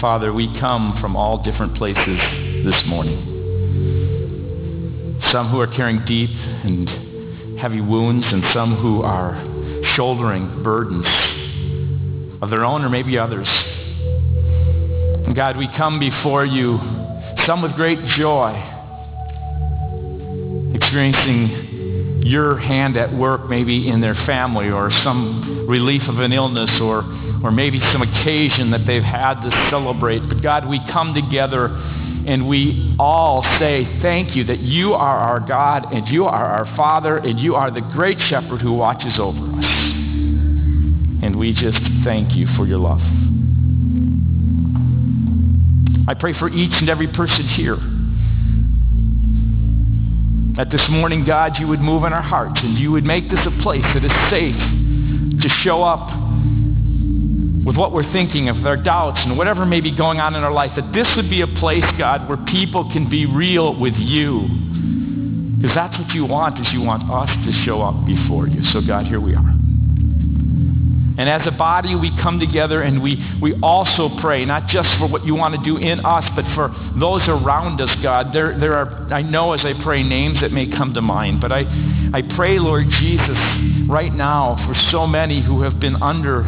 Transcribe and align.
Father, 0.00 0.32
we 0.32 0.46
come 0.60 0.96
from 1.00 1.16
all 1.16 1.42
different 1.42 1.74
places 1.74 2.20
this 2.64 2.80
morning. 2.86 3.18
Some 5.32 5.50
who 5.50 5.58
are 5.58 5.66
carrying 5.66 6.04
deep 6.04 6.30
and 6.30 7.58
heavy 7.58 7.80
wounds 7.80 8.24
and 8.28 8.44
some 8.54 8.76
who 8.76 9.02
are 9.02 9.34
shouldering 9.96 10.62
burdens 10.62 11.06
of 12.40 12.50
their 12.50 12.64
own 12.64 12.84
or 12.84 12.88
maybe 12.88 13.18
others. 13.18 13.48
And 15.26 15.34
God, 15.34 15.56
we 15.56 15.66
come 15.76 15.98
before 15.98 16.46
you, 16.46 16.78
some 17.44 17.60
with 17.60 17.72
great 17.72 17.98
joy, 18.16 18.54
experiencing 20.74 22.22
your 22.22 22.56
hand 22.56 22.96
at 22.96 23.12
work 23.12 23.48
maybe 23.48 23.88
in 23.88 24.00
their 24.00 24.14
family 24.26 24.70
or 24.70 24.92
some 25.02 25.66
relief 25.68 26.02
of 26.08 26.18
an 26.20 26.32
illness 26.32 26.70
or, 26.80 27.02
or 27.42 27.50
maybe 27.50 27.80
some 27.92 28.02
occasion 28.02 28.70
that 28.72 28.86
they've 28.86 29.02
had 29.02 29.40
to 29.42 29.68
celebrate. 29.70 30.20
But 30.28 30.42
God, 30.42 30.68
we 30.68 30.80
come 30.92 31.14
together 31.14 31.66
and 32.26 32.48
we 32.48 32.94
all 32.98 33.42
say 33.58 33.86
thank 34.02 34.36
you 34.36 34.44
that 34.44 34.60
you 34.60 34.94
are 34.94 35.16
our 35.18 35.40
God 35.40 35.92
and 35.92 36.08
you 36.08 36.24
are 36.26 36.44
our 36.44 36.76
Father 36.76 37.16
and 37.16 37.38
you 37.38 37.54
are 37.54 37.70
the 37.70 37.80
great 37.80 38.18
shepherd 38.28 38.60
who 38.60 38.72
watches 38.72 39.18
over 39.18 39.38
us. 39.38 39.64
And 41.20 41.36
we 41.36 41.52
just 41.52 41.78
thank 42.04 42.34
you 42.34 42.46
for 42.56 42.66
your 42.66 42.78
love. 42.78 43.00
I 46.08 46.14
pray 46.14 46.38
for 46.38 46.48
each 46.48 46.72
and 46.72 46.88
every 46.88 47.08
person 47.08 47.48
here 47.48 47.76
that 50.56 50.70
this 50.72 50.82
morning, 50.90 51.24
God, 51.24 51.52
you 51.58 51.68
would 51.68 51.80
move 51.80 52.02
in 52.04 52.12
our 52.12 52.22
hearts 52.22 52.58
and 52.62 52.76
you 52.76 52.90
would 52.90 53.04
make 53.04 53.30
this 53.30 53.38
a 53.46 53.62
place 53.62 53.84
that 53.94 54.04
is 54.04 54.10
safe 54.28 54.56
to 55.40 55.48
show 55.62 55.84
up 55.84 56.17
with 57.68 57.76
what 57.76 57.92
we're 57.92 58.10
thinking, 58.14 58.48
of 58.48 58.64
their 58.64 58.82
doubts 58.82 59.18
and 59.20 59.36
whatever 59.36 59.66
may 59.66 59.82
be 59.82 59.94
going 59.94 60.18
on 60.20 60.34
in 60.34 60.42
our 60.42 60.50
life, 60.50 60.70
that 60.74 60.90
this 60.94 61.06
would 61.16 61.28
be 61.28 61.42
a 61.42 61.46
place, 61.60 61.84
God, 61.98 62.26
where 62.26 62.38
people 62.48 62.90
can 62.94 63.10
be 63.10 63.26
real 63.26 63.78
with 63.78 63.92
you. 63.92 64.48
Because 65.60 65.76
that's 65.76 65.98
what 65.98 66.08
you 66.14 66.24
want, 66.24 66.58
is 66.58 66.66
you 66.72 66.80
want 66.80 67.04
us 67.12 67.28
to 67.28 67.64
show 67.66 67.82
up 67.82 68.06
before 68.06 68.48
you. 68.48 68.64
So 68.72 68.80
God, 68.80 69.04
here 69.04 69.20
we 69.20 69.34
are. 69.34 69.52
And 71.18 71.28
as 71.28 71.42
a 71.46 71.50
body, 71.50 71.94
we 71.94 72.10
come 72.22 72.40
together 72.40 72.80
and 72.80 73.02
we, 73.02 73.22
we 73.42 73.52
also 73.60 74.18
pray, 74.22 74.46
not 74.46 74.68
just 74.68 74.88
for 74.98 75.06
what 75.06 75.26
you 75.26 75.34
want 75.34 75.54
to 75.54 75.62
do 75.62 75.76
in 75.76 76.00
us, 76.06 76.24
but 76.34 76.46
for 76.54 76.72
those 76.98 77.20
around 77.28 77.82
us, 77.82 77.90
God. 78.02 78.32
There, 78.32 78.58
there 78.58 78.76
are, 78.76 79.12
I 79.12 79.20
know 79.20 79.52
as 79.52 79.60
I 79.62 79.74
pray, 79.84 80.02
names 80.02 80.40
that 80.40 80.52
may 80.52 80.70
come 80.70 80.94
to 80.94 81.02
mind, 81.02 81.42
but 81.42 81.52
I, 81.52 81.64
I 82.14 82.22
pray, 82.34 82.58
Lord 82.58 82.86
Jesus, 82.98 83.36
right 83.90 84.14
now 84.14 84.56
for 84.66 84.74
so 84.90 85.06
many 85.06 85.44
who 85.44 85.60
have 85.62 85.78
been 85.78 86.00
under 86.00 86.46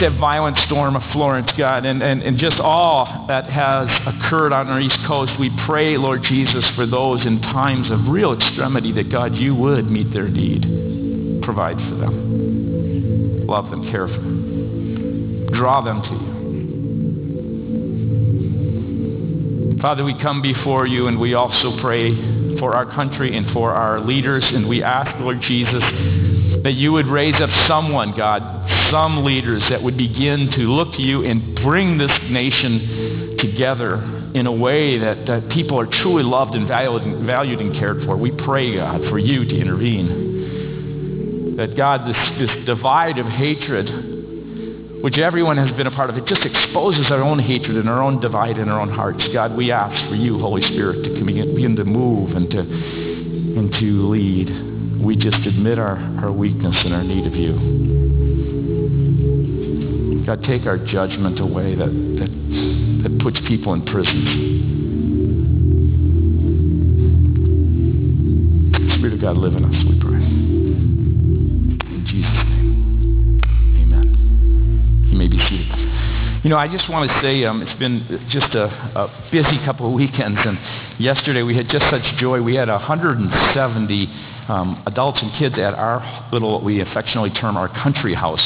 that 0.00 0.18
violent 0.20 0.58
storm 0.66 0.96
of 0.96 1.02
Florence, 1.12 1.50
God, 1.56 1.84
and, 1.86 2.02
and, 2.02 2.22
and 2.22 2.38
just 2.38 2.58
all 2.60 3.26
that 3.28 3.48
has 3.48 3.88
occurred 4.06 4.52
on 4.52 4.68
our 4.68 4.80
East 4.80 4.98
Coast. 5.06 5.32
We 5.38 5.50
pray, 5.66 5.96
Lord 5.96 6.22
Jesus, 6.22 6.64
for 6.74 6.86
those 6.86 7.24
in 7.24 7.40
times 7.40 7.90
of 7.90 8.06
real 8.08 8.32
extremity 8.32 8.92
that, 8.92 9.10
God, 9.10 9.34
you 9.34 9.54
would 9.54 9.90
meet 9.90 10.12
their 10.12 10.28
need. 10.28 11.42
Provide 11.42 11.76
for 11.76 11.96
them. 11.96 13.46
Love 13.46 13.70
them, 13.70 13.90
care 13.90 14.08
for 14.08 14.14
them. 14.14 15.46
Draw 15.52 15.82
them 15.82 16.02
to 16.02 16.08
you. 16.10 16.36
Father, 19.80 20.04
we 20.04 20.14
come 20.20 20.42
before 20.42 20.86
you 20.86 21.06
and 21.06 21.20
we 21.20 21.34
also 21.34 21.80
pray 21.80 22.58
for 22.58 22.74
our 22.74 22.86
country 22.86 23.36
and 23.36 23.52
for 23.52 23.72
our 23.72 24.00
leaders, 24.00 24.42
and 24.44 24.66
we 24.68 24.82
ask, 24.82 25.10
Lord 25.20 25.40
Jesus, 25.42 25.82
that 26.66 26.74
you 26.74 26.90
would 26.90 27.06
raise 27.06 27.40
up 27.40 27.48
someone, 27.68 28.12
God, 28.16 28.42
some 28.90 29.24
leaders 29.24 29.62
that 29.70 29.80
would 29.80 29.96
begin 29.96 30.50
to 30.50 30.62
look 30.62 30.94
to 30.94 31.00
you 31.00 31.24
and 31.24 31.54
bring 31.62 31.96
this 31.96 32.10
nation 32.28 33.36
together 33.38 34.02
in 34.34 34.48
a 34.48 34.52
way 34.52 34.98
that, 34.98 35.26
that 35.28 35.48
people 35.50 35.78
are 35.78 35.86
truly 35.86 36.24
loved 36.24 36.56
and 36.56 36.66
valued, 36.66 37.02
and 37.02 37.24
valued 37.24 37.60
and 37.60 37.72
cared 37.74 38.04
for. 38.04 38.16
We 38.16 38.32
pray, 38.32 38.74
God, 38.74 39.00
for 39.10 39.16
you 39.16 39.44
to 39.44 39.56
intervene. 39.56 41.54
That, 41.56 41.76
God, 41.76 42.00
this, 42.04 42.16
this 42.36 42.50
divide 42.66 43.18
of 43.18 43.26
hatred, 43.26 45.04
which 45.04 45.18
everyone 45.18 45.58
has 45.58 45.70
been 45.76 45.86
a 45.86 45.92
part 45.92 46.10
of, 46.10 46.16
it 46.16 46.26
just 46.26 46.44
exposes 46.44 47.12
our 47.12 47.22
own 47.22 47.38
hatred 47.38 47.76
and 47.76 47.88
our 47.88 48.02
own 48.02 48.20
divide 48.20 48.58
in 48.58 48.68
our 48.68 48.80
own 48.80 48.90
hearts. 48.90 49.22
God, 49.32 49.56
we 49.56 49.70
ask 49.70 50.08
for 50.08 50.16
you, 50.16 50.40
Holy 50.40 50.62
Spirit, 50.62 51.04
to 51.04 51.24
begin 51.24 51.76
to 51.76 51.84
move 51.84 52.32
and 52.32 52.50
to, 52.50 52.58
and 52.58 53.70
to 53.74 54.08
lead. 54.08 54.75
We 55.04 55.16
just 55.16 55.46
admit 55.46 55.78
our, 55.78 55.96
our 56.22 56.32
weakness 56.32 56.74
and 56.84 56.94
our 56.94 57.04
need 57.04 57.26
of 57.26 57.34
you. 57.34 57.96
God, 60.26 60.42
take 60.42 60.66
our 60.66 60.76
judgment 60.76 61.38
away 61.38 61.76
that, 61.76 61.86
that, 61.86 62.30
that 63.04 63.20
puts 63.22 63.38
people 63.46 63.74
in 63.74 63.84
prisons. 63.84 64.26
Spirit 68.98 69.14
of 69.14 69.20
God, 69.20 69.36
live 69.36 69.54
in 69.54 69.64
us, 69.64 69.84
we 69.88 70.00
pray. 70.00 70.18
In 71.86 72.04
Jesus' 72.10 72.42
name, 72.50 73.40
amen. 73.86 75.08
You 75.12 75.16
may 75.16 75.28
be 75.28 75.38
seated. 75.48 75.70
You 76.42 76.50
know, 76.50 76.58
I 76.58 76.66
just 76.66 76.90
want 76.90 77.08
to 77.08 77.20
say 77.22 77.44
um, 77.44 77.62
it's 77.62 77.78
been 77.78 78.02
just 78.30 78.52
a, 78.54 78.64
a 78.66 79.28
busy 79.30 79.58
couple 79.64 79.86
of 79.86 79.92
weekends, 79.92 80.40
and 80.44 80.58
yesterday 80.98 81.42
we 81.42 81.54
had 81.54 81.68
just 81.68 81.84
such 81.88 82.02
joy. 82.18 82.42
We 82.42 82.56
had 82.56 82.68
170 82.68 84.34
um, 84.48 84.82
adults 84.86 85.18
and 85.22 85.32
kids 85.38 85.54
at 85.58 85.74
our 85.74 86.28
little, 86.32 86.52
what 86.52 86.64
we 86.64 86.80
affectionately 86.80 87.30
term 87.30 87.56
our 87.56 87.68
country 87.68 88.14
house. 88.14 88.42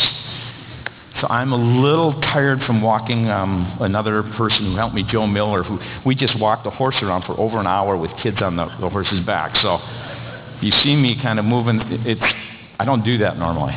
So 1.21 1.27
I'm 1.29 1.53
a 1.53 1.57
little 1.57 2.19
tired 2.21 2.61
from 2.67 2.81
walking 2.81 3.29
um, 3.29 3.77
another 3.81 4.23
person 4.39 4.65
who 4.65 4.77
helped 4.77 4.95
me, 4.95 5.05
Joe 5.07 5.27
Miller, 5.27 5.63
who 5.63 5.79
we 6.07 6.15
just 6.15 6.39
walked 6.39 6.65
the 6.65 6.71
horse 6.71 6.97
around 7.03 7.25
for 7.25 7.39
over 7.39 7.59
an 7.61 7.67
hour 7.67 7.97
with 7.97 8.11
kids 8.23 8.41
on 8.41 8.57
the, 8.57 8.65
the 8.81 8.89
horse's 8.89 9.21
back. 9.27 9.55
So 9.57 9.79
you 10.63 10.73
see 10.83 10.97
me 10.97 11.21
kind 11.21 11.39
of 11.39 11.45
moving. 11.45 11.81
It's 12.07 12.23
I 12.79 12.85
don't 12.87 13.05
do 13.05 13.19
that 13.19 13.37
normally, 13.37 13.75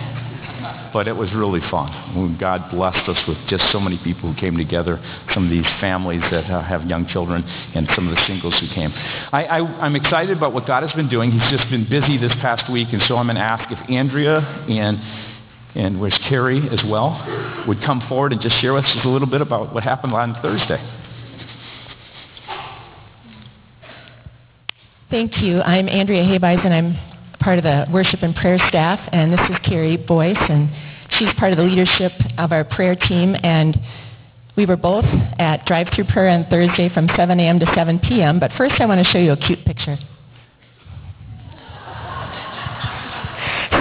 but 0.94 1.08
it 1.08 1.16
was 1.16 1.34
really 1.34 1.59
fun. 1.72 2.38
God 2.40 2.70
blessed 2.72 3.09
us 3.09 3.18
with 3.28 3.38
just 3.50 3.64
so 3.72 3.80
many 3.80 3.98
people 4.04 4.31
who 4.31 4.40
came 4.40 4.56
together. 4.56 5.04
Some 5.34 5.46
of 5.46 5.50
these 5.50 5.66
families 5.81 6.22
that 6.31 6.46
uh, 6.46 6.62
have 6.64 6.86
young 6.86 7.08
children, 7.08 7.44
and 7.44 7.90
some 7.96 8.08
of 8.08 8.16
the 8.16 8.26
singles 8.28 8.54
who 8.59 8.68
came. 8.74 8.92
I, 8.94 9.59
I'm 9.82 9.96
excited 9.96 10.38
about 10.38 10.53
what 10.53 10.68
God 10.68 10.84
has 10.84 10.94
been 10.94 11.09
doing. 11.09 11.32
He's 11.32 11.52
just 11.52 11.70
been 11.70 11.90
busy 11.90 12.18
this 12.18 12.34
past 12.40 12.72
week, 12.72 12.90
and 12.92 13.02
so 13.08 13.18
I'm 13.18 13.26
going 13.26 13.36
to 13.36 13.42
ask 13.42 13.70
if 13.72 13.80
Andrea 13.90 14.40
and 14.70 15.02
and 15.76 16.00
where's 16.00 16.18
Carrie 16.30 16.70
as 16.70 16.84
well, 16.88 17.64
would 17.68 17.82
come 17.82 18.06
forward 18.08 18.32
and 18.32 18.40
just 18.42 18.59
share 18.62 18.74
with 18.74 18.86
us 18.86 18.98
a 19.03 19.08
little 19.08 19.28
bit 19.28 19.42
about 19.42 19.74
what 19.74 19.84
happened 19.84 20.14
on 20.14 20.40
Thursday. 20.42 20.78
Thank 25.09 25.42
you. 25.42 25.62
I'm 25.62 25.90
Andrea 25.90 26.24
Haybeis, 26.24 26.64
and 26.64 26.74
I'm 26.74 27.12
part 27.44 27.58
of 27.58 27.64
the 27.64 27.86
worship 27.92 28.24
and 28.24 28.34
prayer 28.36 28.58
staff, 28.70 29.00
and 29.12 29.34
this 29.34 29.42
is 29.50 29.58
Carrie 29.66 29.98
Boyce, 29.98 30.38
and 30.50 30.70
she's 31.20 31.28
part 31.38 31.52
of 31.52 31.58
the 31.58 31.64
leadership 31.64 32.14
of 32.38 32.54
our 32.54 32.64
prayer 32.64 32.96
team, 32.96 33.36
and 33.44 33.78
we 34.56 34.66
were 34.66 34.78
both 34.78 35.04
at 35.40 35.66
drive-through 35.66 36.06
prayer 36.06 36.30
on 36.30 36.46
Thursday 36.50 36.88
from 36.94 37.09
7 37.18 37.38
a.m. 37.40 37.59
to 37.59 37.66
7 37.76 38.00
p.m., 38.00 38.40
but 38.40 38.52
first 38.58 38.80
I 38.80 38.86
want 38.86 39.06
to 39.06 39.12
show 39.12 39.18
you 39.18 39.34
a 39.34 39.38
cute 39.38 39.66
picture. 39.66 39.98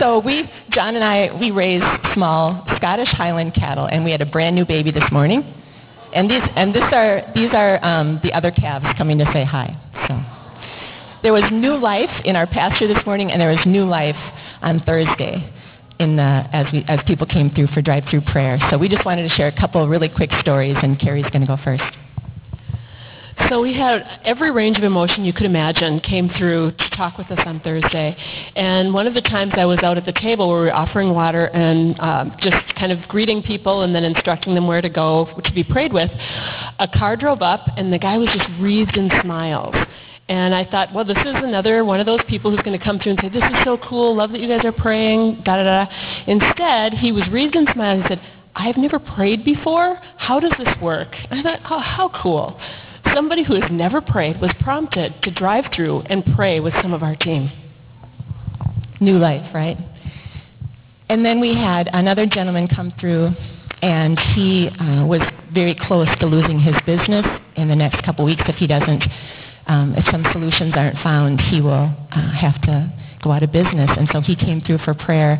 So 0.01 0.19
we, 0.19 0.51
John 0.71 0.97
and 0.97 1.05
I, 1.05 1.31
we 1.39 1.53
raise 1.53 1.83
small 2.15 2.67
Scottish 2.77 3.11
Highland 3.11 3.55
cattle, 3.55 3.87
and 3.87 4.05
we 4.05 4.11
had 4.11 4.22
a 4.22 4.27
brand 4.27 4.56
new 4.56 4.67
baby 4.67 4.91
this 4.91 5.09
morning. 5.12 5.55
And 6.12 6.28
these, 6.28 6.43
and 6.56 6.75
this 6.75 6.83
are, 6.93 7.31
these 7.33 7.51
are 7.53 7.83
um, 7.84 8.19
the 8.25 8.33
other 8.33 8.51
calves 8.51 8.87
coming 8.99 9.19
to 9.19 9.25
say 9.33 9.45
hi. 9.45 9.78
So 10.09 10.41
there 11.22 11.33
was 11.33 11.44
new 11.53 11.77
life 11.77 12.10
in 12.25 12.37
our 12.37 12.47
pasture 12.47 12.88
this 12.88 13.05
morning, 13.06 13.31
and 13.31 13.41
there 13.41 13.50
was 13.50 13.65
new 13.65 13.84
life 13.84 14.16
on 14.60 14.81
Thursday 14.81 15.53
in 15.99 16.16
the, 16.16 16.44
as, 16.53 16.66
we, 16.72 16.84
as 16.88 16.99
people 17.06 17.27
came 17.27 17.50
through 17.50 17.69
for 17.69 17.81
drive-through 17.81 18.22
prayer. 18.22 18.59
So 18.71 18.78
we 18.78 18.88
just 18.88 19.05
wanted 19.05 19.28
to 19.28 19.34
share 19.37 19.49
a 19.49 19.56
couple 19.60 19.87
really 19.88 20.09
quick 20.09 20.31
stories, 20.41 20.77
and 20.83 20.99
Carrie's 20.99 21.30
going 21.30 21.42
to 21.42 21.47
go 21.47 21.57
first. 21.63 21.84
So 23.48 23.60
we 23.60 23.74
had 23.74 24.21
every 24.24 24.51
range 24.51 24.77
of 24.78 24.84
emotion 24.84 25.24
you 25.24 25.33
could 25.33 25.47
imagine 25.47 26.01
came 26.01 26.28
through 26.39 26.72
to 26.72 26.91
talk 26.91 27.19
with 27.19 27.30
us 27.30 27.41
on 27.47 27.60
Thursday. 27.60 28.16
And 28.57 28.92
one 28.92 29.07
of 29.07 29.15
the 29.15 29.21
times 29.22 29.53
I 29.57 29.65
was 29.65 29.78
out 29.83 29.97
at 29.97 30.04
the 30.04 30.13
table 30.13 30.48
where 30.48 30.60
we 30.60 30.66
were 30.66 30.74
offering 30.74 31.10
water 31.10 31.47
and 31.47 31.98
um, 32.01 32.36
just 32.41 32.74
kind 32.77 32.92
of 32.92 32.98
greeting 33.09 33.42
people 33.42 33.83
and 33.83 33.95
then 33.95 34.04
instructing 34.04 34.54
them 34.54 34.66
where 34.66 34.83
to 34.83 34.89
go 34.91 35.28
to 35.42 35.53
be 35.53 35.65
prayed 35.65 35.92
with, 35.92 36.10
a 36.78 36.89
car 36.95 37.16
drove 37.16 37.42
up 37.42 37.66
and 37.77 37.92
the 37.92 37.98
guy 37.98 38.16
was 38.16 38.28
just 38.28 38.48
wreathed 38.60 38.97
in 38.97 39.10
smiles. 39.22 39.74
And 40.28 40.54
I 40.54 40.65
thought, 40.65 40.95
well, 40.95 41.04
this 41.04 41.19
is 41.19 41.34
another 41.34 41.84
one 41.84 42.01
of 42.01 42.07
those 42.07 42.21
people 42.28 42.51
who's 42.51 42.63
going 42.63 42.78
to 42.78 42.84
come 42.84 42.98
through 42.98 43.13
and 43.13 43.21
say, 43.21 43.28
this 43.28 43.42
is 43.42 43.65
so 43.65 43.77
cool, 43.78 44.16
love 44.16 44.30
that 44.30 44.41
you 44.41 44.48
guys 44.48 44.65
are 44.65 44.72
praying, 44.72 45.42
da 45.45 45.57
da 45.57 45.65
da. 45.65 45.92
Instead, 46.27 46.95
he 46.95 47.13
was 47.13 47.28
wreathed 47.30 47.57
in 47.57 47.66
smiles. 47.72 48.03
He 48.03 48.09
said, 48.09 48.22
I've 48.54 48.77
never 48.77 48.98
prayed 48.98 49.45
before. 49.45 49.98
How 50.16 50.39
does 50.39 50.53
this 50.59 50.74
work? 50.80 51.09
I 51.30 51.42
thought, 51.42 51.60
oh, 51.71 51.80
how 51.80 52.10
cool. 52.22 52.59
Somebody 53.15 53.42
who 53.42 53.60
has 53.60 53.71
never 53.71 54.01
prayed 54.01 54.41
was 54.41 54.53
prompted 54.60 55.15
to 55.22 55.30
drive 55.33 55.65
through 55.74 56.03
and 56.03 56.24
pray 56.36 56.60
with 56.60 56.72
some 56.83 56.92
of 56.92 57.03
our 57.03 57.16
team. 57.16 57.51
New 59.01 59.19
life, 59.19 59.53
right? 59.53 59.77
And 61.09 61.24
then 61.24 61.41
we 61.41 61.54
had 61.54 61.91
another 61.92 62.27
gentleman 62.27 62.69
come 62.69 62.92
through, 63.01 63.30
and 63.83 64.19
he 64.34 64.69
uh, 64.69 65.04
was 65.04 65.21
very 65.53 65.74
close 65.74 66.09
to 66.21 66.27
losing 66.27 66.60
his 66.60 66.77
business 66.86 67.27
in 67.57 67.69
the 67.69 67.77
next 67.77 68.03
couple 68.04 68.24
weeks 68.24 68.42
if 68.48 68.57
he 68.57 68.66
doesn't, 68.66 69.03
um, 69.66 69.94
if 69.97 70.04
some 70.10 70.24
solutions 70.32 70.74
aren't 70.76 70.98
found, 71.03 71.41
he 71.41 71.60
will 71.60 71.94
uh, 72.10 72.32
have 72.32 72.60
to 72.62 72.92
go 73.22 73.30
out 73.30 73.42
of 73.42 73.53
business. 73.53 73.91
And 73.97 74.09
so 74.12 74.20
he 74.20 74.34
came 74.34 74.60
through 74.60 74.78
for 74.78 74.94
prayer. 74.94 75.38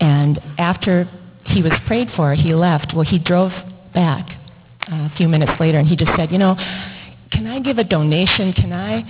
And 0.00 0.40
after 0.58 1.08
he 1.44 1.62
was 1.62 1.72
prayed 1.86 2.08
for, 2.16 2.34
he 2.34 2.54
left. 2.54 2.92
Well, 2.94 3.04
he 3.04 3.18
drove 3.18 3.52
back 3.94 4.28
uh, 4.90 4.94
a 4.94 5.12
few 5.16 5.28
minutes 5.28 5.52
later 5.60 5.78
and 5.78 5.86
he 5.86 5.96
just 5.96 6.10
said, 6.16 6.30
you 6.30 6.38
know, 6.38 6.56
can 7.30 7.46
I 7.46 7.60
give 7.60 7.78
a 7.78 7.84
donation? 7.84 8.52
Can 8.52 8.72
I, 8.72 9.04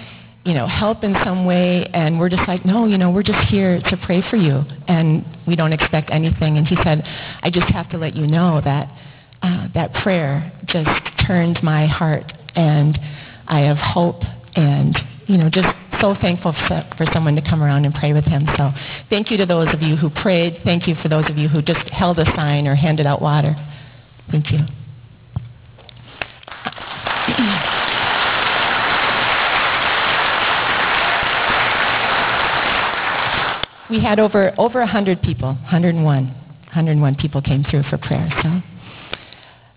you 0.44 0.54
know, 0.54 0.66
help 0.66 1.04
in 1.04 1.14
some 1.24 1.44
way? 1.44 1.88
And 1.92 2.18
we're 2.18 2.28
just 2.28 2.48
like, 2.48 2.64
no, 2.64 2.86
you 2.86 2.98
know, 2.98 3.10
we're 3.10 3.22
just 3.22 3.48
here 3.48 3.80
to 3.80 3.96
pray 4.04 4.22
for 4.28 4.36
you. 4.36 4.64
And 4.88 5.24
we 5.46 5.54
don't 5.54 5.72
expect 5.72 6.10
anything. 6.10 6.58
And 6.58 6.66
he 6.66 6.76
said, 6.82 7.02
I 7.42 7.50
just 7.50 7.68
have 7.68 7.88
to 7.90 7.98
let 7.98 8.16
you 8.16 8.26
know 8.26 8.60
that 8.64 8.88
uh, 9.40 9.68
that 9.74 9.94
prayer 10.02 10.52
just 10.66 10.90
turned 11.26 11.62
my 11.62 11.86
heart. 11.86 12.32
And 12.56 12.98
I 13.46 13.60
have 13.60 13.76
hope 13.76 14.22
and, 14.58 14.98
you 15.28 15.38
know, 15.38 15.48
just 15.48 15.68
so 16.00 16.16
thankful 16.20 16.52
for, 16.66 17.06
someone 17.12 17.36
to 17.36 17.42
come 17.42 17.62
around 17.62 17.84
and 17.84 17.94
pray 17.94 18.12
with 18.12 18.24
him. 18.24 18.44
So 18.56 18.72
thank 19.08 19.30
you 19.30 19.36
to 19.36 19.46
those 19.46 19.72
of 19.72 19.82
you 19.82 19.94
who 19.94 20.10
prayed. 20.10 20.62
Thank 20.64 20.88
you 20.88 20.96
for 20.96 21.08
those 21.08 21.30
of 21.30 21.38
you 21.38 21.46
who 21.48 21.62
just 21.62 21.88
held 21.90 22.18
a 22.18 22.24
sign 22.34 22.66
or 22.66 22.74
handed 22.74 23.06
out 23.06 23.22
water. 23.22 23.54
Thank 24.32 24.50
you. 24.50 24.58
we 33.90 34.00
had 34.02 34.18
over 34.18 34.52
over 34.58 34.80
100 34.80 35.22
people, 35.22 35.54
101. 35.54 36.24
101 36.24 37.14
people 37.14 37.40
came 37.40 37.62
through 37.64 37.84
for 37.84 37.96
prayer. 37.96 38.28
So 38.42 38.60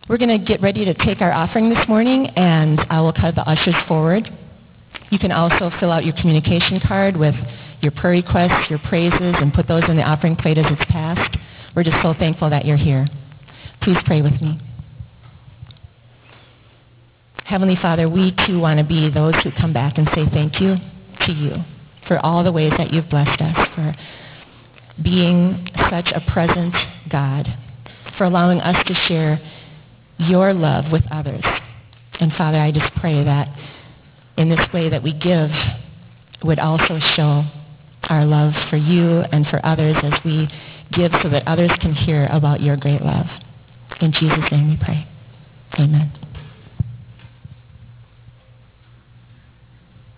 we're 0.09 0.17
going 0.17 0.37
to 0.37 0.43
get 0.43 0.61
ready 0.61 0.83
to 0.85 0.95
take 0.95 1.21
our 1.21 1.31
offering 1.31 1.69
this 1.69 1.87
morning, 1.87 2.27
and 2.35 2.81
I 2.89 2.99
will 2.99 3.13
call 3.13 3.31
the 3.31 3.47
ushers 3.47 3.75
forward. 3.87 4.27
You 5.11 5.19
can 5.19 5.31
also 5.31 5.69
fill 5.79 5.91
out 5.91 6.05
your 6.05 6.15
communication 6.15 6.79
card 6.79 7.17
with 7.17 7.35
your 7.81 7.91
prayer 7.91 8.13
requests, 8.13 8.69
your 8.69 8.79
praises, 8.79 9.35
and 9.37 9.53
put 9.53 9.67
those 9.67 9.83
in 9.89 9.97
the 9.97 10.03
offering 10.03 10.37
plate 10.37 10.57
as 10.57 10.65
it's 10.69 10.89
passed. 10.89 11.37
We're 11.75 11.83
just 11.83 12.01
so 12.01 12.13
thankful 12.17 12.49
that 12.49 12.65
you're 12.65 12.77
here. 12.77 13.07
Please 13.81 13.97
pray 14.05 14.21
with 14.21 14.41
me. 14.41 14.59
Heavenly 17.43 17.75
Father, 17.81 18.07
we 18.07 18.33
too 18.47 18.59
want 18.59 18.79
to 18.79 18.85
be 18.85 19.09
those 19.09 19.35
who 19.43 19.51
come 19.51 19.73
back 19.73 19.97
and 19.97 20.07
say 20.15 20.25
thank 20.31 20.61
you 20.61 20.77
to 21.25 21.33
you 21.33 21.55
for 22.07 22.17
all 22.25 22.43
the 22.43 22.51
ways 22.51 22.71
that 22.77 22.93
you've 22.93 23.09
blessed 23.09 23.41
us, 23.41 23.67
for 23.75 23.93
being 25.03 25.67
such 25.89 26.09
a 26.15 26.21
present 26.31 26.73
God, 27.09 27.47
for 28.17 28.23
allowing 28.23 28.61
us 28.61 28.85
to 28.87 28.93
share 29.07 29.41
your 30.17 30.53
love 30.53 30.85
with 30.91 31.03
others. 31.11 31.43
And 32.21 32.31
Father, 32.33 32.59
I 32.59 32.71
just 32.71 32.93
pray 32.95 33.23
that 33.25 33.49
in 34.41 34.49
this 34.49 34.73
way 34.73 34.89
that 34.89 35.03
we 35.03 35.13
give 35.13 35.51
would 36.43 36.57
also 36.57 36.97
show 37.15 37.43
our 38.09 38.25
love 38.25 38.53
for 38.71 38.77
you 38.77 39.19
and 39.31 39.45
for 39.45 39.63
others 39.63 39.95
as 40.01 40.13
we 40.25 40.49
give 40.91 41.11
so 41.21 41.29
that 41.29 41.47
others 41.47 41.69
can 41.79 41.93
hear 41.93 42.27
about 42.31 42.59
your 42.59 42.75
great 42.75 43.03
love. 43.03 43.27
In 44.01 44.11
Jesus' 44.11 44.51
name 44.51 44.69
we 44.69 44.77
pray. 44.83 45.07
Amen. 45.79 46.11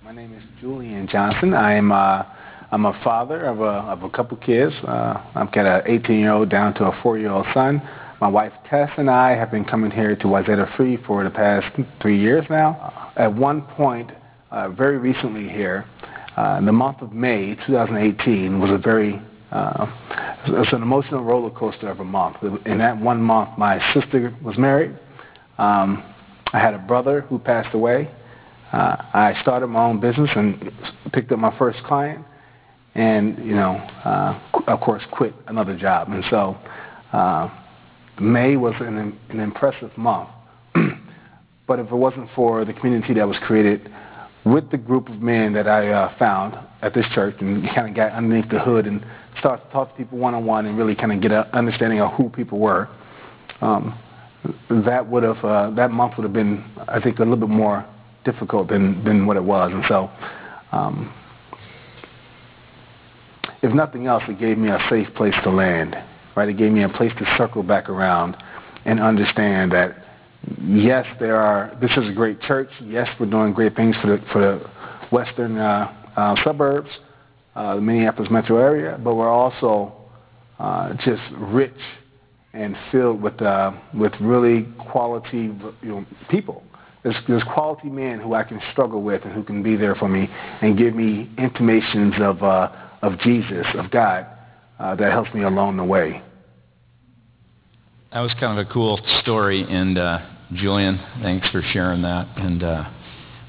My 0.05 0.13
name 0.13 0.33
is 0.33 0.43
Julian 0.61 1.05
Johnson. 1.11 1.53
I 1.53 1.73
am 1.73 1.91
uh, 1.91 2.23
I'm 2.71 2.85
a 2.85 2.99
father 3.03 3.45
of 3.45 3.59
a, 3.59 3.91
of 3.91 4.03
a 4.03 4.09
couple 4.09 4.37
kids. 4.37 4.73
Uh, 4.87 5.21
I've 5.35 5.51
got 5.51 5.65
an 5.65 5.99
18-year-old 5.99 6.49
down 6.49 6.73
to 6.75 6.85
a 6.85 6.99
four-year-old 7.03 7.45
son. 7.53 7.81
My 8.23 8.29
wife 8.29 8.53
Tess 8.69 8.89
and 8.95 9.09
I 9.09 9.35
have 9.35 9.51
been 9.51 9.65
coming 9.65 9.91
here 9.91 10.15
to 10.15 10.23
Wayzata 10.23 10.77
Free 10.77 10.95
for 11.05 11.25
the 11.25 11.29
past 11.29 11.65
three 12.01 12.17
years 12.17 12.45
now. 12.49 13.11
At 13.17 13.35
one 13.35 13.63
point, 13.63 14.11
uh, 14.49 14.69
very 14.69 14.97
recently 14.97 15.49
here, 15.49 15.83
uh, 16.37 16.55
in 16.57 16.65
the 16.65 16.71
month 16.71 17.01
of 17.01 17.11
May 17.11 17.55
2018 17.67 18.61
was 18.61 18.71
a 18.71 18.77
very 18.77 19.21
uh, 19.51 19.87
it 20.47 20.51
was 20.51 20.69
an 20.71 20.81
emotional 20.81 21.21
roller 21.21 21.49
coaster 21.49 21.89
of 21.89 21.99
a 21.99 22.05
month. 22.05 22.37
In 22.65 22.77
that 22.77 22.97
one 22.97 23.21
month, 23.21 23.57
my 23.57 23.77
sister 23.93 24.33
was 24.41 24.57
married. 24.57 24.97
Um, 25.57 26.01
I 26.53 26.59
had 26.59 26.73
a 26.73 26.79
brother 26.79 27.25
who 27.27 27.37
passed 27.39 27.75
away. 27.75 28.09
Uh, 28.71 28.95
I 29.13 29.37
started 29.41 29.67
my 29.67 29.83
own 29.83 29.99
business 29.99 30.29
and 30.33 30.71
picked 31.11 31.33
up 31.33 31.39
my 31.39 31.53
first 31.57 31.79
client, 31.83 32.25
and 32.95 33.37
you 33.39 33.55
know, 33.55 33.73
uh, 34.05 34.39
of 34.67 34.79
course, 34.79 35.03
quit 35.11 35.33
another 35.47 35.77
job. 35.77 36.07
And 36.07 36.23
so, 36.29 36.57
uh, 37.11 37.49
May 38.19 38.55
was 38.57 38.73
an, 38.79 39.17
an 39.29 39.39
impressive 39.39 39.95
month. 39.97 40.29
but 41.67 41.79
if 41.79 41.87
it 41.87 41.95
wasn't 41.95 42.29
for 42.35 42.65
the 42.65 42.73
community 42.73 43.13
that 43.15 43.27
was 43.27 43.37
created 43.45 43.89
with 44.45 44.69
the 44.71 44.77
group 44.77 45.09
of 45.09 45.21
men 45.21 45.53
that 45.53 45.67
I 45.67 45.89
uh, 45.89 46.17
found 46.17 46.57
at 46.81 46.93
this 46.93 47.05
church, 47.13 47.35
and 47.39 47.63
kind 47.73 47.89
of 47.89 47.95
got 47.95 48.11
underneath 48.11 48.51
the 48.51 48.59
hood 48.59 48.85
and 48.87 49.05
started 49.39 49.63
to 49.63 49.71
talk 49.71 49.91
to 49.91 49.97
people 49.97 50.17
one 50.17 50.33
on 50.33 50.45
one, 50.45 50.65
and 50.65 50.77
really 50.77 50.95
kind 50.95 51.11
of 51.13 51.21
get 51.21 51.31
an 51.31 51.45
understanding 51.53 52.01
of 52.01 52.11
who 52.13 52.29
people 52.29 52.59
were. 52.59 52.89
Um, 53.61 53.97
that 54.85 55.09
would 55.09 55.23
have 55.23 55.43
uh, 55.45 55.69
that 55.71 55.91
month 55.91 56.17
would 56.17 56.23
have 56.23 56.33
been, 56.33 56.63
I 56.89 56.99
think, 56.99 57.19
a 57.19 57.21
little 57.21 57.37
bit 57.37 57.49
more 57.49 57.85
difficult 58.25 58.67
than 58.67 59.03
than 59.05 59.25
what 59.25 59.37
it 59.37 59.43
was, 59.43 59.71
and 59.73 59.83
so. 59.87 60.09
Um, 60.71 61.13
if 63.61 63.73
nothing 63.73 64.07
else, 64.07 64.23
it 64.27 64.39
gave 64.39 64.57
me 64.57 64.69
a 64.69 64.77
safe 64.89 65.07
place 65.15 65.33
to 65.43 65.49
land, 65.49 65.95
right? 66.35 66.49
It 66.49 66.57
gave 66.57 66.71
me 66.71 66.83
a 66.83 66.89
place 66.89 67.11
to 67.19 67.35
circle 67.37 67.63
back 67.63 67.89
around 67.89 68.37
and 68.85 68.99
understand 68.99 69.71
that 69.71 69.95
yes, 70.61 71.05
there 71.19 71.37
are. 71.37 71.77
This 71.81 71.91
is 71.91 72.09
a 72.09 72.13
great 72.13 72.41
church. 72.41 72.69
Yes, 72.81 73.07
we're 73.19 73.29
doing 73.29 73.53
great 73.53 73.75
things 73.75 73.95
for 74.01 74.07
the 74.07 74.23
for 74.31 74.41
the 74.41 74.69
western 75.11 75.57
uh, 75.57 75.93
uh, 76.15 76.35
suburbs, 76.43 76.89
uh, 77.55 77.75
the 77.75 77.81
Minneapolis 77.81 78.29
metro 78.31 78.57
area, 78.57 78.99
but 79.03 79.15
we're 79.15 79.31
also 79.31 79.93
uh, 80.59 80.93
just 81.05 81.21
rich 81.37 81.73
and 82.53 82.75
filled 82.91 83.21
with 83.21 83.41
uh, 83.41 83.71
with 83.93 84.13
really 84.19 84.67
quality 84.91 85.51
you 85.81 85.89
know, 85.89 86.05
people. 86.29 86.63
There's, 87.03 87.15
there's 87.27 87.43
quality 87.43 87.89
men 87.89 88.21
who 88.21 88.33
I 88.33 88.43
can 88.43 88.61
struggle 88.71 89.01
with 89.01 89.25
and 89.25 89.33
who 89.33 89.43
can 89.43 89.61
be 89.61 89.75
there 89.75 89.93
for 89.93 90.07
me 90.07 90.29
and 90.61 90.77
give 90.77 90.95
me 90.95 91.29
intimations 91.37 92.13
of 92.19 92.41
uh, 92.41 92.71
of 93.01 93.19
Jesus, 93.19 93.65
of 93.75 93.91
God, 93.91 94.25
uh, 94.79 94.95
that 94.95 95.11
helps 95.11 95.33
me 95.33 95.43
along 95.43 95.77
the 95.77 95.83
way. 95.83 96.21
That 98.11 98.21
was 98.21 98.33
kind 98.39 98.59
of 98.59 98.67
a 98.67 98.71
cool 98.71 98.99
story, 99.21 99.65
and 99.67 99.97
uh, 99.97 100.19
Julian, 100.53 100.99
thanks 101.21 101.49
for 101.49 101.61
sharing 101.73 102.03
that. 102.03 102.27
And 102.37 102.63
uh, 102.63 102.83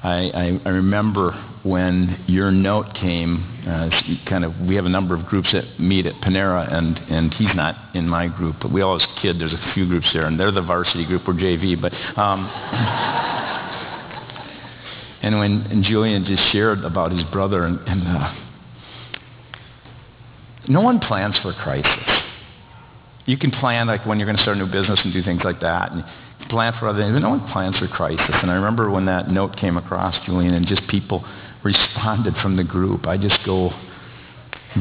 I, 0.03 0.59
I, 0.65 0.69
remember 0.69 1.31
when 1.63 2.23
your 2.27 2.51
note 2.51 2.93
came, 2.93 3.43
uh, 3.67 3.89
kind 4.29 4.45
of, 4.45 4.53
we 4.67 4.75
have 4.75 4.85
a 4.85 4.89
number 4.89 5.15
of 5.15 5.25
groups 5.25 5.51
that 5.51 5.79
meet 5.79 6.05
at 6.05 6.13
Panera, 6.21 6.71
and, 6.71 6.97
and 6.97 7.33
he's 7.33 7.55
not 7.55 7.95
in 7.95 8.07
my 8.07 8.27
group, 8.27 8.55
but 8.61 8.71
we 8.71 8.81
always 8.81 9.05
kid, 9.21 9.39
there's 9.39 9.53
a 9.53 9.71
few 9.73 9.87
groups 9.87 10.07
there, 10.13 10.25
and 10.25 10.39
they're 10.39 10.51
the 10.51 10.61
varsity 10.61 11.05
group, 11.05 11.27
we're 11.27 11.33
JV, 11.33 11.79
but, 11.79 11.91
um, 12.19 12.45
and 15.23 15.39
when 15.39 15.61
and 15.71 15.83
Julian 15.83 16.23
just 16.25 16.51
shared 16.51 16.83
about 16.83 17.11
his 17.11 17.23
brother, 17.31 17.65
and, 17.65 17.79
and 17.87 18.07
uh, 18.07 18.44
no 20.67 20.81
one 20.81 20.99
plans 20.99 21.37
for 21.41 21.53
crisis. 21.53 22.21
You 23.25 23.37
can 23.37 23.51
plan 23.51 23.87
like 23.87 24.05
when 24.05 24.19
you're 24.19 24.27
going 24.27 24.37
to 24.37 24.43
start 24.43 24.57
a 24.57 24.59
new 24.59 24.71
business 24.71 24.99
and 25.03 25.11
do 25.11 25.23
things 25.23 25.41
like 25.43 25.61
that, 25.61 25.91
and 25.91 26.03
plan 26.49 26.73
for 26.79 26.87
other 26.87 26.99
things, 26.99 27.13
but 27.13 27.19
no 27.19 27.29
one 27.29 27.51
plans 27.51 27.77
for 27.77 27.87
crisis. 27.87 28.35
And 28.41 28.51
I 28.51 28.55
remember 28.55 28.91
when 28.91 29.05
that 29.05 29.29
note 29.29 29.55
came 29.57 29.77
across, 29.77 30.15
Julian, 30.25 30.53
and 30.53 30.67
just 30.67 30.87
people 30.87 31.25
responded 31.63 32.35
from 32.41 32.55
the 32.55 32.63
group. 32.63 33.07
I 33.07 33.17
just 33.17 33.39
go, 33.45 33.71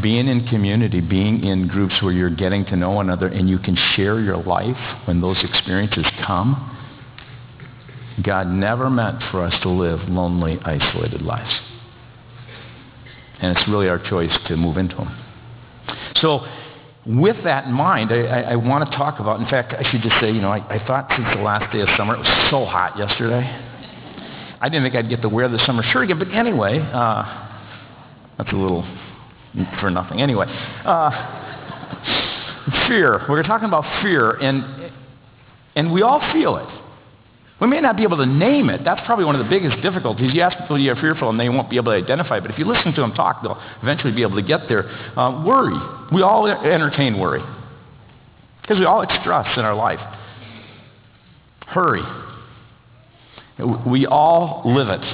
being 0.03 0.29
in 0.29 0.47
community, 0.49 1.01
being 1.01 1.45
in 1.45 1.69
groups 1.69 1.95
where 2.03 2.13
you're 2.13 2.35
getting 2.35 2.65
to 2.67 2.77
know 2.77 3.01
another 3.01 3.29
and 3.29 3.49
you 3.49 3.59
can 3.59 3.77
share 3.97 4.21
your 4.21 4.37
life 4.37 4.77
when 5.07 5.21
those 5.21 5.43
experiences 5.43 6.05
come. 6.27 6.71
God 8.23 8.49
never 8.49 8.91
meant 8.91 9.23
for 9.31 9.43
us 9.43 9.55
to 9.63 9.71
live 9.71 10.01
lonely, 10.09 10.59
isolated 10.65 11.23
lives. 11.23 11.53
And 13.41 13.57
it's 13.57 13.69
really 13.69 13.89
our 13.89 13.99
choice 13.99 14.37
to 14.49 14.57
move 14.57 14.77
into 14.77 14.97
them. 14.97 15.24
So 16.25 16.41
with 17.07 17.37
that 17.45 17.67
in 17.67 17.73
mind, 17.73 18.11
I, 18.11 18.25
I, 18.25 18.41
I, 18.53 18.57
want 18.57 18.91
to 18.91 18.97
talk 18.97 19.21
about, 19.21 19.39
in 19.41 19.47
fact, 19.47 19.75
I 19.75 19.83
should 19.91 20.01
just 20.01 20.19
say, 20.21 20.31
you 20.31 20.41
know, 20.41 20.49
I, 20.49 20.65
I, 20.75 20.87
thought 20.87 21.07
since 21.15 21.29
the 21.37 21.43
last 21.43 21.71
day 21.71 21.83
of 21.83 21.89
summer, 21.99 22.15
it 22.15 22.19
was 22.19 22.51
so 22.51 22.65
hot 22.65 22.97
yesterday. 22.97 23.45
I 24.59 24.71
didn't 24.71 24.85
think 24.85 24.95
I'd 24.95 25.11
get 25.11 25.21
to 25.21 25.29
wear 25.29 25.51
the 25.51 25.59
summer 25.67 25.83
shirt 25.83 26.05
again, 26.05 26.19
but 26.19 26.29
anyway, 26.29 26.79
uh, 26.79 27.59
that's 28.39 28.51
a 28.51 28.57
little 28.57 28.83
for 29.81 29.91
nothing. 29.91 30.23
Anyway, 30.23 30.47
uh, 30.49 31.11
fear. 32.89 33.27
We're 33.29 33.43
talking 33.43 33.69
about 33.69 33.85
fear, 34.03 34.31
and, 34.31 34.91
and 35.77 35.93
we 35.93 36.01
all 36.01 36.21
feel 36.33 36.57
it. 36.57 36.84
We 37.61 37.69
may 37.69 37.81
not 37.81 37.97
be 37.97 38.03
able 38.03 38.17
to 38.17 38.27
name 38.27 38.69
it. 38.69 38.83
That's 38.85 39.01
probably 39.07 39.25
one 39.25 39.37
of 39.37 39.45
the 39.45 39.49
biggest 39.49 39.81
difficulties. 39.81 40.33
You 40.35 40.43
ask 40.43 40.59
people 40.59 40.79
you're 40.79 40.97
fearful 40.97 41.31
and 41.31 41.39
they 41.39 41.49
won't 41.49 41.71
be 41.71 41.77
able 41.77 41.93
to 41.93 41.99
identify. 41.99 42.41
But 42.41 42.51
if 42.51 42.59
you 42.59 42.65
listen 42.65 42.93
to 42.95 43.01
them 43.01 43.13
talk, 43.13 43.43
they'll 43.43 43.61
eventually 43.81 44.13
be 44.13 44.23
able 44.23 44.37
to 44.37 44.43
get 44.43 44.69
there. 44.69 44.89
Uh, 45.17 45.45
worry. 45.47 45.79
We 46.13 46.23
all 46.23 46.47
entertain 46.47 47.19
worry. 47.19 47.43
Because 48.61 48.79
we 48.79 48.87
all 48.87 49.03
express 49.03 49.57
in 49.57 49.65
our 49.65 49.75
life. 49.75 50.01
Hurry. 51.67 52.03
We 53.87 54.07
all 54.07 54.63
live 54.65 54.89
it 54.89 55.05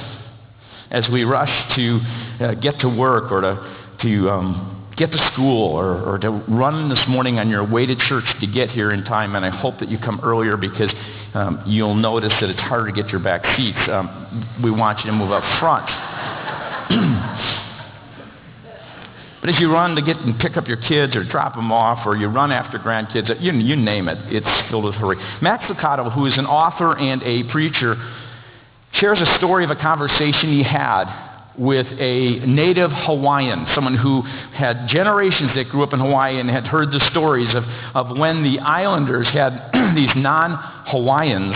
as 0.89 1.07
we 1.11 1.23
rush 1.23 1.75
to 1.75 1.99
uh, 2.39 2.53
get 2.55 2.79
to 2.79 2.89
work 2.89 3.31
or 3.31 3.41
to, 3.41 3.77
to 4.01 4.29
um, 4.29 4.80
get 5.01 5.11
to 5.11 5.31
school 5.33 5.75
or, 5.75 6.13
or, 6.13 6.19
to 6.19 6.29
run 6.29 6.87
this 6.87 7.03
morning 7.07 7.39
on 7.39 7.49
your 7.49 7.67
way 7.67 7.87
to 7.87 7.95
church 7.95 8.23
to 8.39 8.45
get 8.45 8.69
here 8.69 8.91
in 8.91 9.03
time. 9.03 9.35
And 9.35 9.43
I 9.43 9.49
hope 9.49 9.79
that 9.79 9.89
you 9.89 9.97
come 9.97 10.19
earlier 10.23 10.57
because 10.57 10.93
um, 11.33 11.63
you'll 11.65 11.95
notice 11.95 12.33
that 12.39 12.51
it's 12.51 12.59
harder 12.59 12.91
to 12.91 13.01
get 13.01 13.09
your 13.11 13.19
back 13.19 13.41
seats. 13.57 13.79
Um, 13.89 14.61
we 14.63 14.69
want 14.69 14.99
you 14.99 15.05
to 15.05 15.11
move 15.13 15.31
up 15.31 15.43
front. 15.59 15.89
But 19.41 19.49
if 19.49 19.59
you 19.59 19.73
run 19.73 19.95
to 19.95 20.03
get 20.03 20.17
and 20.17 20.37
pick 20.37 20.55
up 20.55 20.67
your 20.67 20.77
kids 20.77 21.15
or 21.15 21.23
drop 21.23 21.55
them 21.55 21.71
off 21.71 22.05
or 22.05 22.15
you 22.15 22.27
run 22.27 22.51
after 22.51 22.77
grandkids, 22.77 23.41
you, 23.41 23.51
you 23.51 23.75
name 23.75 24.07
it, 24.07 24.19
it's 24.31 24.69
filled 24.69 24.83
with 24.83 24.93
hurry. 24.93 25.17
Max 25.41 25.63
Lucado, 25.63 26.13
who 26.13 26.27
is 26.27 26.37
an 26.37 26.45
author 26.45 26.95
and 26.95 27.23
a 27.23 27.51
preacher, 27.51 27.95
shares 28.93 29.19
a 29.19 29.37
story 29.39 29.63
of 29.63 29.71
a 29.71 29.75
conversation 29.75 30.51
he 30.51 30.61
had 30.61 31.30
with 31.61 31.85
a 31.99 32.39
native 32.39 32.89
Hawaiian, 32.91 33.67
someone 33.75 33.95
who 33.95 34.23
had 34.23 34.87
generations 34.87 35.51
that 35.53 35.69
grew 35.69 35.83
up 35.83 35.93
in 35.93 35.99
Hawaii 35.99 36.39
and 36.39 36.49
had 36.49 36.65
heard 36.65 36.89
the 36.91 37.07
stories 37.11 37.53
of, 37.53 37.63
of 37.93 38.17
when 38.17 38.41
the 38.41 38.57
islanders 38.59 39.27
had 39.27 39.69
these 39.95 40.09
non-Hawaiians 40.15 41.53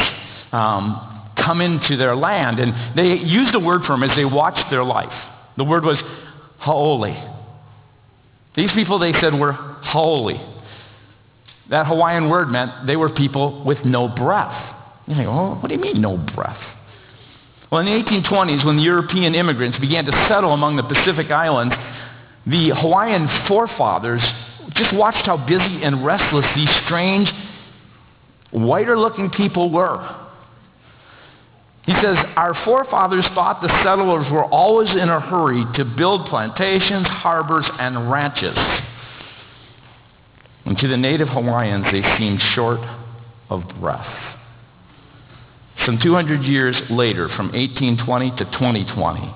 um, 0.52 1.32
come 1.36 1.60
into 1.60 1.98
their 1.98 2.16
land. 2.16 2.60
And 2.60 2.96
they 2.96 3.16
used 3.16 3.56
a 3.56 3.60
word 3.60 3.82
for 3.82 3.94
them 3.94 4.04
as 4.04 4.16
they 4.16 4.26
watched 4.26 4.70
their 4.70 4.84
life. 4.84 5.12
The 5.58 5.64
word 5.64 5.84
was 5.84 5.98
haole. 6.60 7.04
These 8.56 8.72
people, 8.76 9.00
they 9.00 9.14
said, 9.14 9.34
were 9.34 9.54
haole. 9.54 10.54
That 11.72 11.88
Hawaiian 11.88 12.30
word 12.30 12.50
meant 12.50 12.86
they 12.86 12.96
were 12.96 13.10
people 13.10 13.66
with 13.66 13.80
no 13.84 14.08
breath. 14.08 14.76
You 15.08 15.16
think, 15.16 15.28
oh, 15.28 15.56
what 15.56 15.68
do 15.68 15.74
you 15.74 15.82
mean 15.82 16.00
no 16.00 16.16
breath? 16.16 16.62
Well, 17.72 17.82
in 17.82 17.88
the 17.88 18.10
1820s, 18.10 18.66
when 18.66 18.80
European 18.80 19.36
immigrants 19.36 19.80
began 19.80 20.06
to 20.06 20.12
settle 20.30 20.54
among 20.54 20.76
the 20.76 20.84
Pacific 20.84 21.32
Islands, 21.32 21.74
the 22.46 22.70
Hawaiian 22.80 23.28
forefathers 23.48 24.22
just 24.76 24.94
watched 24.96 25.26
how 25.26 25.38
busy 25.38 25.84
and 25.84 26.06
restless 26.06 26.46
these 26.56 26.70
strange, 26.86 27.28
whiter-looking 28.52 29.32
people 29.32 29.72
were. 29.72 30.22
He 31.86 31.94
says, 31.94 32.18
our 32.36 32.56
forefathers 32.66 33.26
thought 33.36 33.62
the 33.62 33.84
settlers 33.84 34.26
were 34.32 34.46
always 34.46 34.90
in 34.90 35.10
a 35.10 35.20
hurry 35.20 35.64
to 35.76 35.86
build 35.86 36.28
plantations, 36.28 37.06
harbors, 37.08 37.66
and 37.80 38.12
ranches. 38.12 38.58
And 40.66 40.78
to 40.80 40.88
the 40.88 40.98
native 40.98 41.28
Hawaiians, 41.30 41.86
they 41.92 42.02
seemed 42.18 42.42
short 42.56 42.80
of 43.50 43.62
breath. 43.80 44.35
Some 45.86 46.00
200 46.02 46.44
years 46.44 46.76
later, 46.90 47.28
from 47.30 47.52
1820 47.52 48.32
to 48.32 48.46
2020, 48.46 49.36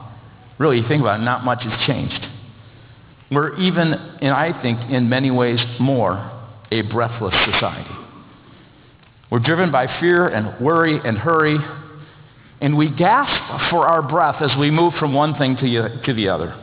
really, 0.57 0.77
you 0.77 0.87
think 0.87 1.01
about 1.01 1.19
it, 1.19 1.23
not 1.23 1.45
much 1.45 1.63
has 1.63 1.87
changed. 1.87 2.25
We're 3.31 3.55
even, 3.59 3.93
and 3.93 4.33
I 4.33 4.59
think 4.61 4.79
in 4.91 5.09
many 5.09 5.29
ways 5.29 5.59
more, 5.79 6.31
a 6.71 6.81
breathless 6.81 7.35
society. 7.53 7.91
We're 9.31 9.39
driven 9.39 9.71
by 9.71 9.99
fear 9.99 10.27
and 10.27 10.59
worry 10.63 10.99
and 11.03 11.17
hurry 11.17 11.57
and 12.61 12.77
we 12.77 12.89
gasp 12.89 13.69
for 13.71 13.87
our 13.87 14.01
breath 14.01 14.41
as 14.41 14.51
we 14.59 14.69
move 14.69 14.93
from 14.99 15.13
one 15.13 15.35
thing 15.35 15.55
to, 15.57 16.01
to 16.03 16.13
the 16.13 16.29
other. 16.29 16.53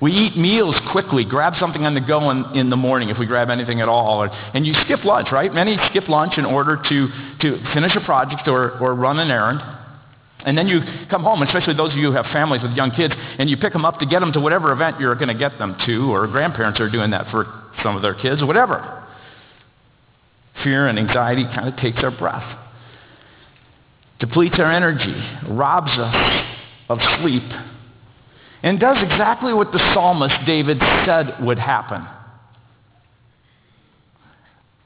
We 0.00 0.12
eat 0.12 0.36
meals 0.36 0.76
quickly, 0.92 1.24
grab 1.24 1.54
something 1.58 1.84
on 1.84 1.94
the 1.94 2.00
go 2.00 2.30
in, 2.30 2.44
in 2.56 2.70
the 2.70 2.76
morning 2.76 3.08
if 3.08 3.18
we 3.18 3.26
grab 3.26 3.50
anything 3.50 3.80
at 3.80 3.88
all. 3.88 4.22
Or, 4.22 4.28
and 4.28 4.64
you 4.66 4.72
skip 4.84 5.04
lunch, 5.04 5.28
right? 5.32 5.52
Many 5.52 5.76
skip 5.90 6.08
lunch 6.08 6.38
in 6.38 6.44
order 6.44 6.76
to, 6.76 7.08
to 7.40 7.72
finish 7.74 7.96
a 7.96 8.00
project 8.04 8.46
or, 8.46 8.78
or 8.78 8.94
run 8.94 9.18
an 9.18 9.30
errand. 9.30 9.60
And 10.44 10.56
then 10.56 10.68
you 10.68 10.80
come 11.10 11.24
home, 11.24 11.42
especially 11.42 11.74
those 11.74 11.90
of 11.90 11.98
you 11.98 12.10
who 12.10 12.16
have 12.16 12.26
families 12.26 12.62
with 12.62 12.72
young 12.72 12.92
kids, 12.92 13.12
and 13.38 13.50
you 13.50 13.56
pick 13.56 13.72
them 13.72 13.84
up 13.84 13.98
to 13.98 14.06
get 14.06 14.20
them 14.20 14.32
to 14.32 14.40
whatever 14.40 14.70
event 14.72 15.00
you're 15.00 15.16
going 15.16 15.28
to 15.28 15.34
get 15.34 15.58
them 15.58 15.76
to, 15.86 16.12
or 16.12 16.28
grandparents 16.28 16.78
are 16.78 16.88
doing 16.88 17.10
that 17.10 17.28
for 17.32 17.64
some 17.82 17.96
of 17.96 18.02
their 18.02 18.14
kids, 18.14 18.40
or 18.40 18.46
whatever. 18.46 19.04
Fear 20.62 20.86
and 20.86 20.98
anxiety 20.98 21.44
kind 21.44 21.68
of 21.68 21.76
takes 21.76 21.98
our 22.04 22.12
breath 22.12 22.66
depletes 24.18 24.56
our 24.58 24.70
energy, 24.70 25.14
robs 25.48 25.90
us 25.90 26.46
of 26.88 26.98
sleep, 27.20 27.44
and 28.62 28.80
does 28.80 28.96
exactly 29.02 29.52
what 29.52 29.72
the 29.72 29.78
psalmist 29.94 30.34
David 30.46 30.78
said 31.06 31.44
would 31.44 31.58
happen. 31.58 32.06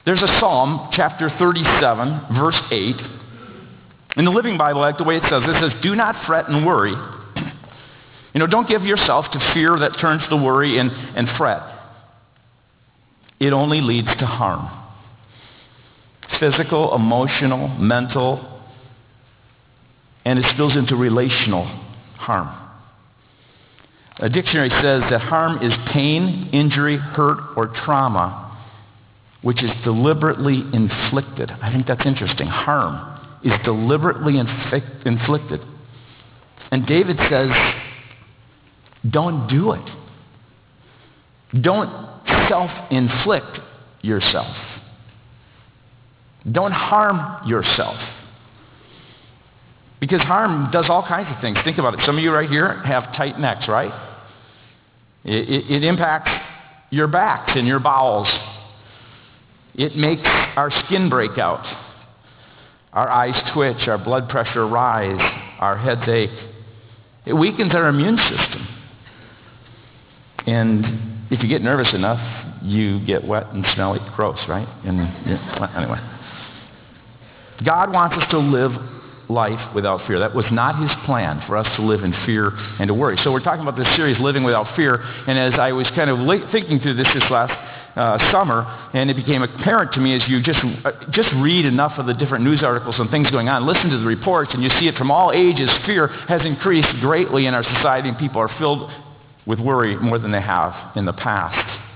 There's 0.05 0.21
a 0.21 0.39
psalm, 0.39 0.89
chapter 0.91 1.29
37, 1.39 2.35
verse 2.35 2.59
8. 2.71 2.95
In 4.17 4.25
the 4.25 4.31
Living 4.31 4.57
Bible, 4.57 4.81
I 4.81 4.89
like 4.89 4.97
the 4.97 5.05
way 5.05 5.15
it 5.15 5.23
says, 5.23 5.41
it 5.45 5.61
says, 5.61 5.81
do 5.81 5.95
not 5.95 6.25
fret 6.27 6.49
and 6.49 6.65
worry. 6.65 6.93
You 8.33 8.39
know, 8.39 8.47
don't 8.47 8.67
give 8.67 8.83
yourself 8.83 9.25
to 9.31 9.53
fear 9.53 9.77
that 9.79 9.99
turns 9.99 10.23
to 10.29 10.35
worry 10.35 10.77
and, 10.77 10.91
and 10.91 11.29
fret. 11.37 11.61
It 13.39 13.53
only 13.53 13.81
leads 13.81 14.07
to 14.07 14.25
harm. 14.25 14.69
Physical, 16.39 16.95
emotional, 16.95 17.67
mental, 17.67 18.61
and 20.25 20.39
it 20.39 20.45
spills 20.53 20.75
into 20.75 20.95
relational 20.95 21.65
harm. 22.17 22.62
A 24.17 24.29
dictionary 24.29 24.69
says 24.69 25.01
that 25.09 25.21
harm 25.21 25.61
is 25.63 25.73
pain, 25.91 26.49
injury, 26.53 26.97
hurt, 26.97 27.39
or 27.57 27.67
trauma, 27.67 28.57
which 29.41 29.63
is 29.63 29.71
deliberately 29.83 30.63
inflicted. 30.73 31.51
I 31.51 31.71
think 31.71 31.87
that's 31.87 32.05
interesting. 32.05 32.47
Harm 32.47 33.19
is 33.43 33.53
deliberately 33.65 34.33
infi- 34.33 35.05
inflicted. 35.05 35.61
And 36.71 36.85
David 36.85 37.17
says, 37.29 37.49
don't 39.09 39.47
do 39.47 39.73
it. 39.73 39.89
Don't 41.61 41.89
self-inflict 42.49 43.59
yourself. 44.01 44.55
Don't 46.49 46.71
harm 46.71 47.47
yourself. 47.47 47.97
Because 50.03 50.19
harm 50.19 50.69
does 50.69 50.87
all 50.89 51.01
kinds 51.07 51.33
of 51.33 51.39
things. 51.39 51.57
Think 51.63 51.77
about 51.77 51.93
it. 51.93 52.01
Some 52.05 52.17
of 52.17 52.23
you 52.25 52.33
right 52.33 52.49
here 52.49 52.83
have 52.83 53.15
tight 53.15 53.39
necks, 53.39 53.69
right? 53.69 53.93
It, 55.23 55.47
it, 55.49 55.71
it 55.71 55.83
impacts 55.85 56.29
your 56.89 57.07
backs 57.07 57.53
and 57.55 57.65
your 57.65 57.79
bowels. 57.79 58.27
It 59.75 59.95
makes 59.95 60.23
our 60.25 60.71
skin 60.83 61.09
break 61.09 61.37
out. 61.37 61.63
Our 62.91 63.09
eyes 63.09 63.53
twitch, 63.53 63.87
our 63.87 63.97
blood 63.97 64.27
pressure 64.27 64.67
rise, 64.67 65.15
our 65.61 65.77
heads 65.77 66.05
ache. 66.09 66.37
It 67.25 67.33
weakens 67.33 67.73
our 67.73 67.87
immune 67.87 68.17
system. 68.17 68.67
And 70.47 71.31
if 71.31 71.41
you 71.41 71.47
get 71.47 71.61
nervous 71.61 71.93
enough, 71.93 72.19
you 72.61 72.99
get 73.05 73.25
wet 73.25 73.53
and 73.53 73.65
smelly, 73.73 74.01
gross, 74.17 74.39
right? 74.49 74.67
And 74.83 74.97
yeah, 74.97 75.77
anyway. 75.77 75.99
God 77.63 77.93
wants 77.93 78.17
us 78.17 78.29
to 78.31 78.39
live 78.39 78.73
life 79.29 79.73
without 79.73 80.05
fear. 80.07 80.19
That 80.19 80.35
was 80.35 80.45
not 80.51 80.81
his 80.81 80.91
plan 81.05 81.41
for 81.47 81.57
us 81.57 81.67
to 81.77 81.81
live 81.81 82.03
in 82.03 82.13
fear 82.25 82.51
and 82.79 82.87
to 82.87 82.93
worry. 82.93 83.17
So 83.23 83.31
we're 83.31 83.43
talking 83.43 83.61
about 83.61 83.77
this 83.77 83.87
series, 83.95 84.19
Living 84.19 84.43
Without 84.43 84.75
Fear. 84.75 84.95
And 84.95 85.37
as 85.39 85.59
I 85.59 85.71
was 85.71 85.87
kind 85.95 86.09
of 86.09 86.19
thinking 86.51 86.79
through 86.79 86.95
this 86.95 87.07
this 87.13 87.23
last 87.29 87.53
uh, 87.95 88.31
summer, 88.31 88.63
and 88.93 89.09
it 89.09 89.15
became 89.15 89.41
apparent 89.43 89.93
to 89.93 89.99
me 89.99 90.15
as 90.15 90.27
you 90.27 90.41
just, 90.41 90.59
uh, 90.83 90.91
just 91.11 91.29
read 91.37 91.65
enough 91.65 91.93
of 91.97 92.05
the 92.05 92.13
different 92.13 92.43
news 92.43 92.63
articles 92.63 92.95
and 92.97 93.09
things 93.11 93.29
going 93.29 93.49
on, 93.49 93.65
listen 93.65 93.89
to 93.89 93.97
the 93.97 94.05
reports, 94.05 94.51
and 94.53 94.63
you 94.63 94.69
see 94.79 94.87
it 94.87 94.95
from 94.95 95.11
all 95.11 95.31
ages, 95.31 95.69
fear 95.85 96.07
has 96.07 96.41
increased 96.45 96.89
greatly 97.01 97.45
in 97.45 97.53
our 97.53 97.63
society, 97.63 98.09
and 98.09 98.17
people 98.17 98.41
are 98.41 98.49
filled 98.57 98.89
with 99.45 99.59
worry 99.59 99.95
more 99.97 100.17
than 100.17 100.31
they 100.31 100.41
have 100.41 100.95
in 100.95 101.05
the 101.05 101.13
past. 101.13 101.92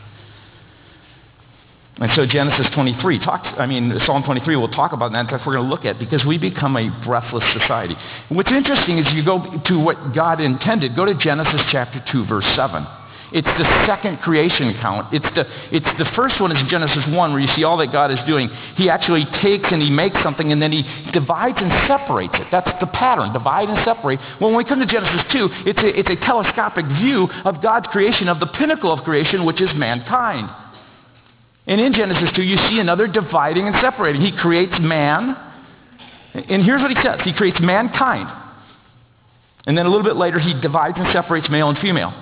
And 1.99 2.11
so 2.15 2.27
Genesis 2.27 2.67
23 2.75 3.19
talks, 3.19 3.47
I 3.57 3.65
mean, 3.65 3.97
Psalm 4.05 4.23
23 4.23 4.55
we'll 4.55 4.67
talk 4.69 4.93
about 4.93 5.11
that. 5.13 5.27
That's 5.29 5.41
what 5.41 5.47
we're 5.47 5.53
going 5.57 5.65
to 5.65 5.73
look 5.73 5.85
at 5.85 5.97
because 5.97 6.23
we 6.25 6.37
become 6.37 6.77
a 6.77 6.89
breathless 7.03 7.43
society. 7.59 7.95
what's 8.29 8.51
interesting 8.51 8.99
is 8.99 9.07
you 9.13 9.25
go 9.25 9.41
to 9.65 9.79
what 9.79 10.13
God 10.13 10.39
intended. 10.39 10.95
Go 10.95 11.05
to 11.05 11.15
Genesis 11.15 11.61
chapter 11.71 12.03
2, 12.11 12.25
verse 12.27 12.45
7. 12.55 12.85
It's 13.33 13.47
the 13.47 13.85
second 13.85 14.19
creation 14.19 14.69
account. 14.69 15.13
It's 15.13 15.27
the, 15.35 15.43
it's 15.75 15.89
the 15.97 16.07
first 16.15 16.39
one 16.39 16.55
is 16.55 16.63
Genesis 16.69 17.03
1 17.09 17.31
where 17.33 17.41
you 17.41 17.49
see 17.57 17.65
all 17.65 17.75
that 17.77 17.91
God 17.91 18.09
is 18.09 18.19
doing. 18.25 18.47
He 18.77 18.89
actually 18.89 19.25
takes 19.41 19.67
and 19.69 19.81
he 19.81 19.89
makes 19.89 20.15
something 20.23 20.51
and 20.53 20.61
then 20.61 20.71
he 20.71 20.83
divides 21.11 21.57
and 21.59 21.67
separates 21.89 22.35
it. 22.35 22.47
That's 22.51 22.71
the 22.79 22.87
pattern, 22.87 23.33
divide 23.33 23.67
and 23.67 23.83
separate. 23.83 24.19
Well, 24.39 24.51
when 24.51 24.57
we 24.57 24.63
come 24.63 24.79
to 24.79 24.85
Genesis 24.85 25.27
2, 25.33 25.49
it's 25.67 25.79
a, 25.79 25.99
it's 25.99 26.09
a 26.09 26.15
telescopic 26.23 26.85
view 27.01 27.27
of 27.43 27.61
God's 27.61 27.87
creation, 27.87 28.29
of 28.29 28.39
the 28.39 28.47
pinnacle 28.47 28.93
of 28.93 29.03
creation, 29.03 29.43
which 29.43 29.59
is 29.59 29.69
mankind. 29.75 30.47
And 31.67 31.81
in 31.81 31.93
Genesis 31.93 32.29
2, 32.35 32.41
you 32.41 32.57
see 32.69 32.79
another 32.79 33.07
dividing 33.07 33.67
and 33.67 33.75
separating. 33.81 34.21
He 34.21 34.31
creates 34.37 34.73
man. 34.79 35.35
And 36.33 36.63
here's 36.63 36.81
what 36.81 36.91
he 36.91 36.97
says. 37.03 37.19
He 37.23 37.33
creates 37.33 37.59
mankind. 37.59 38.29
And 39.65 39.77
then 39.77 39.85
a 39.85 39.89
little 39.89 40.05
bit 40.05 40.15
later, 40.15 40.39
he 40.39 40.53
divides 40.61 40.95
and 40.97 41.11
separates 41.11 41.49
male 41.49 41.67
and 41.69 41.77
female. 41.79 42.13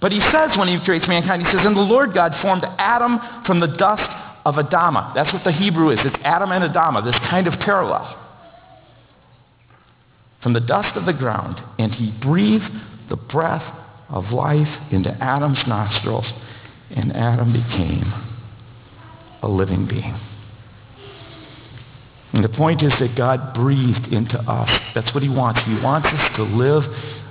But 0.00 0.10
he 0.10 0.20
says 0.32 0.56
when 0.58 0.68
he 0.68 0.84
creates 0.84 1.06
mankind, 1.06 1.46
he 1.46 1.52
says, 1.52 1.64
and 1.64 1.76
the 1.76 1.80
Lord 1.80 2.12
God 2.12 2.32
formed 2.42 2.64
Adam 2.78 3.18
from 3.46 3.60
the 3.60 3.68
dust 3.68 4.02
of 4.44 4.56
Adamah. 4.56 5.14
That's 5.14 5.32
what 5.32 5.44
the 5.44 5.52
Hebrew 5.52 5.90
is. 5.90 5.98
It's 6.02 6.16
Adam 6.24 6.50
and 6.50 6.64
Adamah, 6.64 7.04
this 7.04 7.18
kind 7.30 7.46
of 7.46 7.54
parallel. 7.60 8.16
from 10.42 10.52
the 10.52 10.60
dust 10.60 10.96
of 10.96 11.04
the 11.04 11.12
ground, 11.12 11.60
and 11.78 11.92
he 11.92 12.12
breathed 12.22 12.70
the 13.08 13.16
breath 13.16 13.76
of 14.08 14.30
life 14.32 14.68
into 14.90 15.10
Adam's 15.22 15.58
nostrils, 15.66 16.26
and 16.90 17.12
Adam 17.14 17.52
became 17.52 18.12
a 19.42 19.48
living 19.48 19.86
being. 19.86 20.18
And 22.32 22.44
the 22.44 22.48
point 22.50 22.82
is 22.82 22.92
that 23.00 23.16
God 23.16 23.54
breathed 23.54 24.12
into 24.12 24.38
us. 24.38 24.68
That's 24.94 25.12
what 25.14 25.22
he 25.22 25.28
wants. 25.28 25.60
He 25.64 25.80
wants 25.80 26.08
us 26.08 26.36
to 26.36 26.42
live 26.42 26.84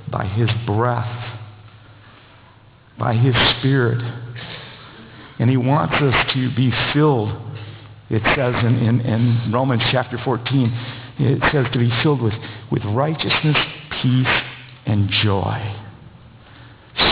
by 0.09 0.25
his 0.25 0.49
breath, 0.65 1.39
by 2.97 3.13
his 3.15 3.35
spirit. 3.57 4.01
And 5.39 5.49
he 5.49 5.57
wants 5.57 5.93
us 5.95 6.33
to 6.33 6.55
be 6.55 6.71
filled, 6.93 7.29
it 8.09 8.23
says 8.35 8.55
in, 8.63 8.75
in, 8.77 9.01
in 9.01 9.51
Romans 9.53 9.83
chapter 9.91 10.17
14, 10.17 10.71
it 11.19 11.41
says 11.51 11.67
to 11.73 11.79
be 11.79 11.91
filled 12.01 12.21
with, 12.21 12.33
with 12.71 12.83
righteousness, 12.85 13.57
peace, 14.01 14.41
and 14.85 15.09
joy. 15.23 15.75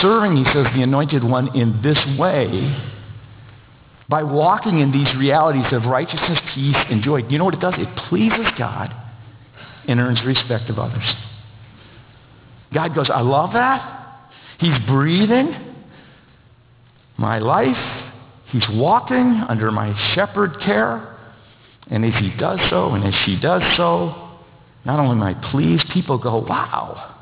Serving, 0.01 0.37
he 0.37 0.43
says, 0.45 0.65
the 0.73 0.81
anointed 0.81 1.23
one 1.23 1.55
in 1.55 1.81
this 1.83 1.99
way, 2.17 2.94
by 4.07 4.23
walking 4.23 4.79
in 4.79 4.91
these 4.91 5.13
realities 5.17 5.65
of 5.71 5.85
righteousness, 5.85 6.39
peace, 6.53 6.75
and 6.89 7.01
joy, 7.03 7.17
you 7.27 7.37
know 7.37 7.45
what 7.45 7.55
it 7.55 7.59
does? 7.59 7.73
It 7.77 7.89
pleases 8.07 8.45
God 8.57 8.93
and 9.87 9.99
earns 9.99 10.23
respect 10.25 10.69
of 10.69 10.77
others. 10.77 11.03
God 12.73 12.93
goes, 12.93 13.09
I 13.09 13.21
love 13.21 13.53
that. 13.53 14.29
He's 14.59 14.77
breathing 14.87 15.73
my 17.17 17.39
life. 17.39 18.11
He's 18.47 18.65
walking 18.71 19.43
under 19.47 19.71
my 19.71 19.93
shepherd 20.13 20.59
care. 20.59 21.17
And 21.87 22.05
as 22.05 22.13
he 22.19 22.31
does 22.37 22.59
so, 22.69 22.91
and 22.91 23.03
as 23.03 23.13
she 23.25 23.39
does 23.39 23.61
so, 23.77 24.25
not 24.85 24.99
only 24.99 25.15
am 25.15 25.23
I 25.23 25.51
pleased, 25.51 25.85
people 25.93 26.17
go, 26.17 26.37
wow, 26.39 27.15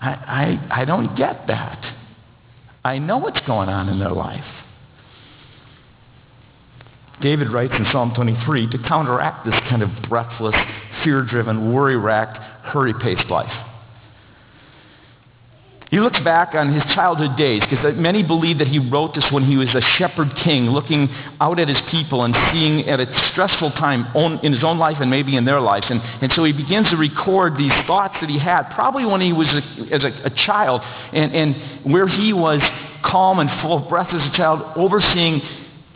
I, 0.00 0.10
I, 0.10 0.80
I 0.82 0.84
don't 0.84 1.16
get 1.16 1.46
that. 1.46 1.96
I 2.84 2.98
know 2.98 3.18
what's 3.18 3.40
going 3.46 3.68
on 3.68 3.88
in 3.88 3.98
their 3.98 4.12
life. 4.12 4.44
David 7.20 7.50
writes 7.50 7.72
in 7.76 7.86
Psalm 7.92 8.12
23 8.14 8.70
to 8.70 8.78
counteract 8.86 9.46
this 9.46 9.58
kind 9.68 9.82
of 9.82 9.90
breathless, 10.08 10.54
fear-driven, 11.02 11.72
worry-racked, 11.72 12.36
hurry-paced 12.66 13.30
life. 13.30 13.72
He 15.90 16.00
looks 16.00 16.18
back 16.20 16.54
on 16.54 16.74
his 16.74 16.82
childhood 16.94 17.38
days 17.38 17.62
because 17.70 17.94
many 17.96 18.24
believe 18.24 18.58
that 18.58 18.66
he 18.66 18.80
wrote 18.80 19.14
this 19.14 19.24
when 19.30 19.44
he 19.44 19.56
was 19.56 19.68
a 19.68 19.80
shepherd 19.96 20.28
king 20.42 20.64
looking 20.68 21.08
out 21.40 21.60
at 21.60 21.68
his 21.68 21.78
people 21.92 22.24
and 22.24 22.34
seeing 22.52 22.88
at 22.88 22.98
a 22.98 23.06
stressful 23.30 23.70
time 23.70 24.04
in 24.42 24.52
his 24.52 24.64
own 24.64 24.78
life 24.78 24.96
and 25.00 25.08
maybe 25.08 25.36
in 25.36 25.44
their 25.44 25.60
lives. 25.60 25.86
And, 25.88 26.02
and 26.02 26.32
so 26.34 26.42
he 26.42 26.52
begins 26.52 26.90
to 26.90 26.96
record 26.96 27.56
these 27.56 27.72
thoughts 27.86 28.16
that 28.20 28.28
he 28.28 28.38
had 28.38 28.64
probably 28.74 29.06
when 29.06 29.20
he 29.20 29.32
was 29.32 29.46
a, 29.46 29.94
as 29.94 30.02
a, 30.02 30.26
a 30.26 30.30
child 30.44 30.80
and, 31.12 31.32
and 31.32 31.92
where 31.92 32.08
he 32.08 32.32
was 32.32 32.60
calm 33.04 33.38
and 33.38 33.48
full 33.62 33.84
of 33.84 33.88
breath 33.88 34.12
as 34.12 34.34
a 34.34 34.36
child 34.36 34.62
overseeing 34.74 35.40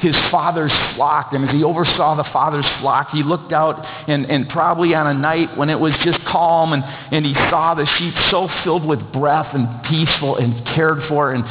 his 0.01 0.17
father's 0.31 0.73
flock. 0.95 1.33
And 1.33 1.49
as 1.49 1.55
he 1.55 1.63
oversaw 1.63 2.17
the 2.17 2.29
father's 2.33 2.67
flock, 2.81 3.11
he 3.11 3.23
looked 3.23 3.53
out 3.53 3.85
and, 4.09 4.27
and 4.27 4.49
probably 4.49 4.95
on 4.95 5.07
a 5.07 5.15
night 5.15 5.57
when 5.57 5.71
it 5.71 5.79
was 5.79 5.93
just 6.05 6.19
calm 6.25 6.73
and, 6.73 6.83
and 6.85 7.25
he 7.25 7.35
saw 7.51 7.75
the 7.75 7.87
sheep 7.99 8.15
so 8.31 8.49
filled 8.65 8.87
with 8.87 9.01
breath 9.13 9.55
and 9.55 9.83
peaceful 9.85 10.37
and 10.37 10.65
cared 10.67 11.07
for. 11.09 11.33
And 11.33 11.45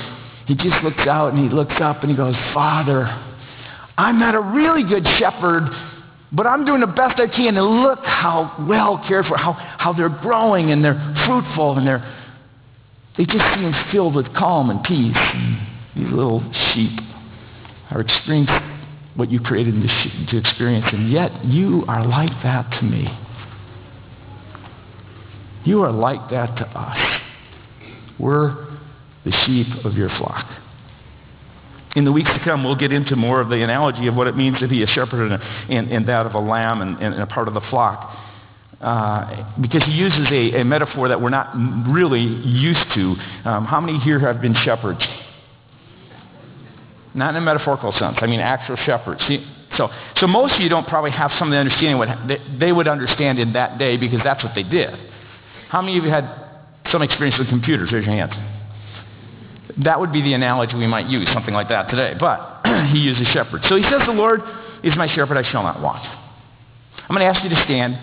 he 0.47 0.55
just 0.55 0.83
looks 0.83 1.07
out 1.07 1.33
and 1.33 1.43
he 1.43 1.55
looks 1.55 1.75
up 1.79 2.01
and 2.01 2.09
he 2.09 2.17
goes, 2.17 2.35
Father, 2.53 3.05
I'm 3.97 4.19
not 4.19 4.35
a 4.35 4.39
really 4.39 4.83
good 4.83 5.05
shepherd, 5.19 5.69
but 6.31 6.47
I'm 6.47 6.65
doing 6.65 6.81
the 6.81 6.87
best 6.87 7.19
I 7.19 7.27
can. 7.27 7.57
And 7.57 7.81
look 7.81 7.99
how 8.03 8.65
well 8.67 9.03
cared 9.07 9.25
for, 9.25 9.37
how, 9.37 9.53
how 9.53 9.93
they're 9.93 10.09
growing 10.09 10.71
and 10.71 10.83
they're 10.83 11.15
fruitful 11.27 11.77
and 11.77 11.87
they're, 11.87 12.15
they 13.17 13.25
just 13.25 13.43
seem 13.55 13.73
filled 13.91 14.15
with 14.15 14.33
calm 14.33 14.69
and 14.69 14.83
peace. 14.83 15.15
And 15.15 15.67
these 15.95 16.11
little 16.13 16.41
sheep 16.73 17.08
or 17.91 18.01
experience 18.01 18.49
what 19.15 19.31
you 19.31 19.39
created 19.39 19.73
to 20.29 20.37
experience, 20.37 20.85
and 20.93 21.11
yet 21.11 21.43
you 21.43 21.83
are 21.87 22.05
like 22.05 22.31
that 22.43 22.69
to 22.79 22.83
me. 22.83 23.07
You 25.65 25.81
are 25.83 25.91
like 25.91 26.29
that 26.31 26.55
to 26.57 26.65
us. 26.67 27.21
We're 28.17 28.69
the 29.25 29.31
sheep 29.45 29.85
of 29.85 29.93
your 29.93 30.09
flock. 30.09 30.45
In 31.95 32.05
the 32.05 32.11
weeks 32.11 32.29
to 32.29 32.39
come, 32.43 32.63
we'll 32.63 32.75
get 32.75 32.93
into 32.93 33.15
more 33.15 33.41
of 33.41 33.49
the 33.49 33.63
analogy 33.63 34.07
of 34.07 34.15
what 34.15 34.27
it 34.27 34.37
means 34.37 34.59
to 34.59 34.67
be 34.67 34.83
a 34.83 34.87
shepherd 34.87 35.31
and, 35.31 35.33
a, 35.33 35.45
and, 35.69 35.91
and 35.91 36.07
that 36.07 36.25
of 36.25 36.35
a 36.35 36.39
lamb 36.39 36.81
and, 36.81 36.97
and, 37.01 37.21
a 37.21 37.25
part 37.25 37.47
of 37.47 37.53
the 37.55 37.61
flock. 37.69 38.15
Uh, 38.79 39.53
because 39.59 39.83
he 39.83 39.91
uses 39.91 40.27
a, 40.31 40.61
a, 40.61 40.63
metaphor 40.63 41.09
that 41.09 41.19
we're 41.19 41.29
not 41.29 41.53
really 41.91 42.21
used 42.21 42.85
to. 42.93 43.15
Um, 43.43 43.65
how 43.65 43.81
many 43.81 43.99
here 43.99 44.19
have 44.19 44.39
been 44.41 44.55
shepherds? 44.63 45.01
Not 47.13 47.31
in 47.31 47.37
a 47.37 47.41
metaphorical 47.41 47.91
sense. 47.93 48.17
I 48.21 48.27
mean 48.27 48.39
actual 48.39 48.75
shepherds. 48.77 49.21
See, 49.27 49.45
so, 49.77 49.89
so 50.17 50.27
most 50.27 50.55
of 50.55 50.61
you 50.61 50.69
don't 50.69 50.87
probably 50.87 51.11
have 51.11 51.31
some 51.37 51.49
of 51.49 51.51
the 51.51 51.57
understanding 51.57 51.97
what 51.97 52.09
they, 52.27 52.37
they 52.59 52.71
would 52.71 52.87
understand 52.87 53.39
in 53.39 53.53
that 53.53 53.77
day 53.77 53.97
because 53.97 54.19
that's 54.23 54.43
what 54.43 54.53
they 54.55 54.63
did. 54.63 54.93
How 55.69 55.81
many 55.81 55.97
of 55.97 56.03
you 56.03 56.09
had 56.09 56.25
some 56.91 57.01
experience 57.01 57.37
with 57.37 57.49
computers? 57.49 57.91
Raise 57.91 58.05
your 58.05 58.15
hands. 58.15 58.33
That 59.83 59.99
would 59.99 60.11
be 60.11 60.21
the 60.21 60.33
analogy 60.33 60.75
we 60.75 60.87
might 60.87 61.07
use, 61.07 61.27
something 61.33 61.53
like 61.53 61.69
that 61.69 61.89
today. 61.89 62.15
But 62.19 62.61
he 62.91 62.99
uses 62.99 63.27
shepherd. 63.27 63.61
So 63.69 63.75
he 63.75 63.83
says, 63.83 64.01
the 64.05 64.13
Lord 64.13 64.41
is 64.83 64.95
my 64.97 65.07
shepherd, 65.13 65.37
I 65.37 65.49
shall 65.49 65.63
not 65.63 65.81
want. 65.81 66.03
I'm 66.03 67.15
going 67.15 67.21
to 67.21 67.25
ask 67.25 67.43
you 67.43 67.49
to 67.49 67.63
stand, 67.63 67.97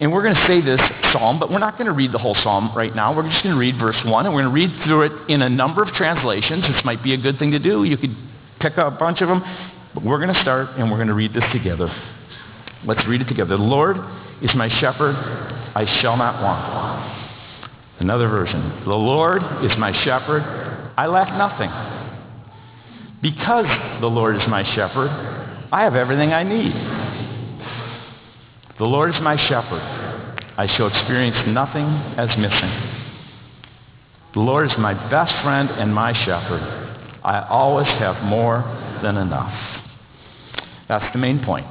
and 0.00 0.12
we're 0.12 0.22
going 0.22 0.34
to 0.34 0.46
say 0.46 0.60
this 0.60 0.80
psalm, 1.12 1.38
but 1.38 1.50
we're 1.50 1.58
not 1.58 1.78
going 1.78 1.86
to 1.86 1.92
read 1.92 2.12
the 2.12 2.18
whole 2.18 2.34
psalm 2.42 2.72
right 2.76 2.94
now. 2.94 3.14
We're 3.14 3.28
just 3.30 3.42
going 3.42 3.54
to 3.54 3.60
read 3.60 3.78
verse 3.78 3.96
1, 4.04 4.26
and 4.26 4.34
we're 4.34 4.42
going 4.42 4.54
to 4.54 4.68
read 4.68 4.84
through 4.84 5.02
it 5.02 5.30
in 5.30 5.42
a 5.42 5.48
number 5.48 5.82
of 5.82 5.88
translations. 5.94 6.62
This 6.62 6.84
might 6.84 7.02
be 7.02 7.14
a 7.14 7.18
good 7.18 7.38
thing 7.38 7.52
to 7.52 7.58
do. 7.58 7.84
You 7.84 7.96
could 7.96 8.16
pick 8.60 8.76
a 8.76 8.90
bunch 8.90 9.20
of 9.20 9.28
them. 9.28 9.42
But 9.94 10.02
we're 10.02 10.18
going 10.18 10.34
to 10.34 10.42
start 10.42 10.70
and 10.76 10.90
we're 10.90 10.96
going 10.96 11.08
to 11.08 11.14
read 11.14 11.32
this 11.32 11.44
together. 11.52 11.88
Let's 12.84 13.06
read 13.06 13.20
it 13.20 13.28
together. 13.28 13.56
The 13.56 13.62
Lord 13.62 13.96
is 14.42 14.50
my 14.54 14.68
shepherd, 14.80 15.14
I 15.14 16.00
shall 16.02 16.16
not 16.16 16.42
want. 16.42 17.30
Another 18.00 18.28
version. 18.28 18.82
The 18.84 18.94
Lord 18.94 19.42
is 19.64 19.70
my 19.78 19.92
shepherd, 20.04 20.42
I 20.96 21.06
lack 21.06 21.28
nothing. 21.38 21.70
Because 23.22 23.66
the 24.00 24.08
Lord 24.08 24.36
is 24.36 24.42
my 24.48 24.64
shepherd, 24.74 25.08
I 25.72 25.84
have 25.84 25.94
everything 25.94 26.32
I 26.32 26.42
need. 26.42 26.74
The 28.78 28.84
Lord 28.84 29.14
is 29.14 29.20
my 29.20 29.36
shepherd. 29.48 29.82
I 30.56 30.66
shall 30.76 30.88
experience 30.88 31.36
nothing 31.48 31.86
as 32.16 32.28
missing. 32.38 32.94
The 34.34 34.40
Lord 34.40 34.66
is 34.66 34.76
my 34.78 34.94
best 35.10 35.32
friend 35.44 35.70
and 35.70 35.94
my 35.94 36.12
shepherd. 36.24 36.62
I 37.22 37.46
always 37.48 37.86
have 37.86 38.22
more 38.24 38.62
than 39.02 39.16
enough. 39.16 39.54
That's 40.88 41.12
the 41.12 41.18
main 41.18 41.44
point. 41.44 41.66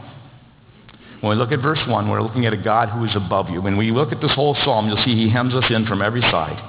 When 1.19 1.29
we 1.29 1.35
look 1.35 1.51
at 1.51 1.61
verse 1.61 1.79
1, 1.87 2.09
we're 2.09 2.21
looking 2.21 2.45
at 2.45 2.53
a 2.53 2.57
God 2.57 2.89
who 2.89 3.05
is 3.05 3.15
above 3.15 3.49
you. 3.49 3.61
When 3.61 3.77
we 3.77 3.91
look 3.91 4.11
at 4.11 4.19
this 4.19 4.33
whole 4.33 4.55
psalm, 4.63 4.87
you'll 4.87 5.03
see 5.03 5.15
he 5.15 5.29
hems 5.29 5.53
us 5.53 5.65
in 5.69 5.85
from 5.85 6.01
every 6.01 6.21
side. 6.21 6.61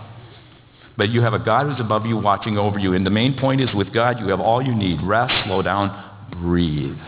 But 0.97 1.11
you 1.11 1.23
have 1.23 1.33
a 1.33 1.41
God 1.41 1.67
who's 1.67 1.81
above 1.81 2.07
you, 2.07 2.17
watching 2.17 2.57
over 2.57 2.79
you. 2.79 2.93
And 2.95 3.05
the 3.05 3.11
main 3.11 3.37
point 3.39 3.61
is 3.61 3.73
with 3.75 3.93
God, 3.93 4.21
you 4.21 4.29
have 4.29 4.41
all 4.41 4.63
you 4.63 4.75
need. 4.75 5.01
Rest, 5.03 5.33
slow 5.45 5.63
down, 5.63 5.91
breathe. 6.41 6.99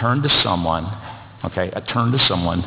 Turn 0.00 0.22
to 0.22 0.40
someone, 0.42 0.84
okay? 1.44 1.70
A 1.72 1.80
turn 1.80 2.12
to 2.12 2.18
someone. 2.28 2.64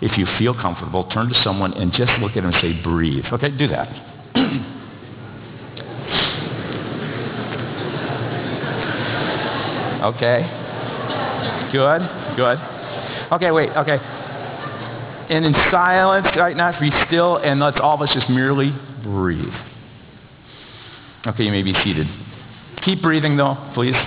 If 0.00 0.18
you 0.18 0.26
feel 0.38 0.54
comfortable, 0.54 1.08
turn 1.10 1.28
to 1.28 1.42
someone 1.42 1.74
and 1.74 1.92
just 1.92 2.12
look 2.20 2.32
at 2.32 2.42
them 2.42 2.52
and 2.52 2.60
say, 2.60 2.82
breathe. 2.82 3.24
Okay, 3.32 3.56
do 3.56 3.68
that. 3.68 3.88
Okay. 10.02 10.42
Good, 11.70 12.02
good. 12.36 12.58
Okay, 13.30 13.52
wait, 13.52 13.70
okay. 13.70 13.98
And 15.30 15.44
in 15.44 15.54
silence 15.70 16.26
right 16.36 16.56
now, 16.56 16.78
be 16.80 16.90
still 17.06 17.36
and 17.36 17.60
let's 17.60 17.78
all 17.80 17.94
of 17.94 18.02
us 18.02 18.12
just 18.12 18.28
merely 18.28 18.72
breathe. 19.04 19.54
Okay, 21.24 21.44
you 21.44 21.52
may 21.52 21.62
be 21.62 21.72
seated. 21.84 22.08
Keep 22.84 23.00
breathing 23.00 23.36
though, 23.36 23.54
please. 23.74 23.94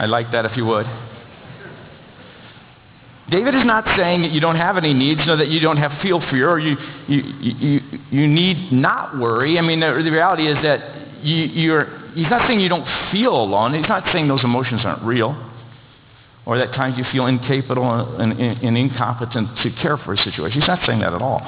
I'd 0.00 0.08
like 0.08 0.32
that 0.32 0.46
if 0.46 0.56
you 0.56 0.64
would. 0.64 0.86
David 3.30 3.54
is 3.54 3.64
not 3.64 3.84
saying 3.96 4.22
that 4.22 4.32
you 4.32 4.40
don't 4.40 4.56
have 4.56 4.78
any 4.78 4.94
needs, 4.94 5.20
no, 5.26 5.36
that 5.36 5.48
you 5.48 5.60
don't 5.60 5.76
have 5.76 5.92
feel 6.02 6.20
fear 6.30 6.48
or 6.48 6.58
you, 6.58 6.76
you, 7.06 7.22
you, 7.40 7.80
you 8.10 8.26
need 8.26 8.72
not 8.72 9.18
worry. 9.18 9.58
I 9.58 9.62
mean, 9.62 9.80
the, 9.80 10.00
the 10.02 10.10
reality 10.10 10.48
is 10.48 10.56
that 10.62 11.24
you, 11.24 11.44
you're, 11.44 12.10
he's 12.14 12.30
not 12.30 12.48
saying 12.48 12.60
you 12.60 12.70
don't 12.70 12.88
feel 13.12 13.34
alone. 13.34 13.74
He's 13.74 13.88
not 13.88 14.10
saying 14.12 14.28
those 14.28 14.44
emotions 14.44 14.80
aren't 14.84 15.02
real 15.02 15.44
or 16.46 16.56
that 16.56 16.68
times 16.68 16.96
you 16.96 17.04
feel 17.12 17.26
incapable 17.26 18.16
and, 18.18 18.32
and, 18.32 18.62
and, 18.62 18.78
incompetent 18.78 19.50
to 19.58 19.70
care 19.82 19.98
for 19.98 20.14
a 20.14 20.16
situation. 20.16 20.62
He's 20.62 20.68
not 20.68 20.80
saying 20.86 21.00
that 21.00 21.12
at 21.12 21.20
all. 21.20 21.42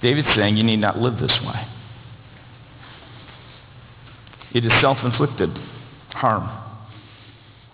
David's 0.00 0.28
saying 0.34 0.56
you 0.56 0.64
need 0.64 0.78
not 0.78 0.96
live 0.96 1.20
this 1.20 1.38
way. 1.44 1.66
It 4.54 4.64
is 4.64 4.72
self-inflicted 4.80 5.50
harm. 6.12 6.67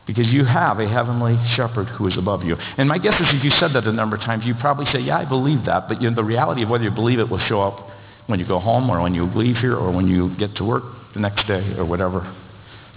Because 0.06 0.26
you 0.26 0.44
have 0.44 0.80
a 0.80 0.88
heavenly 0.88 1.38
shepherd 1.56 1.88
who 1.88 2.06
is 2.08 2.18
above 2.18 2.42
you. 2.42 2.56
And 2.76 2.88
my 2.88 2.98
guess 2.98 3.14
is 3.14 3.26
if 3.30 3.42
you 3.42 3.50
said 3.58 3.72
that 3.72 3.86
a 3.86 3.92
number 3.92 4.16
of 4.16 4.22
times, 4.22 4.44
you 4.44 4.54
probably 4.54 4.84
say, 4.92 5.00
yeah, 5.00 5.18
I 5.18 5.24
believe 5.24 5.64
that. 5.64 5.88
But 5.88 6.02
you 6.02 6.10
know, 6.10 6.16
the 6.16 6.24
reality 6.24 6.62
of 6.62 6.68
whether 6.68 6.84
you 6.84 6.90
believe 6.90 7.18
it 7.18 7.28
will 7.30 7.44
show 7.48 7.62
up 7.62 7.88
when 8.26 8.38
you 8.38 8.46
go 8.46 8.58
home 8.58 8.90
or 8.90 9.00
when 9.00 9.14
you 9.14 9.24
leave 9.34 9.56
here 9.56 9.76
or 9.76 9.90
when 9.90 10.06
you 10.06 10.36
get 10.36 10.54
to 10.56 10.64
work 10.64 10.84
the 11.14 11.20
next 11.20 11.46
day 11.46 11.74
or 11.78 11.86
whatever. 11.86 12.20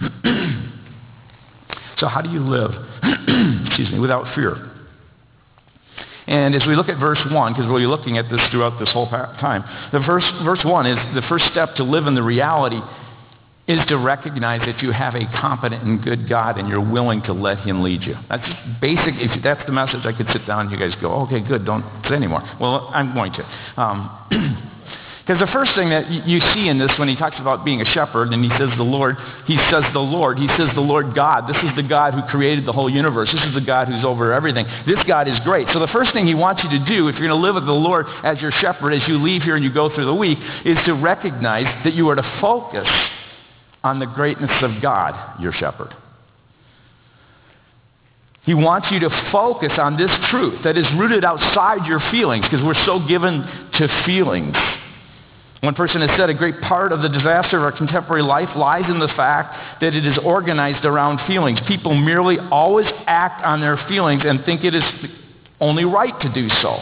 so 1.98 2.08
how 2.08 2.20
do 2.20 2.30
you 2.30 2.40
live, 2.40 2.72
excuse 3.66 3.90
me, 3.90 3.98
without 3.98 4.34
fear? 4.34 4.72
And 6.26 6.54
as 6.54 6.66
we 6.66 6.76
look 6.76 6.90
at 6.90 7.00
verse 7.00 7.20
1, 7.30 7.52
because 7.54 7.66
we'll 7.66 7.78
be 7.78 7.86
looking 7.86 8.18
at 8.18 8.28
this 8.28 8.40
throughout 8.50 8.78
this 8.78 8.92
whole 8.92 9.08
time, 9.08 9.64
the 9.92 10.00
verse, 10.00 10.24
verse 10.44 10.60
1 10.62 10.86
is 10.86 11.14
the 11.14 11.22
first 11.26 11.46
step 11.50 11.74
to 11.76 11.84
live 11.84 12.06
in 12.06 12.14
the 12.14 12.22
reality 12.22 12.80
is 13.68 13.78
to 13.88 13.98
recognize 13.98 14.60
that 14.62 14.82
you 14.82 14.90
have 14.90 15.14
a 15.14 15.26
competent 15.40 15.84
and 15.84 16.02
good 16.02 16.28
God 16.28 16.58
and 16.58 16.68
you're 16.68 16.80
willing 16.80 17.22
to 17.22 17.34
let 17.34 17.58
him 17.58 17.82
lead 17.82 18.02
you. 18.02 18.14
That's 18.28 18.42
just 18.42 18.80
basic. 18.80 19.14
If 19.16 19.42
that's 19.44 19.64
the 19.66 19.72
message, 19.72 20.06
I 20.06 20.12
could 20.12 20.26
sit 20.32 20.46
down 20.46 20.66
and 20.66 20.70
you 20.70 20.78
guys 20.78 20.98
go, 21.00 21.12
okay, 21.26 21.40
good, 21.40 21.66
don't 21.66 21.84
say 22.08 22.14
anymore. 22.14 22.42
Well, 22.58 22.90
I'm 22.92 23.14
going 23.14 23.32
to. 23.34 23.80
Um, 23.80 24.64
Because 25.28 25.44
the 25.44 25.52
first 25.52 25.74
thing 25.76 25.90
that 25.90 26.08
you 26.08 26.40
see 26.54 26.70
in 26.70 26.78
this 26.78 26.90
when 26.96 27.06
he 27.06 27.14
talks 27.14 27.36
about 27.38 27.62
being 27.62 27.82
a 27.82 27.84
shepherd 27.92 28.32
and 28.32 28.42
he 28.42 28.48
says 28.56 28.70
the 28.78 28.82
Lord, 28.82 29.14
he 29.44 29.58
says 29.70 29.84
the 29.92 30.00
Lord, 30.00 30.38
he 30.38 30.48
says 30.56 30.70
the 30.74 30.80
Lord 30.80 31.14
God. 31.14 31.46
This 31.46 31.62
is 31.62 31.76
the 31.76 31.82
God 31.82 32.14
who 32.14 32.22
created 32.32 32.64
the 32.64 32.72
whole 32.72 32.88
universe. 32.88 33.28
This 33.30 33.44
is 33.44 33.52
the 33.52 33.60
God 33.60 33.88
who's 33.88 34.06
over 34.06 34.32
everything. 34.32 34.64
This 34.86 34.96
God 35.06 35.28
is 35.28 35.38
great. 35.40 35.68
So 35.74 35.80
the 35.80 35.92
first 35.92 36.14
thing 36.14 36.26
he 36.26 36.34
wants 36.34 36.64
you 36.64 36.70
to 36.70 36.82
do 36.86 37.08
if 37.08 37.16
you're 37.16 37.28
going 37.28 37.38
to 37.38 37.46
live 37.46 37.56
with 37.56 37.66
the 37.66 37.72
Lord 37.76 38.06
as 38.24 38.40
your 38.40 38.52
shepherd 38.52 38.94
as 38.94 39.06
you 39.06 39.22
leave 39.22 39.42
here 39.42 39.54
and 39.54 39.62
you 39.62 39.70
go 39.70 39.94
through 39.94 40.06
the 40.06 40.14
week 40.14 40.38
is 40.64 40.78
to 40.86 40.94
recognize 40.94 41.84
that 41.84 41.92
you 41.92 42.08
are 42.08 42.16
to 42.16 42.38
focus 42.40 42.88
on 43.84 43.98
the 43.98 44.06
greatness 44.06 44.50
of 44.62 44.82
God, 44.82 45.40
your 45.40 45.52
shepherd. 45.52 45.94
He 48.42 48.54
wants 48.54 48.88
you 48.90 49.00
to 49.00 49.28
focus 49.30 49.72
on 49.78 49.98
this 49.98 50.10
truth 50.30 50.64
that 50.64 50.78
is 50.78 50.86
rooted 50.96 51.24
outside 51.24 51.86
your 51.86 52.00
feelings 52.10 52.44
because 52.44 52.64
we're 52.64 52.86
so 52.86 53.06
given 53.06 53.42
to 53.74 54.02
feelings. 54.06 54.56
One 55.60 55.74
person 55.74 56.00
has 56.00 56.16
said 56.16 56.30
a 56.30 56.34
great 56.34 56.60
part 56.62 56.92
of 56.92 57.02
the 57.02 57.08
disaster 57.08 57.58
of 57.58 57.64
our 57.64 57.76
contemporary 57.76 58.22
life 58.22 58.48
lies 58.56 58.88
in 58.88 59.00
the 59.00 59.08
fact 59.08 59.80
that 59.80 59.92
it 59.92 60.06
is 60.06 60.16
organized 60.24 60.84
around 60.84 61.20
feelings. 61.26 61.58
People 61.66 61.94
merely 61.94 62.38
always 62.38 62.86
act 63.06 63.44
on 63.44 63.60
their 63.60 63.76
feelings 63.88 64.22
and 64.24 64.44
think 64.44 64.64
it 64.64 64.74
is 64.74 64.84
only 65.60 65.84
right 65.84 66.18
to 66.20 66.32
do 66.32 66.48
so. 66.62 66.78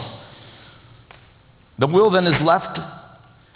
The 1.79 1.87
will 1.87 2.11
then 2.11 2.27
is 2.27 2.41
left 2.41 2.79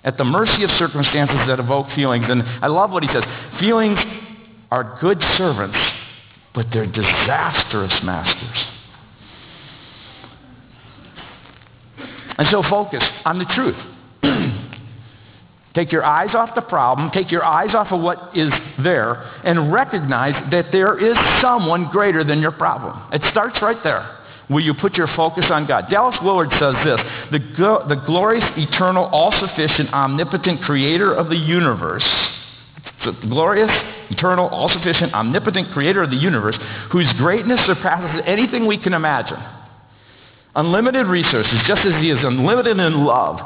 at 0.04 0.18
the 0.18 0.24
mercy 0.24 0.64
of 0.64 0.70
circumstances 0.72 1.38
that 1.48 1.60
evoke 1.60 1.88
feelings. 1.96 2.26
And 2.28 2.42
I 2.42 2.68
love 2.68 2.92
what 2.92 3.04
he 3.04 3.10
says. 3.14 3.24
Feelings 3.60 4.00
are 4.72 4.98
good 5.00 5.22
servants, 5.38 5.78
but 6.54 6.68
they're 6.72 6.88
disastrous 6.88 7.94
masters. 8.04 8.66
And 12.38 12.48
so 12.50 12.64
focus 12.64 13.04
on 13.26 13.38
the 13.38 13.46
truth. 13.46 13.76
Take 15.74 15.92
your 15.92 16.04
eyes 16.04 16.36
off 16.36 16.54
the 16.54 16.62
problem, 16.62 17.12
take 17.12 17.32
your 17.32 17.46
eyes 17.46 17.74
off 17.74 17.94
of 17.94 18.02
what 18.02 18.36
is 18.36 18.52
there, 18.84 19.24
and 19.46 19.72
recognize 19.72 20.52
that 20.52 20.66
there 20.74 20.98
is 20.98 21.16
someone 21.42 21.90
greater 21.92 22.26
than 22.26 22.40
your 22.40 22.52
problem. 22.52 23.00
It 23.14 23.22
starts 23.32 23.58
right 23.62 23.82
there. 23.82 24.21
Will 24.52 24.60
you 24.60 24.74
put 24.74 24.96
your 24.96 25.08
focus 25.16 25.46
on 25.50 25.66
God? 25.66 25.86
Dallas 25.90 26.18
Willard 26.22 26.50
says 26.60 26.76
this, 26.84 27.00
the, 27.32 27.40
go- 27.58 27.86
the 27.88 27.96
glorious, 28.06 28.44
eternal, 28.58 29.06
all-sufficient, 29.06 29.94
omnipotent 29.94 30.62
creator 30.64 31.14
of 31.14 31.30
the 31.30 31.38
universe, 31.38 32.04
the 33.06 33.14
glorious, 33.30 33.72
eternal, 34.10 34.50
all-sufficient, 34.50 35.14
omnipotent 35.14 35.72
creator 35.72 36.04
of 36.04 36.10
the 36.10 36.18
universe, 36.18 36.58
whose 36.92 37.08
greatness 37.14 37.62
surpasses 37.66 38.22
anything 38.26 38.68
we 38.68 38.78
can 38.78 38.94
imagine. 38.94 39.42
Unlimited 40.54 41.08
resources, 41.08 41.54
just 41.66 41.86
as 41.86 41.94
he 42.02 42.12
is 42.12 42.18
unlimited 42.22 42.78
in 42.78 43.06
love, 43.06 43.40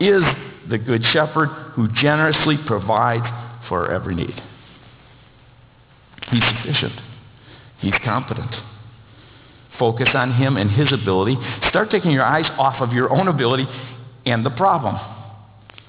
is 0.00 0.22
the 0.70 0.78
good 0.78 1.02
shepherd 1.12 1.48
who 1.74 1.86
generously 1.88 2.56
provides 2.66 3.26
for 3.68 3.92
every 3.92 4.14
need. 4.14 4.42
He's 6.30 6.42
sufficient. 6.42 6.98
He's 7.80 7.94
competent. 8.02 8.54
Focus 9.78 10.08
on 10.14 10.32
him 10.32 10.56
and 10.56 10.70
his 10.70 10.92
ability. 10.92 11.36
Start 11.68 11.90
taking 11.90 12.10
your 12.10 12.24
eyes 12.24 12.46
off 12.58 12.80
of 12.80 12.92
your 12.92 13.10
own 13.10 13.28
ability 13.28 13.66
and 14.24 14.44
the 14.44 14.50
problem. 14.50 14.96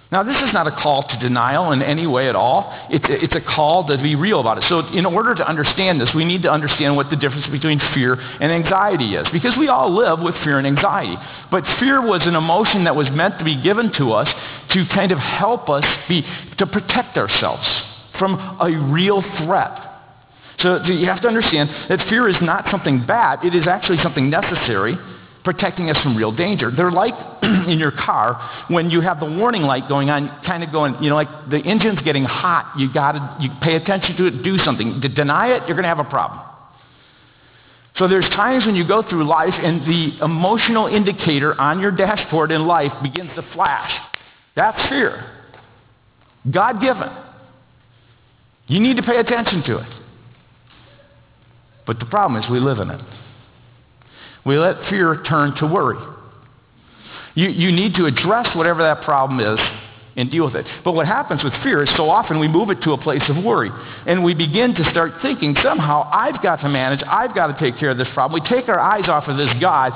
Now, 0.09 0.23
this 0.23 0.37
is 0.37 0.53
not 0.53 0.67
a 0.67 0.71
call 0.71 1.03
to 1.03 1.19
denial 1.19 1.73
in 1.73 1.81
any 1.81 2.07
way 2.07 2.29
at 2.29 2.35
all. 2.35 2.71
It's 2.89 3.03
a, 3.03 3.23
it's 3.25 3.35
a 3.35 3.41
call 3.41 3.87
to 3.87 3.97
be 3.97 4.15
real 4.15 4.39
about 4.39 4.57
it. 4.57 4.63
So 4.69 4.79
in 4.79 5.05
order 5.05 5.35
to 5.35 5.45
understand 5.45 5.99
this, 5.99 6.09
we 6.15 6.23
need 6.23 6.43
to 6.43 6.51
understand 6.51 6.95
what 6.95 7.09
the 7.09 7.17
difference 7.17 7.45
between 7.47 7.79
fear 7.93 8.13
and 8.13 8.49
anxiety 8.49 9.15
is. 9.15 9.27
Because 9.33 9.57
we 9.57 9.67
all 9.67 9.93
live 9.93 10.19
with 10.21 10.35
fear 10.45 10.59
and 10.59 10.67
anxiety. 10.67 11.17
But 11.51 11.65
fear 11.79 12.01
was 12.01 12.21
an 12.23 12.35
emotion 12.35 12.85
that 12.85 12.95
was 12.95 13.09
meant 13.11 13.37
to 13.39 13.43
be 13.43 13.61
given 13.61 13.91
to 13.97 14.13
us 14.13 14.29
to 14.71 14.85
kind 14.95 15.11
of 15.11 15.17
help 15.19 15.69
us 15.69 15.83
be, 16.07 16.23
to 16.57 16.65
protect 16.65 17.17
ourselves 17.17 17.67
from 18.17 18.35
a 18.61 18.91
real 18.93 19.21
threat. 19.43 19.86
So 20.59 20.83
you 20.85 21.05
have 21.07 21.21
to 21.21 21.27
understand 21.27 21.69
that 21.89 22.07
fear 22.09 22.27
is 22.27 22.35
not 22.41 22.65
something 22.71 23.05
bad. 23.05 23.45
It 23.45 23.53
is 23.53 23.67
actually 23.67 23.99
something 24.01 24.29
necessary 24.29 24.97
protecting 25.43 25.89
us 25.89 25.97
from 26.03 26.17
real 26.17 26.31
danger. 26.31 26.71
They're 26.75 26.91
like 26.91 27.13
in 27.43 27.79
your 27.79 27.91
car 27.91 28.65
when 28.67 28.89
you 28.89 28.99
have 28.99 29.21
the 29.21 29.25
warning 29.25 29.61
light 29.61 29.87
going 29.87 30.09
on, 30.09 30.27
kind 30.45 30.61
of 30.61 30.73
going, 30.73 31.01
you 31.01 31.09
know, 31.09 31.15
like 31.15 31.29
the 31.49 31.59
engine's 31.59 32.01
getting 32.01 32.25
hot. 32.25 32.73
You 32.77 32.91
got 32.91 33.13
to 33.13 33.37
you 33.39 33.49
pay 33.61 33.75
attention 33.75 34.17
to 34.17 34.25
it, 34.25 34.43
do 34.43 34.57
something. 34.57 34.99
To 34.99 35.07
deny 35.07 35.55
it, 35.55 35.63
you're 35.67 35.75
going 35.75 35.83
to 35.83 35.89
have 35.89 35.99
a 35.99 36.09
problem. 36.09 36.41
So 37.95 38.07
there's 38.07 38.27
times 38.29 38.65
when 38.65 38.75
you 38.75 38.85
go 38.87 39.07
through 39.07 39.25
life 39.25 39.53
and 39.55 39.81
the 39.81 40.23
emotional 40.23 40.87
indicator 40.87 41.59
on 41.59 41.79
your 41.79 41.91
dashboard 41.91 42.51
in 42.51 42.67
life 42.67 42.91
begins 43.01 43.29
to 43.35 43.41
flash. 43.53 43.91
That's 44.55 44.89
fear. 44.89 45.31
God-given. 46.51 47.09
You 48.67 48.81
need 48.81 48.97
to 48.97 49.03
pay 49.03 49.17
attention 49.17 49.63
to 49.63 49.77
it. 49.77 49.96
But 51.87 51.99
the 51.99 52.05
problem 52.05 52.43
is 52.43 52.49
we 52.49 52.59
live 52.59 52.79
in 52.79 52.91
it. 52.91 53.01
We 54.45 54.57
let 54.57 54.89
fear 54.89 55.23
turn 55.23 55.55
to 55.55 55.65
worry. 55.65 55.97
You, 57.33 57.49
you 57.49 57.71
need 57.71 57.95
to 57.95 58.05
address 58.05 58.55
whatever 58.55 58.83
that 58.83 59.03
problem 59.03 59.39
is 59.39 59.59
and 60.15 60.31
deal 60.31 60.45
with 60.45 60.55
it. 60.55 60.65
But 60.83 60.93
what 60.93 61.05
happens 61.05 61.43
with 61.43 61.53
fear 61.63 61.83
is 61.83 61.89
so 61.95 62.09
often 62.09 62.39
we 62.39 62.47
move 62.47 62.69
it 62.71 62.81
to 62.81 62.91
a 62.91 62.97
place 62.97 63.21
of 63.29 63.43
worry. 63.43 63.69
And 64.05 64.23
we 64.23 64.33
begin 64.33 64.73
to 64.75 64.89
start 64.91 65.13
thinking, 65.21 65.55
somehow 65.63 66.09
I've 66.11 66.41
got 66.41 66.57
to 66.57 66.69
manage, 66.69 67.01
I've 67.07 67.35
got 67.35 67.47
to 67.47 67.59
take 67.59 67.79
care 67.79 67.91
of 67.91 67.97
this 67.97 68.07
problem. 68.13 68.41
We 68.41 68.49
take 68.49 68.67
our 68.67 68.79
eyes 68.79 69.07
off 69.07 69.27
of 69.27 69.37
this 69.37 69.53
God 69.61 69.93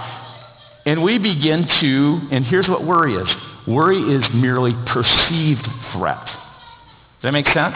and 0.86 1.04
we 1.04 1.18
begin 1.18 1.68
to, 1.82 2.28
and 2.32 2.46
here's 2.46 2.68
what 2.68 2.86
worry 2.86 3.16
is. 3.16 3.28
Worry 3.68 4.00
is 4.16 4.24
merely 4.34 4.74
perceived 4.88 5.68
threat. 5.94 6.26
Does 6.26 7.24
that 7.24 7.32
make 7.32 7.48
sense? 7.48 7.76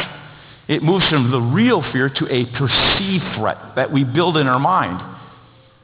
It 0.67 0.81
moves 0.81 1.07
from 1.09 1.31
the 1.31 1.39
real 1.39 1.83
fear 1.91 2.09
to 2.09 2.27
a 2.27 2.45
perceived 2.45 3.35
threat 3.35 3.75
that 3.75 3.91
we 3.91 4.03
build 4.03 4.37
in 4.37 4.47
our 4.47 4.59
mind 4.59 5.15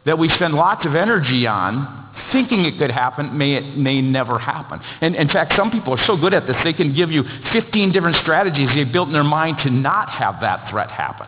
that 0.06 0.17
we 0.17 0.30
spend 0.30 0.54
lots 0.54 0.86
of 0.86 0.96
energy 0.96 1.46
on 1.46 2.00
thinking 2.32 2.65
it 2.65 2.78
could 2.78 2.91
happen 2.91 3.38
may 3.38 3.56
it 3.56 3.78
may 3.78 4.02
never 4.02 4.39
happen. 4.39 4.80
And 5.02 5.15
in 5.15 5.28
fact, 5.28 5.54
some 5.56 5.72
people 5.72 5.94
are 5.94 6.06
so 6.06 6.17
good 6.17 6.34
at 6.34 6.48
this, 6.48 6.56
they 6.63 6.74
can 6.74 6.96
give 6.96 7.12
you 7.12 7.24
15 7.54 7.91
different 7.91 8.17
strategies 8.17 8.70
they've 8.76 8.91
built 8.91 9.08
in 9.08 9.13
their 9.13 9.24
mind 9.24 9.58
to 9.63 9.70
not 9.70 10.10
have 10.10 10.41
that 10.41 10.70
threat 10.70 10.89
happen. 10.89 11.28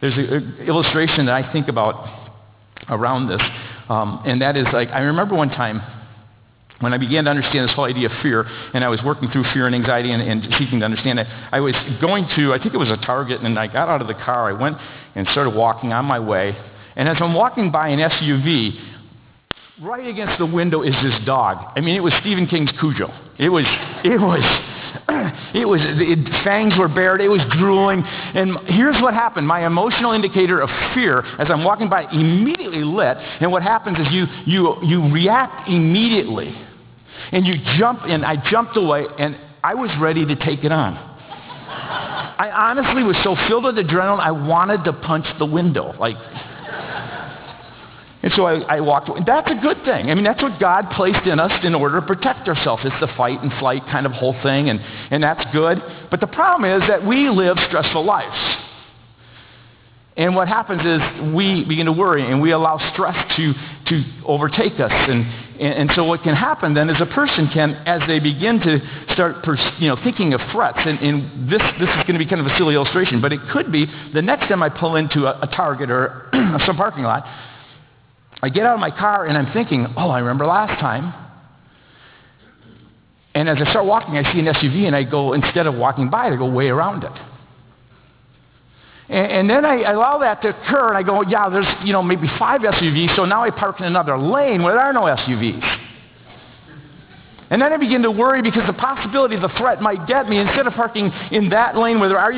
There's 0.00 0.16
an 0.16 0.66
illustration 0.66 1.26
that 1.26 1.34
I 1.34 1.52
think 1.52 1.68
about 1.68 2.34
around 2.88 3.28
this, 3.28 3.40
um, 3.88 4.22
and 4.26 4.42
that 4.42 4.56
is 4.56 4.66
like, 4.72 4.88
I 4.90 5.00
remember 5.00 5.34
one 5.34 5.48
time 5.48 5.80
when 6.80 6.92
I 6.92 6.98
began 6.98 7.24
to 7.24 7.30
understand 7.30 7.68
this 7.68 7.74
whole 7.74 7.86
idea 7.86 8.06
of 8.06 8.12
fear, 8.22 8.42
and 8.74 8.84
I 8.84 8.88
was 8.88 9.02
working 9.02 9.30
through 9.30 9.44
fear 9.54 9.66
and 9.66 9.74
anxiety 9.74 10.12
and, 10.12 10.22
and, 10.22 10.42
seeking 10.58 10.80
to 10.80 10.84
understand 10.84 11.18
it, 11.18 11.26
I 11.50 11.60
was 11.60 11.74
going 12.00 12.28
to, 12.36 12.52
I 12.52 12.58
think 12.58 12.74
it 12.74 12.78
was 12.78 12.90
a 12.90 12.98
Target, 12.98 13.40
and 13.40 13.58
I 13.58 13.66
got 13.66 13.88
out 13.88 14.02
of 14.02 14.08
the 14.08 14.14
car, 14.14 14.48
I 14.48 14.52
went 14.52 14.76
and 15.14 15.26
started 15.28 15.54
walking 15.54 15.92
on 15.92 16.04
my 16.04 16.20
way, 16.20 16.56
and 16.94 17.08
as 17.08 17.16
I'm 17.20 17.34
walking 17.34 17.70
by 17.70 17.88
an 17.88 17.98
SUV, 17.98 18.78
right 19.82 20.06
against 20.06 20.38
the 20.38 20.46
window 20.46 20.82
is 20.82 20.94
this 21.02 21.14
dog. 21.24 21.72
I 21.76 21.80
mean, 21.80 21.96
it 21.96 22.02
was 22.02 22.12
Stephen 22.20 22.46
King's 22.46 22.70
Cujo. 22.80 23.12
It 23.38 23.50
was, 23.50 23.64
it 24.04 24.18
was, 24.18 24.40
it 25.54 25.66
was, 25.66 25.80
it, 25.82 26.44
fangs 26.44 26.74
were 26.78 26.88
bared, 26.88 27.20
it 27.20 27.28
was 27.28 27.42
drooling, 27.58 28.02
and 28.02 28.56
here's 28.66 29.00
what 29.02 29.12
happened. 29.12 29.46
My 29.46 29.66
emotional 29.66 30.12
indicator 30.12 30.60
of 30.60 30.70
fear, 30.94 31.20
as 31.38 31.48
I'm 31.50 31.64
walking 31.64 31.88
by, 31.88 32.10
immediately 32.10 32.82
lit, 32.84 33.18
and 33.18 33.52
what 33.52 33.62
happens 33.62 33.98
is 33.98 34.06
you, 34.10 34.24
you, 34.46 34.76
you 34.82 35.12
react 35.12 35.68
immediately. 35.68 36.56
And 37.32 37.46
you 37.46 37.54
jump, 37.78 38.00
and 38.04 38.24
I 38.24 38.36
jumped 38.50 38.76
away, 38.76 39.04
and 39.18 39.36
I 39.62 39.74
was 39.74 39.90
ready 40.00 40.24
to 40.24 40.36
take 40.36 40.64
it 40.64 40.72
on. 40.72 40.94
I 42.38 42.50
honestly 42.54 43.02
was 43.02 43.16
so 43.24 43.34
filled 43.48 43.64
with 43.64 43.76
adrenaline, 43.76 44.20
I 44.20 44.30
wanted 44.30 44.84
to 44.84 44.92
punch 44.92 45.26
the 45.38 45.46
window. 45.46 45.94
Like, 45.98 46.16
and 48.22 48.32
so 48.34 48.44
I, 48.44 48.76
I, 48.76 48.80
walked 48.80 49.08
away. 49.08 49.20
That's 49.26 49.50
a 49.50 49.54
good 49.54 49.78
thing. 49.84 50.10
I 50.10 50.14
mean, 50.14 50.24
that's 50.24 50.42
what 50.42 50.58
God 50.58 50.90
placed 50.90 51.26
in 51.26 51.38
us 51.38 51.52
in 51.64 51.74
order 51.74 52.00
to 52.00 52.06
protect 52.06 52.48
ourselves. 52.48 52.82
It's 52.84 52.98
the 53.00 53.12
fight 53.16 53.40
and 53.40 53.52
flight 53.54 53.82
kind 53.86 54.04
of 54.04 54.12
whole 54.12 54.34
thing, 54.42 54.68
and, 54.68 54.80
and 55.10 55.22
that's 55.22 55.44
good. 55.52 55.82
But 56.10 56.20
the 56.20 56.26
problem 56.26 56.70
is 56.70 56.88
that 56.88 57.06
we 57.06 57.28
live 57.28 57.56
stressful 57.68 58.04
lives. 58.04 58.65
And 60.16 60.34
what 60.34 60.48
happens 60.48 60.80
is 60.80 61.34
we 61.34 61.64
begin 61.64 61.84
to 61.86 61.92
worry 61.92 62.24
and 62.24 62.40
we 62.40 62.52
allow 62.52 62.78
stress 62.94 63.36
to, 63.36 63.52
to 63.88 64.04
overtake 64.24 64.80
us. 64.80 64.90
And, 64.90 65.26
and, 65.60 65.74
and 65.74 65.90
so 65.94 66.04
what 66.04 66.22
can 66.22 66.34
happen 66.34 66.72
then 66.72 66.88
is 66.88 66.98
a 67.02 67.06
person 67.06 67.50
can, 67.52 67.74
as 67.84 68.00
they 68.08 68.18
begin 68.18 68.58
to 68.60 68.80
start 69.12 69.42
pers- 69.42 69.60
you 69.78 69.88
know, 69.88 69.96
thinking 70.02 70.32
of 70.32 70.40
threats, 70.52 70.78
and, 70.80 70.98
and 71.00 71.50
this, 71.50 71.60
this 71.78 71.90
is 71.90 72.02
going 72.08 72.14
to 72.14 72.18
be 72.18 72.26
kind 72.26 72.40
of 72.40 72.46
a 72.46 72.56
silly 72.56 72.74
illustration, 72.74 73.20
but 73.20 73.30
it 73.30 73.40
could 73.52 73.70
be 73.70 73.84
the 74.14 74.22
next 74.22 74.48
time 74.48 74.62
I 74.62 74.70
pull 74.70 74.96
into 74.96 75.26
a, 75.26 75.38
a 75.42 75.48
Target 75.54 75.90
or 75.90 76.30
some 76.64 76.78
parking 76.78 77.04
lot, 77.04 77.26
I 78.40 78.48
get 78.48 78.64
out 78.64 78.74
of 78.74 78.80
my 78.80 78.90
car 78.90 79.26
and 79.26 79.36
I'm 79.36 79.52
thinking, 79.52 79.86
oh, 79.98 80.08
I 80.08 80.20
remember 80.20 80.46
last 80.46 80.80
time. 80.80 81.12
And 83.34 83.50
as 83.50 83.58
I 83.60 83.70
start 83.70 83.84
walking, 83.84 84.16
I 84.16 84.32
see 84.32 84.38
an 84.38 84.46
SUV 84.46 84.86
and 84.86 84.96
I 84.96 85.04
go, 85.04 85.34
instead 85.34 85.66
of 85.66 85.74
walking 85.74 86.08
by 86.08 86.28
I 86.28 86.36
go 86.36 86.50
way 86.50 86.68
around 86.68 87.04
it. 87.04 87.12
And, 89.08 89.32
and 89.32 89.50
then 89.50 89.64
I, 89.64 89.90
allow 89.90 90.18
that 90.18 90.42
to 90.42 90.48
occur, 90.48 90.88
and 90.88 90.96
I 90.96 91.02
go, 91.02 91.22
yeah, 91.22 91.48
there's, 91.48 91.66
you 91.84 91.92
know, 91.92 92.02
maybe 92.02 92.28
five 92.38 92.60
SUVs, 92.60 93.14
so 93.16 93.24
now 93.24 93.44
I 93.44 93.50
park 93.50 93.80
in 93.80 93.86
another 93.86 94.18
lane 94.18 94.62
where 94.62 94.74
there 94.74 94.82
are 94.82 94.92
no 94.92 95.02
SUVs. 95.02 95.82
And 97.48 97.62
then 97.62 97.72
I 97.72 97.76
begin 97.76 98.02
to 98.02 98.10
worry 98.10 98.42
because 98.42 98.66
the 98.66 98.72
possibility 98.72 99.36
of 99.36 99.42
the 99.42 99.50
threat 99.56 99.80
might 99.80 100.08
get 100.08 100.28
me. 100.28 100.38
Instead 100.38 100.66
of 100.66 100.72
parking 100.72 101.12
in 101.30 101.50
that 101.50 101.76
lane 101.76 102.00
where 102.00 102.08
there 102.08 102.18
are, 102.18 102.32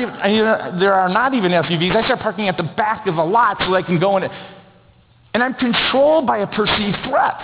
there 0.79 0.93
are 0.93 1.09
not 1.09 1.33
even 1.33 1.51
SUVs, 1.51 1.95
I 1.95 2.05
start 2.05 2.19
parking 2.19 2.47
at 2.47 2.57
the 2.57 2.63
back 2.77 3.07
of 3.07 3.15
the 3.15 3.23
lot 3.23 3.57
so 3.59 3.73
I 3.73 3.81
can 3.81 3.99
go 3.99 4.17
in 4.17 4.23
it. 4.23 4.31
And 5.33 5.41
I'm 5.41 5.55
controlled 5.55 6.27
by 6.27 6.39
a 6.39 6.47
perceived 6.47 6.97
threat. 7.07 7.41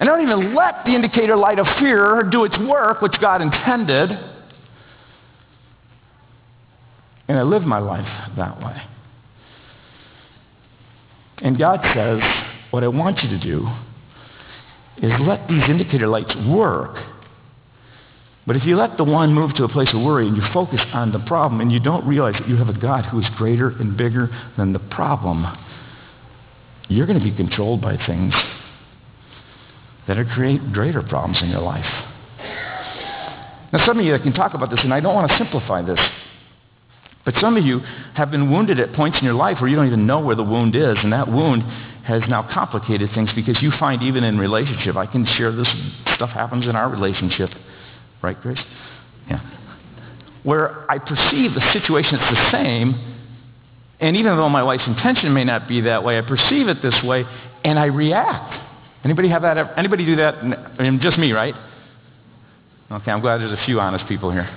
And 0.00 0.08
I 0.08 0.16
don't 0.16 0.22
even 0.22 0.54
let 0.54 0.84
the 0.84 0.94
indicator 0.94 1.36
light 1.36 1.58
of 1.58 1.66
fear 1.78 2.22
do 2.22 2.44
its 2.44 2.56
work, 2.58 3.02
which 3.02 3.14
God 3.20 3.42
intended. 3.42 4.10
And 7.28 7.38
I 7.38 7.42
live 7.42 7.62
my 7.62 7.78
life 7.78 8.30
that 8.36 8.60
way. 8.60 8.82
And 11.38 11.58
God 11.58 11.80
says, 11.94 12.20
what 12.70 12.84
I 12.84 12.88
want 12.88 13.18
you 13.22 13.28
to 13.30 13.38
do 13.38 13.68
is 14.98 15.12
let 15.20 15.48
these 15.48 15.62
indicator 15.68 16.06
lights 16.08 16.34
work. 16.48 16.96
But 18.46 18.56
if 18.56 18.64
you 18.64 18.76
let 18.76 18.96
the 18.96 19.04
one 19.04 19.34
move 19.34 19.54
to 19.56 19.64
a 19.64 19.68
place 19.68 19.88
of 19.92 20.02
worry 20.02 20.28
and 20.28 20.36
you 20.36 20.42
focus 20.54 20.80
on 20.92 21.10
the 21.10 21.18
problem 21.18 21.60
and 21.60 21.70
you 21.72 21.80
don't 21.80 22.06
realize 22.06 22.34
that 22.38 22.48
you 22.48 22.56
have 22.56 22.68
a 22.68 22.78
God 22.78 23.04
who 23.06 23.18
is 23.18 23.26
greater 23.36 23.70
and 23.70 23.96
bigger 23.96 24.30
than 24.56 24.72
the 24.72 24.78
problem, 24.78 25.44
you're 26.88 27.06
going 27.06 27.18
to 27.18 27.24
be 27.24 27.34
controlled 27.34 27.82
by 27.82 27.96
things 28.06 28.32
that 30.06 30.16
are 30.16 30.24
create 30.24 30.72
greater 30.72 31.02
problems 31.02 31.42
in 31.42 31.50
your 31.50 31.60
life. 31.60 31.84
Now, 33.72 33.84
some 33.84 33.98
of 33.98 34.04
you 34.04 34.16
can 34.20 34.32
talk 34.32 34.54
about 34.54 34.70
this, 34.70 34.78
and 34.82 34.94
I 34.94 35.00
don't 35.00 35.14
want 35.14 35.28
to 35.28 35.36
simplify 35.36 35.82
this, 35.82 35.98
but 37.26 37.34
some 37.40 37.56
of 37.56 37.64
you 37.64 37.80
have 38.14 38.30
been 38.30 38.52
wounded 38.52 38.78
at 38.78 38.92
points 38.92 39.18
in 39.18 39.24
your 39.24 39.34
life 39.34 39.60
where 39.60 39.68
you 39.68 39.74
don't 39.74 39.88
even 39.88 40.06
know 40.06 40.20
where 40.20 40.36
the 40.36 40.44
wound 40.44 40.76
is, 40.76 40.96
and 41.02 41.12
that 41.12 41.26
wound 41.26 41.62
has 42.04 42.22
now 42.28 42.48
complicated 42.54 43.10
things 43.14 43.30
because 43.34 43.60
you 43.60 43.72
find 43.80 44.00
even 44.04 44.22
in 44.22 44.38
relationship, 44.38 44.94
I 44.94 45.06
can 45.06 45.26
share 45.36 45.50
this 45.50 45.66
stuff 46.14 46.30
happens 46.30 46.68
in 46.68 46.76
our 46.76 46.88
relationship. 46.88 47.50
Right, 48.22 48.40
Grace? 48.40 48.60
Yeah. 49.28 49.40
Where 50.44 50.88
I 50.88 51.00
perceive 51.00 51.52
the 51.52 51.72
situation 51.72 52.14
is 52.14 52.20
the 52.20 52.50
same, 52.52 53.16
and 53.98 54.16
even 54.16 54.36
though 54.36 54.48
my 54.48 54.62
wife's 54.62 54.86
intention 54.86 55.34
may 55.34 55.42
not 55.42 55.66
be 55.66 55.80
that 55.80 56.04
way, 56.04 56.18
I 56.18 56.22
perceive 56.22 56.68
it 56.68 56.80
this 56.80 56.94
way, 57.02 57.24
and 57.64 57.76
I 57.76 57.86
react. 57.86 58.54
Anybody 59.02 59.30
have 59.30 59.42
that? 59.42 59.76
Anybody 59.76 60.06
do 60.06 60.16
that? 60.16 60.36
I 60.78 60.82
mean, 60.82 61.00
just 61.02 61.18
me, 61.18 61.32
right? 61.32 61.54
Okay, 62.92 63.10
I'm 63.10 63.20
glad 63.20 63.38
there's 63.38 63.50
a 63.50 63.64
few 63.66 63.80
honest 63.80 64.06
people 64.06 64.30
here. 64.30 64.48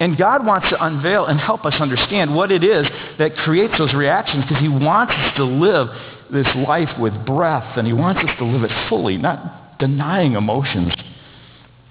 And 0.00 0.18
God 0.18 0.44
wants 0.44 0.68
to 0.70 0.84
unveil 0.84 1.26
and 1.26 1.38
help 1.38 1.64
us 1.64 1.74
understand 1.80 2.34
what 2.34 2.50
it 2.50 2.64
is 2.64 2.86
that 3.18 3.36
creates 3.36 3.78
those 3.78 3.94
reactions 3.94 4.44
because 4.44 4.60
he 4.60 4.68
wants 4.68 5.12
us 5.12 5.36
to 5.36 5.44
live 5.44 5.88
this 6.32 6.48
life 6.66 6.90
with 6.98 7.12
breath 7.24 7.76
and 7.76 7.86
he 7.86 7.92
wants 7.92 8.20
us 8.20 8.36
to 8.38 8.44
live 8.44 8.64
it 8.64 8.88
fully, 8.88 9.16
not 9.16 9.78
denying 9.78 10.34
emotions, 10.34 10.92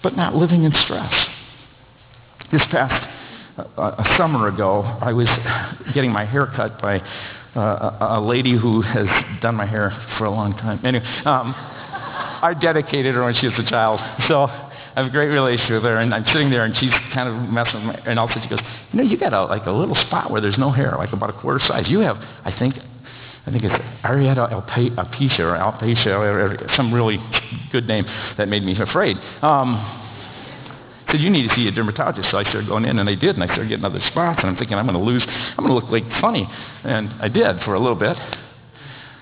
but 0.01 0.15
not 0.17 0.35
living 0.35 0.63
in 0.63 0.73
stress. 0.83 1.13
This 2.51 2.61
past 2.69 3.07
uh, 3.57 3.63
a 3.97 4.15
summer 4.17 4.47
ago, 4.47 4.81
I 4.81 5.13
was 5.13 5.27
getting 5.93 6.11
my 6.11 6.25
hair 6.25 6.51
cut 6.55 6.81
by 6.81 6.99
uh, 7.55 8.17
a, 8.17 8.21
lady 8.21 8.57
who 8.57 8.81
has 8.81 9.07
done 9.41 9.55
my 9.55 9.65
hair 9.65 9.91
for 10.17 10.25
a 10.25 10.31
long 10.31 10.53
time. 10.53 10.83
Anyway, 10.83 11.05
um, 11.25 11.53
I 11.55 12.53
dedicated 12.59 13.15
her 13.15 13.23
when 13.23 13.35
she 13.35 13.47
was 13.47 13.55
a 13.59 13.69
child. 13.69 13.99
So 14.27 14.47
I 14.95 15.01
have 15.01 15.07
a 15.07 15.09
great 15.09 15.29
relationship 15.29 15.81
with 15.81 15.83
her, 15.83 15.97
and 15.97 16.13
I'm 16.13 16.25
sitting 16.25 16.49
there, 16.49 16.65
and 16.65 16.75
she's 16.77 16.91
kind 17.13 17.27
of 17.27 17.49
messing 17.49 17.87
with 17.87 17.95
me, 17.95 18.01
and 18.05 18.19
all 18.19 18.25
of 18.25 18.31
a 18.31 18.33
sudden 18.33 18.49
she 18.49 18.55
goes, 18.55 18.65
you 18.91 19.01
know, 19.01 19.09
you 19.09 19.17
got 19.17 19.33
a, 19.33 19.45
like 19.45 19.65
a 19.65 19.71
little 19.71 19.95
spot 20.07 20.29
where 20.29 20.39
there's 20.39 20.57
no 20.57 20.71
hair, 20.71 20.93
like 20.97 21.13
about 21.13 21.29
a 21.29 21.33
quarter 21.33 21.59
size. 21.65 21.85
You 21.87 21.99
have, 21.99 22.17
I 22.17 22.53
think, 22.57 22.75
I 23.45 23.51
think 23.51 23.63
it's 23.63 23.73
areata 24.03 24.51
alopecia 24.51 25.39
or 25.39 25.57
alopecia, 25.57 26.07
or 26.07 26.75
some 26.75 26.93
really 26.93 27.17
good 27.71 27.87
name 27.87 28.05
that 28.37 28.47
made 28.47 28.63
me 28.63 28.79
afraid. 28.79 29.17
Um, 29.41 30.01
said, 31.13 31.21
you 31.21 31.29
need 31.29 31.47
to 31.47 31.55
see 31.55 31.67
a 31.67 31.71
dermatologist. 31.71 32.29
So 32.31 32.37
I 32.37 32.43
started 32.43 32.67
going 32.67 32.85
in, 32.85 32.99
and 32.99 33.09
I 33.09 33.15
did, 33.15 33.35
and 33.35 33.43
I 33.43 33.47
started 33.47 33.69
getting 33.69 33.85
other 33.85 34.01
spots, 34.11 34.39
and 34.41 34.49
I'm 34.49 34.57
thinking, 34.57 34.77
I'm 34.77 34.85
going 34.85 34.99
to 34.99 35.03
lose, 35.03 35.23
I'm 35.27 35.65
going 35.65 35.69
to 35.69 35.73
look 35.75 35.89
like 35.89 36.03
funny. 36.21 36.47
And 36.83 37.09
I 37.21 37.29
did 37.29 37.61
for 37.63 37.75
a 37.75 37.79
little 37.79 37.95
bit. 37.95 38.17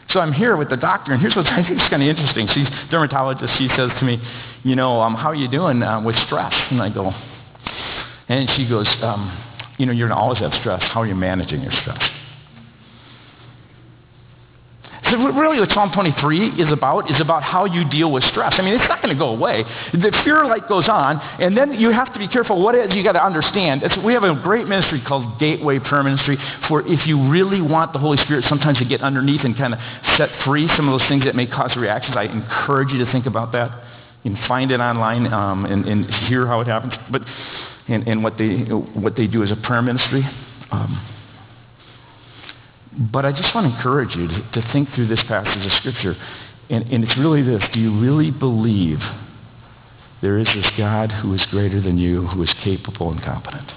So 0.09 0.19
I'm 0.19 0.33
here 0.33 0.57
with 0.57 0.69
the 0.69 0.77
doctor, 0.77 1.13
and 1.13 1.21
here's 1.21 1.35
what 1.35 1.47
I 1.47 1.63
think 1.63 1.81
is 1.81 1.89
kind 1.89 2.03
of 2.03 2.09
interesting. 2.09 2.47
She's 2.53 2.67
a 2.67 2.87
dermatologist. 2.91 3.53
She 3.57 3.69
says 3.75 3.89
to 3.99 4.05
me, 4.05 4.21
you 4.63 4.75
know, 4.75 5.01
um, 5.01 5.15
how 5.15 5.29
are 5.29 5.35
you 5.35 5.47
doing 5.49 5.81
uh, 5.81 6.01
with 6.01 6.15
stress? 6.25 6.53
And 6.69 6.81
I 6.81 6.89
go, 6.93 7.11
and 8.27 8.49
she 8.55 8.67
goes, 8.67 8.87
um, 9.01 9.31
you 9.77 9.85
know, 9.85 9.91
you're 9.91 10.07
going 10.07 10.17
to 10.17 10.21
always 10.21 10.39
have 10.39 10.53
stress. 10.59 10.81
How 10.83 11.01
are 11.01 11.07
you 11.07 11.15
managing 11.15 11.61
your 11.61 11.71
stress? 11.81 12.01
So 15.11 15.17
really 15.17 15.59
what 15.59 15.69
Psalm 15.71 15.91
23 15.93 16.61
is 16.61 16.71
about 16.71 17.11
is 17.11 17.19
about 17.19 17.43
how 17.43 17.65
you 17.65 17.83
deal 17.89 18.11
with 18.11 18.23
stress. 18.31 18.53
I 18.57 18.61
mean, 18.61 18.75
it's 18.75 18.87
not 18.87 19.01
going 19.01 19.13
to 19.13 19.19
go 19.19 19.29
away. 19.29 19.63
The 19.91 20.11
fear 20.23 20.45
light 20.45 20.69
goes 20.69 20.87
on, 20.87 21.19
and 21.19 21.55
then 21.55 21.73
you 21.73 21.91
have 21.91 22.13
to 22.13 22.19
be 22.19 22.29
careful 22.29 22.63
what 22.63 22.75
it 22.75 22.89
is 22.89 22.95
you 22.95 23.03
got 23.03 23.13
to 23.13 23.23
understand. 23.23 23.83
It's, 23.83 23.97
we 24.05 24.13
have 24.13 24.23
a 24.23 24.33
great 24.41 24.67
ministry 24.67 25.03
called 25.05 25.37
Gateway 25.37 25.79
Prayer 25.79 26.03
Ministry 26.03 26.37
for 26.69 26.87
if 26.87 27.05
you 27.05 27.29
really 27.29 27.61
want 27.61 27.91
the 27.91 27.99
Holy 27.99 28.17
Spirit 28.23 28.45
sometimes 28.47 28.79
to 28.79 28.85
get 28.85 29.01
underneath 29.01 29.41
and 29.43 29.57
kind 29.57 29.73
of 29.73 29.79
set 30.15 30.29
free 30.45 30.69
some 30.77 30.87
of 30.87 30.97
those 30.97 31.07
things 31.09 31.25
that 31.25 31.35
may 31.35 31.45
cause 31.45 31.75
reactions. 31.75 32.15
I 32.15 32.23
encourage 32.23 32.89
you 32.89 33.03
to 33.03 33.11
think 33.11 33.25
about 33.25 33.51
that. 33.51 33.83
You 34.23 34.33
can 34.33 34.47
find 34.47 34.71
it 34.71 34.79
online 34.79 35.27
um, 35.33 35.65
and, 35.65 35.85
and, 35.85 36.05
hear 36.29 36.47
how 36.47 36.61
it 36.61 36.67
happens. 36.67 36.93
But 37.11 37.23
and, 37.87 38.07
and, 38.07 38.23
what 38.23 38.37
they 38.37 38.59
what 38.59 39.17
they 39.17 39.27
do 39.27 39.43
as 39.43 39.51
a 39.51 39.55
prayer 39.57 39.81
ministry. 39.81 40.23
Um, 40.71 41.20
but 42.97 43.25
I 43.25 43.31
just 43.31 43.55
want 43.55 43.71
to 43.71 43.77
encourage 43.77 44.15
you 44.15 44.27
to, 44.27 44.51
to 44.53 44.71
think 44.73 44.89
through 44.93 45.07
this 45.07 45.21
passage 45.27 45.65
of 45.65 45.71
Scripture. 45.79 46.15
And, 46.69 46.85
and 46.91 47.03
it's 47.03 47.17
really 47.17 47.41
this. 47.41 47.63
Do 47.73 47.79
you 47.79 47.99
really 47.99 48.31
believe 48.31 48.99
there 50.21 50.37
is 50.37 50.47
this 50.47 50.67
God 50.77 51.11
who 51.11 51.33
is 51.33 51.45
greater 51.49 51.81
than 51.81 51.97
you, 51.97 52.27
who 52.27 52.43
is 52.43 52.53
capable 52.63 53.11
and 53.11 53.21
competent? 53.23 53.71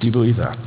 Do 0.00 0.06
you 0.06 0.12
believe 0.12 0.36
that? 0.36 0.58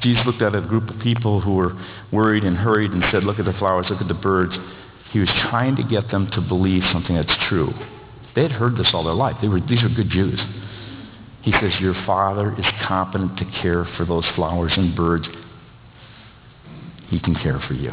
Jesus 0.00 0.24
looked 0.24 0.42
at 0.42 0.54
a 0.54 0.60
group 0.60 0.88
of 0.88 1.00
people 1.00 1.40
who 1.40 1.54
were 1.54 1.72
worried 2.12 2.44
and 2.44 2.56
hurried 2.56 2.92
and 2.92 3.04
said, 3.10 3.24
look 3.24 3.38
at 3.38 3.44
the 3.44 3.52
flowers, 3.54 3.86
look 3.90 4.00
at 4.00 4.08
the 4.08 4.14
birds. 4.14 4.54
He 5.10 5.18
was 5.18 5.28
trying 5.50 5.76
to 5.76 5.82
get 5.82 6.10
them 6.10 6.28
to 6.32 6.40
believe 6.40 6.82
something 6.92 7.14
that's 7.14 7.34
true. 7.48 7.72
They 8.36 8.42
had 8.42 8.52
heard 8.52 8.76
this 8.76 8.90
all 8.92 9.02
their 9.02 9.14
life. 9.14 9.36
They 9.40 9.48
were, 9.48 9.60
these 9.60 9.82
are 9.82 9.88
good 9.88 10.10
Jews. 10.10 10.38
He 11.40 11.52
says, 11.52 11.72
your 11.80 11.94
father 12.04 12.54
is 12.58 12.66
competent 12.86 13.38
to 13.38 13.44
care 13.62 13.86
for 13.96 14.04
those 14.04 14.26
flowers 14.34 14.72
and 14.76 14.94
birds. 14.94 15.26
He 17.08 17.18
can 17.18 17.34
care 17.34 17.58
for 17.66 17.72
you. 17.72 17.92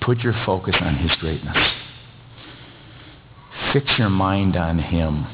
Put 0.00 0.20
your 0.20 0.34
focus 0.46 0.76
on 0.80 0.96
his 0.96 1.10
greatness. 1.16 1.56
Fix 3.72 3.86
your 3.98 4.10
mind 4.10 4.56
on 4.56 4.78
him. 4.78 5.26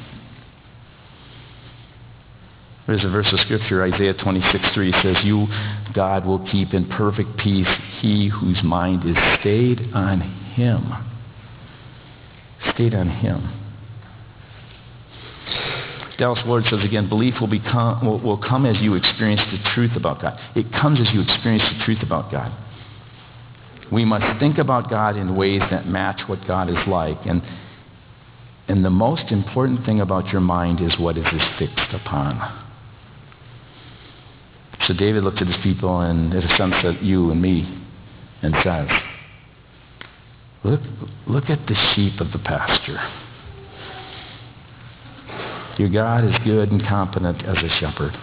There's 2.86 3.04
a 3.04 3.08
verse 3.08 3.30
of 3.32 3.40
scripture, 3.40 3.84
Isaiah 3.84 4.14
26, 4.14 4.64
3 4.74 4.92
says, 5.02 5.16
You, 5.24 5.46
God, 5.94 6.24
will 6.24 6.46
keep 6.50 6.72
in 6.72 6.86
perfect 6.88 7.36
peace 7.38 7.68
he 8.00 8.28
whose 8.28 8.62
mind 8.62 9.04
is 9.04 9.16
stayed 9.40 9.90
on 9.92 10.20
him 10.54 11.13
stayed 12.74 12.94
on 12.94 13.08
him. 13.08 13.60
Dallas 16.18 16.38
Willard 16.46 16.64
says 16.70 16.84
again, 16.84 17.08
belief 17.08 17.34
will, 17.40 17.48
become, 17.48 18.06
will, 18.06 18.20
will 18.20 18.38
come 18.38 18.66
as 18.66 18.76
you 18.80 18.94
experience 18.94 19.40
the 19.50 19.58
truth 19.74 19.92
about 19.96 20.22
God. 20.22 20.38
It 20.54 20.72
comes 20.72 21.00
as 21.00 21.12
you 21.12 21.22
experience 21.22 21.64
the 21.76 21.84
truth 21.84 22.02
about 22.02 22.30
God. 22.30 22.52
We 23.92 24.04
must 24.04 24.40
think 24.40 24.58
about 24.58 24.88
God 24.88 25.16
in 25.16 25.36
ways 25.36 25.60
that 25.70 25.86
match 25.86 26.20
what 26.28 26.46
God 26.46 26.70
is 26.70 26.78
like. 26.86 27.18
And, 27.26 27.42
and 28.68 28.84
the 28.84 28.90
most 28.90 29.30
important 29.30 29.84
thing 29.84 30.00
about 30.00 30.28
your 30.28 30.40
mind 30.40 30.80
is 30.80 30.98
what 30.98 31.16
it 31.16 31.26
is 31.26 31.42
fixed 31.58 31.92
upon. 31.92 32.62
So 34.86 34.94
David 34.94 35.24
looked 35.24 35.40
at 35.40 35.46
his 35.46 35.56
people 35.62 36.00
and, 36.00 36.32
in 36.32 36.42
a 36.42 36.86
at 36.86 37.02
you 37.02 37.30
and 37.30 37.40
me 37.40 37.82
and 38.42 38.54
says, 38.62 38.88
Look, 40.64 40.80
look 41.26 41.50
at 41.50 41.66
the 41.66 41.74
sheep 41.94 42.20
of 42.20 42.32
the 42.32 42.38
pasture. 42.38 42.98
Your 45.78 45.90
God 45.90 46.24
is 46.24 46.34
good 46.44 46.70
and 46.70 46.82
competent 46.86 47.44
as 47.44 47.56
a 47.56 47.68
shepherd. 47.80 48.16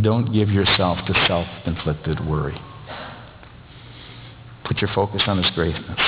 Don't 0.00 0.32
give 0.32 0.48
yourself 0.48 0.98
to 1.06 1.26
self-inflicted 1.26 2.26
worry. 2.26 2.58
Put 4.64 4.80
your 4.80 4.90
focus 4.94 5.22
on 5.26 5.36
his 5.36 5.50
greatness. 5.54 6.00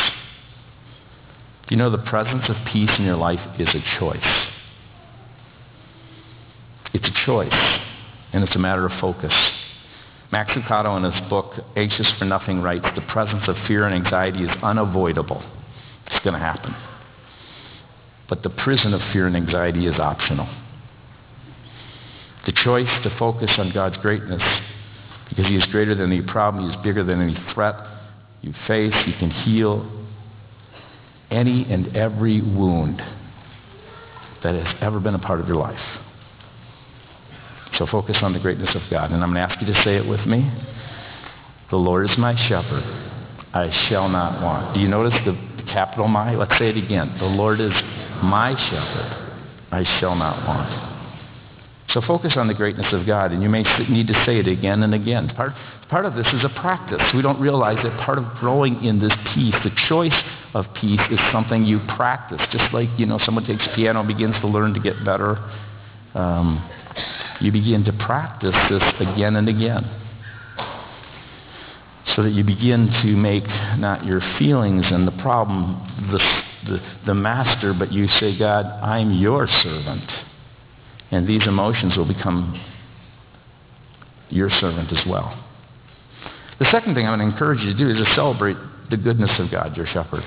You 1.69 1.77
know 1.77 1.91
the 1.91 1.99
presence 1.99 2.45
of 2.49 2.57
peace 2.73 2.91
in 2.99 3.05
your 3.05 3.17
life 3.17 3.41
is 3.59 3.69
a 3.69 3.99
choice. 3.99 4.49
It's 6.95 7.07
a 7.07 7.27
choice, 7.27 7.81
and 8.33 8.45
it's 8.45 8.55
a 8.55 8.59
matter 8.59 8.87
of 8.87 8.93
focus. 9.01 9.33
Max 10.33 10.51
Lucado 10.53 10.97
in 10.97 11.11
his 11.11 11.29
book, 11.29 11.53
Anxious 11.77 12.11
for 12.19 12.25
Nothing, 12.25 12.61
writes, 12.61 12.87
the 12.95 13.03
presence 13.13 13.45
of 13.47 13.57
fear 13.69 13.87
and 13.87 13.95
anxiety 13.95 14.45
is 14.45 14.51
unavoidable. 14.63 15.43
It's 16.07 16.23
going 16.25 16.35
to 16.35 16.41
happen. 16.41 16.75
But 18.29 18.43
the 18.43 18.51
prison 18.51 18.95
of 18.95 19.01
fear 19.13 19.27
and 19.27 19.37
anxiety 19.37 19.87
is 19.87 19.99
optional. 19.99 20.49
The 22.47 22.53
choice 22.53 22.91
to 23.05 23.17
focus 23.19 23.51
on 23.59 23.73
God's 23.73 23.97
greatness 23.99 24.43
because 25.29 25.47
he 25.47 25.57
is 25.57 25.65
greater 25.67 25.95
than 25.95 26.13
any 26.13 26.23
problem, 26.23 26.69
he 26.69 26.77
is 26.77 26.83
bigger 26.83 27.05
than 27.05 27.21
any 27.21 27.37
threat 27.55 27.75
you 28.45 28.53
face, 28.67 28.93
he 29.07 29.13
can 29.19 29.31
heal 29.31 29.91
any 31.31 31.65
and 31.71 31.97
every 31.97 32.43
wound 32.43 33.01
that 34.43 34.55
has 34.55 34.77
ever 34.83 35.01
been 35.01 35.15
a 35.15 35.19
part 35.19 35.41
of 35.41 35.49
your 35.49 35.57
life. 35.57 35.81
So 37.79 37.87
focus 37.87 38.17
on 38.23 38.33
the 38.33 38.39
greatness 38.39 38.75
of 38.75 38.83
God. 38.91 39.11
And 39.11 39.23
I'm 39.23 39.33
going 39.33 39.47
to 39.47 39.53
ask 39.53 39.61
you 39.61 39.73
to 39.73 39.83
say 39.85 39.97
it 39.97 40.07
with 40.07 40.25
me. 40.27 40.51
The 41.71 41.77
Lord 41.77 42.09
is 42.09 42.17
my 42.19 42.35
shepherd. 42.49 42.85
I 43.53 43.89
shall 43.89 44.09
not 44.09 44.43
want. 44.43 44.75
Do 44.75 44.81
you 44.81 44.89
notice 44.89 45.15
the 45.25 45.63
capital 45.65 46.09
my? 46.09 46.35
Let's 46.35 46.59
say 46.59 46.69
it 46.69 46.77
again. 46.77 47.17
The 47.19 47.27
Lord 47.27 47.61
is 47.61 47.73
my 48.23 48.55
shepherd. 48.71 49.25
I 49.73 50.01
shall 50.01 50.15
not 50.15 50.47
want. 50.47 50.95
So 51.89 52.01
focus 52.01 52.33
on 52.37 52.49
the 52.49 52.55
greatness 52.55 52.93
of 52.93 53.07
God, 53.07 53.33
and 53.33 53.43
you 53.43 53.49
may 53.49 53.63
need 53.89 54.09
to 54.09 54.25
say 54.25 54.39
it 54.39 54.49
again 54.49 54.83
and 54.83 54.95
again. 54.95 55.29
Part, 55.37 55.53
part 55.89 56.07
of 56.07 56.15
this 56.15 56.27
is 56.29 56.43
a 56.43 56.49
practice. 56.61 57.03
We 57.15 57.23
don't 57.23 57.41
realize 57.41 57.77
that 57.85 58.05
part 58.05 58.19
of 58.19 58.25
growing 58.41 58.83
in 58.85 58.99
this 58.99 59.13
peace, 59.35 59.55
the 59.63 59.71
choice 59.89 60.15
of 60.55 60.67
peace, 60.81 61.01
is 61.11 61.21
something 61.31 61.65
you 61.65 61.81
practice. 61.97 62.41
Just 62.51 62.73
like, 62.73 62.89
you 62.99 63.07
know, 63.07 63.21
someone 63.25 63.45
takes 63.45 63.65
piano 63.77 64.03
begins 64.03 64.35
to 64.41 64.49
learn 64.49 64.75
to 64.75 64.81
get 64.81 65.05
better. 65.05 65.37
Um, 66.15 66.69
you 67.41 67.53
begin 67.53 67.85
to 67.85 67.93
practice 67.93 68.55
this 68.71 68.83
again 69.01 69.37
and 69.37 69.49
again. 69.49 70.01
So 72.15 72.23
that 72.23 72.31
you 72.31 72.45
begin 72.45 72.89
to 73.03 73.17
make 73.17 73.47
not 73.79 74.05
your 74.05 74.21
feelings 74.39 74.85
and 74.87 75.07
the 75.07 75.23
problem 75.23 76.11
the, 76.13 76.19
the, 76.71 76.79
the 77.07 77.15
master, 77.15 77.75
but 77.75 77.93
you 77.93 78.07
say, 78.21 78.39
God, 78.39 78.67
I'm 78.67 79.13
your 79.13 79.49
servant. 79.63 80.11
And 81.11 81.27
these 81.27 81.47
emotions 81.47 81.97
will 81.97 82.07
become 82.07 82.61
your 84.29 84.51
servant 84.61 84.93
as 84.93 85.05
well. 85.07 85.43
The 86.59 86.67
second 86.71 86.95
thing 86.95 87.07
I'm 87.07 87.19
going 87.19 87.29
to 87.29 87.35
encourage 87.35 87.61
you 87.61 87.73
to 87.73 87.79
do 87.79 87.89
is 87.89 87.97
to 87.97 88.15
celebrate 88.15 88.57
the 88.91 88.97
goodness 88.97 89.31
of 89.39 89.51
God, 89.51 89.77
your 89.77 89.87
shepherd. 89.87 90.23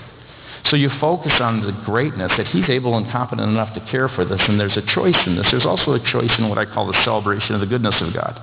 So 0.70 0.76
you 0.76 0.90
focus 1.00 1.34
on 1.40 1.62
the 1.62 1.72
greatness 1.86 2.32
that 2.38 2.48
he's 2.48 2.68
able 2.70 2.98
and 2.98 3.10
competent 3.12 3.48
enough 3.48 3.74
to 3.76 3.92
care 3.92 4.10
for 4.10 4.26
this, 4.26 4.42
and 4.48 4.60
there's 4.60 4.76
a 4.76 4.86
choice 4.94 5.18
in 5.26 5.36
this. 5.36 5.48
There's 5.50 5.66
also 5.66 5.94
a 5.94 6.12
choice 6.12 6.32
in 6.38 6.50
what 6.50 6.58
I 6.58 6.66
call 6.66 6.88
the 6.88 7.04
celebration 7.06 7.56
of 7.56 7.62
the 7.62 7.68
goodness 7.68 7.96
of 8.02 8.14
God. 8.14 8.42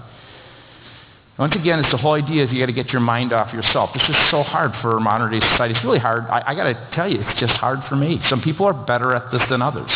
Once 1.39 1.55
again, 1.57 1.81
it's 1.81 1.91
the 1.91 1.99
whole 1.99 2.13
idea 2.13 2.45
is 2.45 2.51
you 2.53 2.61
got 2.61 2.67
to 2.67 2.73
get 2.73 2.91
your 2.91 3.01
mind 3.01 3.33
off 3.33 3.53
yourself. 3.53 3.91
This 3.93 4.09
is 4.09 4.17
so 4.31 4.43
hard 4.43 4.71
for 4.81 5.01
modern 5.01 5.33
day 5.33 5.41
society. 5.41 5.75
It's 5.75 5.85
really 5.85 5.99
hard. 5.99 6.25
I, 6.27 6.53
I 6.53 6.55
got 6.55 6.65
to 6.65 6.91
tell 6.95 7.11
you, 7.11 7.21
it's 7.21 7.41
just 7.41 7.55
hard 7.55 7.81
for 7.89 7.97
me. 7.97 8.21
Some 8.31 8.41
people 8.41 8.67
are 8.67 8.73
better 8.73 9.13
at 9.15 9.33
this 9.33 9.43
than 9.51 9.61
others. 9.61 9.91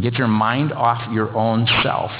Get 0.00 0.14
your 0.14 0.28
mind 0.28 0.72
off 0.72 1.12
your 1.12 1.36
own 1.36 1.66
self. 1.82 2.12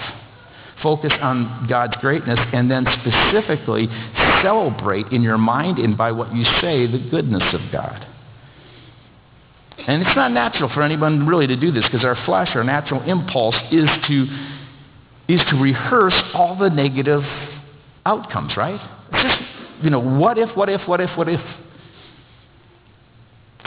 Focus 0.83 1.13
on 1.21 1.67
God's 1.69 1.95
greatness 2.01 2.41
and 2.53 2.69
then 2.69 2.87
specifically 3.01 3.87
celebrate 4.43 5.07
in 5.13 5.23
your 5.23 5.39
mind 5.39 5.79
and 5.79 5.97
by 5.97 6.11
what 6.11 6.35
you 6.35 6.45
say 6.61 6.91
the 6.91 7.07
goodness 7.11 7.55
of 7.55 7.61
God. 7.71 8.10
And 9.87 10.03
it's 10.03 10.17
not 10.17 10.33
natural 10.33 10.69
for 10.73 10.83
anyone 10.83 11.27
really 11.27 11.47
to 11.47 11.57
do 11.57 11.73
this 11.73 11.85
because 11.85 12.05
our 12.05 12.17
flesh, 12.25 12.51
our 12.55 12.65
natural 12.65 13.03
impulse 13.03 13.57
is 13.71 13.89
to, 14.09 14.27
is 15.29 15.41
to 15.51 15.57
rehearse 15.57 16.21
all 16.35 16.57
the 16.57 16.69
negative 16.69 17.23
outcomes, 18.05 18.57
right? 18.57 18.81
It's 19.13 19.23
just, 19.23 19.83
you 19.83 19.91
know, 19.91 20.01
what 20.01 20.39
if, 20.39 20.57
what 20.57 20.69
if, 20.69 20.87
what 20.87 21.01
if, 21.01 21.17
what 21.17 21.29
if? 21.29 21.41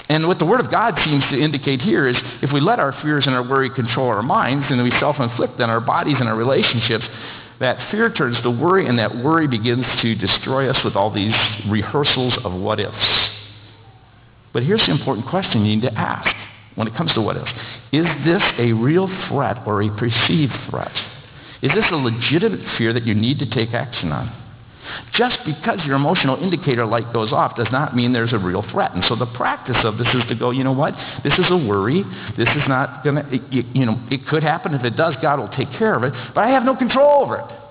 And 0.09 0.27
what 0.27 0.37
the 0.37 0.45
Word 0.45 0.59
of 0.59 0.69
God 0.69 0.95
seems 1.03 1.23
to 1.31 1.39
indicate 1.39 1.81
here 1.81 2.07
is 2.07 2.15
if 2.41 2.51
we 2.51 2.59
let 2.59 2.79
our 2.79 2.91
fears 3.01 3.25
and 3.25 3.35
our 3.35 3.47
worry 3.47 3.69
control 3.73 4.07
our 4.07 4.21
minds 4.21 4.65
and 4.69 4.81
we 4.83 4.91
self-inflict 4.99 5.59
on 5.59 5.69
our 5.69 5.81
bodies 5.81 6.17
and 6.19 6.27
our 6.27 6.35
relationships, 6.35 7.05
that 7.59 7.89
fear 7.91 8.11
turns 8.11 8.39
to 8.43 8.51
worry 8.51 8.87
and 8.87 8.99
that 8.99 9.15
worry 9.15 9.47
begins 9.47 9.85
to 10.01 10.15
destroy 10.15 10.69
us 10.69 10.77
with 10.83 10.95
all 10.95 11.11
these 11.11 11.33
rehearsals 11.69 12.37
of 12.43 12.53
what 12.53 12.79
ifs. 12.79 12.93
But 14.53 14.63
here's 14.63 14.85
the 14.85 14.91
important 14.91 15.27
question 15.27 15.65
you 15.65 15.75
need 15.75 15.81
to 15.81 15.93
ask 15.93 16.33
when 16.75 16.87
it 16.87 16.95
comes 16.95 17.13
to 17.13 17.21
what 17.21 17.37
ifs. 17.37 17.51
Is 17.91 18.05
this 18.23 18.41
a 18.59 18.71
real 18.73 19.07
threat 19.27 19.57
or 19.65 19.81
a 19.81 19.89
perceived 19.97 20.53
threat? 20.69 20.93
Is 21.61 21.71
this 21.73 21.85
a 21.91 21.95
legitimate 21.95 22.77
fear 22.77 22.93
that 22.93 23.05
you 23.05 23.15
need 23.15 23.39
to 23.39 23.49
take 23.49 23.73
action 23.73 24.11
on? 24.11 24.39
Just 25.13 25.37
because 25.45 25.79
your 25.85 25.95
emotional 25.95 26.41
indicator 26.43 26.85
light 26.85 27.13
goes 27.13 27.31
off 27.31 27.55
does 27.55 27.69
not 27.71 27.95
mean 27.95 28.11
there's 28.11 28.33
a 28.33 28.37
real 28.37 28.63
threat. 28.69 28.93
And 28.93 29.03
so 29.05 29.15
the 29.15 29.25
practice 29.27 29.77
of 29.83 29.97
this 29.97 30.07
is 30.13 30.23
to 30.27 30.35
go, 30.35 30.51
you 30.51 30.63
know 30.63 30.73
what? 30.73 30.93
This 31.23 31.33
is 31.33 31.45
a 31.49 31.57
worry. 31.57 32.03
This 32.37 32.49
is 32.49 32.67
not 32.67 33.03
going 33.03 33.15
to, 33.15 33.39
you 33.49 33.85
know, 33.85 33.97
it 34.11 34.27
could 34.27 34.43
happen. 34.43 34.73
If 34.73 34.83
it 34.83 34.97
does, 34.97 35.15
God 35.21 35.39
will 35.39 35.49
take 35.49 35.71
care 35.77 35.95
of 35.95 36.03
it. 36.03 36.13
But 36.35 36.43
I 36.43 36.49
have 36.49 36.63
no 36.63 36.75
control 36.75 37.23
over 37.23 37.37
it. 37.37 37.62